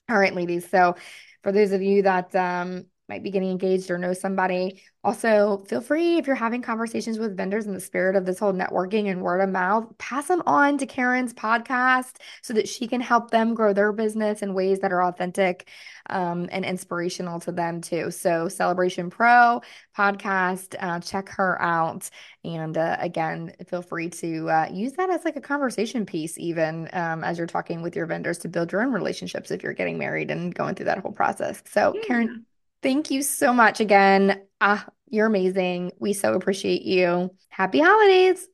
all 0.09 0.19
right, 0.19 0.35
ladies. 0.35 0.69
So, 0.69 0.97
for 1.43 1.53
those 1.53 1.73
of 1.73 1.83
you 1.83 2.03
that 2.03 2.35
um 2.35 2.87
might 3.11 3.23
be 3.23 3.31
getting 3.31 3.51
engaged 3.51 3.91
or 3.91 3.99
know 3.99 4.15
somebody. 4.15 4.81
Also, 5.05 5.65
feel 5.69 5.81
free 5.81 6.17
if 6.17 6.27
you're 6.27 6.37
having 6.37 6.63
conversations 6.63 7.19
with 7.19 7.37
vendors 7.37 7.67
in 7.67 7.75
the 7.75 7.81
spirit 7.81 8.17
of 8.17 8.25
this 8.25 8.39
whole 8.39 8.53
networking 8.53 9.11
and 9.11 9.21
word 9.21 9.41
of 9.41 9.51
mouth, 9.51 9.87
pass 9.99 10.29
them 10.29 10.43
on 10.47 10.79
to 10.79 10.87
Carin's 10.87 11.35
podcast 11.35 12.17
so 12.43 12.55
that 12.55 12.69
she 12.69 12.87
can 12.87 13.01
help 13.01 13.31
them 13.31 13.55
grow 13.55 13.73
their 13.73 13.93
business 13.93 14.43
in 14.43 14.55
ways 14.55 14.79
that 14.81 14.93
are 14.93 15.03
authentic 15.03 15.69
um, 16.09 16.49
and 16.53 16.65
inspirational 16.65 17.41
to 17.41 17.53
them 17.53 17.81
too. 17.81 18.11
So, 18.11 18.49
Celebration 18.49 19.11
Pro 19.11 19.61
podcast, 19.97 20.75
uh, 20.79 21.01
check 21.01 21.29
her 21.31 21.61
out. 21.61 22.11
And 22.45 22.77
uh, 22.77 22.97
again, 23.01 23.55
feel 23.69 23.83
free 23.83 24.11
to 24.11 24.51
uh, 24.51 24.69
use 24.71 24.93
that 24.95 25.11
as 25.11 25.25
like 25.25 25.37
a 25.37 25.41
conversation 25.41 26.07
piece, 26.07 26.39
even 26.39 26.89
um, 26.93 27.25
as 27.25 27.39
you're 27.39 27.47
talking 27.47 27.83
with 27.83 27.97
your 27.97 28.07
vendors 28.07 28.39
to 28.39 28.49
build 28.49 28.73
your 28.73 28.83
own 28.83 28.93
relationships 28.93 29.51
if 29.51 29.63
you're 29.63 29.73
getting 29.73 29.99
married 29.99 30.31
and 30.31 30.55
going 30.55 30.75
through 30.75 30.87
that 30.87 30.99
whole 30.99 31.13
process. 31.13 31.63
So, 31.67 31.93
yeah. 31.95 32.03
Carin, 32.07 32.47
Thank 32.83 33.11
you 33.11 33.23
so 33.23 33.53
much 33.53 33.81
again. 33.81 34.41
Ah, 34.61 34.87
you're 35.09 35.27
amazing. 35.27 35.93
We 35.99 36.15
so 36.15 36.35
appreciate 36.35 36.83
you. 36.83 37.35
Happy 37.49 37.81
holidays. 37.81 38.47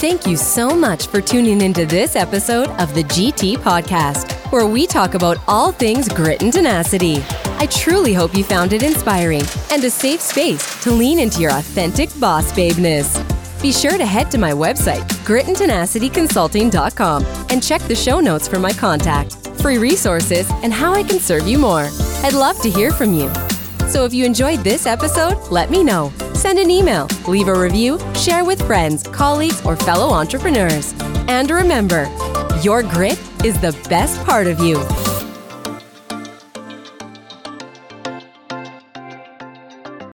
Thank 0.00 0.26
you 0.26 0.36
so 0.36 0.74
much 0.74 1.06
for 1.06 1.20
tuning 1.20 1.60
into 1.60 1.86
this 1.86 2.16
episode 2.16 2.68
of 2.80 2.92
the 2.92 3.04
GT 3.04 3.54
Podcast, 3.56 4.32
where 4.50 4.66
we 4.66 4.84
talk 4.86 5.14
about 5.14 5.38
all 5.46 5.70
things 5.70 6.08
grit 6.08 6.42
and 6.42 6.52
tenacity. 6.52 7.22
I 7.58 7.66
truly 7.66 8.12
hope 8.12 8.34
you 8.34 8.42
found 8.42 8.72
it 8.72 8.82
inspiring 8.82 9.44
and 9.70 9.84
a 9.84 9.90
safe 9.90 10.20
space 10.20 10.82
to 10.82 10.90
lean 10.90 11.20
into 11.20 11.40
your 11.40 11.52
authentic 11.52 12.08
boss 12.18 12.50
babeness. 12.52 13.22
Be 13.62 13.72
sure 13.72 13.96
to 13.96 14.04
head 14.04 14.28
to 14.32 14.38
my 14.38 14.50
website, 14.50 15.08
gritandtenacityconsulting.com, 15.24 17.24
and 17.50 17.62
check 17.62 17.80
the 17.82 17.94
show 17.94 18.18
notes 18.18 18.48
for 18.48 18.58
my 18.58 18.72
contact 18.72 19.41
free 19.60 19.78
resources, 19.78 20.50
and 20.62 20.72
how 20.72 20.92
I 20.94 21.02
can 21.02 21.18
serve 21.18 21.46
you 21.46 21.58
more. 21.58 21.88
I'd 22.22 22.34
love 22.34 22.60
to 22.62 22.70
hear 22.70 22.90
from 22.90 23.12
you. 23.12 23.30
So 23.88 24.04
if 24.04 24.14
you 24.14 24.24
enjoyed 24.24 24.60
this 24.60 24.86
episode, 24.86 25.36
let 25.50 25.70
me 25.70 25.84
know. 25.84 26.12
Send 26.34 26.58
an 26.58 26.70
email, 26.70 27.08
leave 27.28 27.48
a 27.48 27.58
review, 27.58 27.98
share 28.14 28.44
with 28.44 28.66
friends, 28.66 29.02
colleagues, 29.02 29.64
or 29.66 29.76
fellow 29.76 30.10
entrepreneurs. 30.14 30.94
And 31.28 31.50
remember, 31.50 32.04
your 32.62 32.82
grit 32.82 33.20
is 33.44 33.60
the 33.60 33.78
best 33.88 34.24
part 34.24 34.46
of 34.46 34.60
you. 34.60 34.76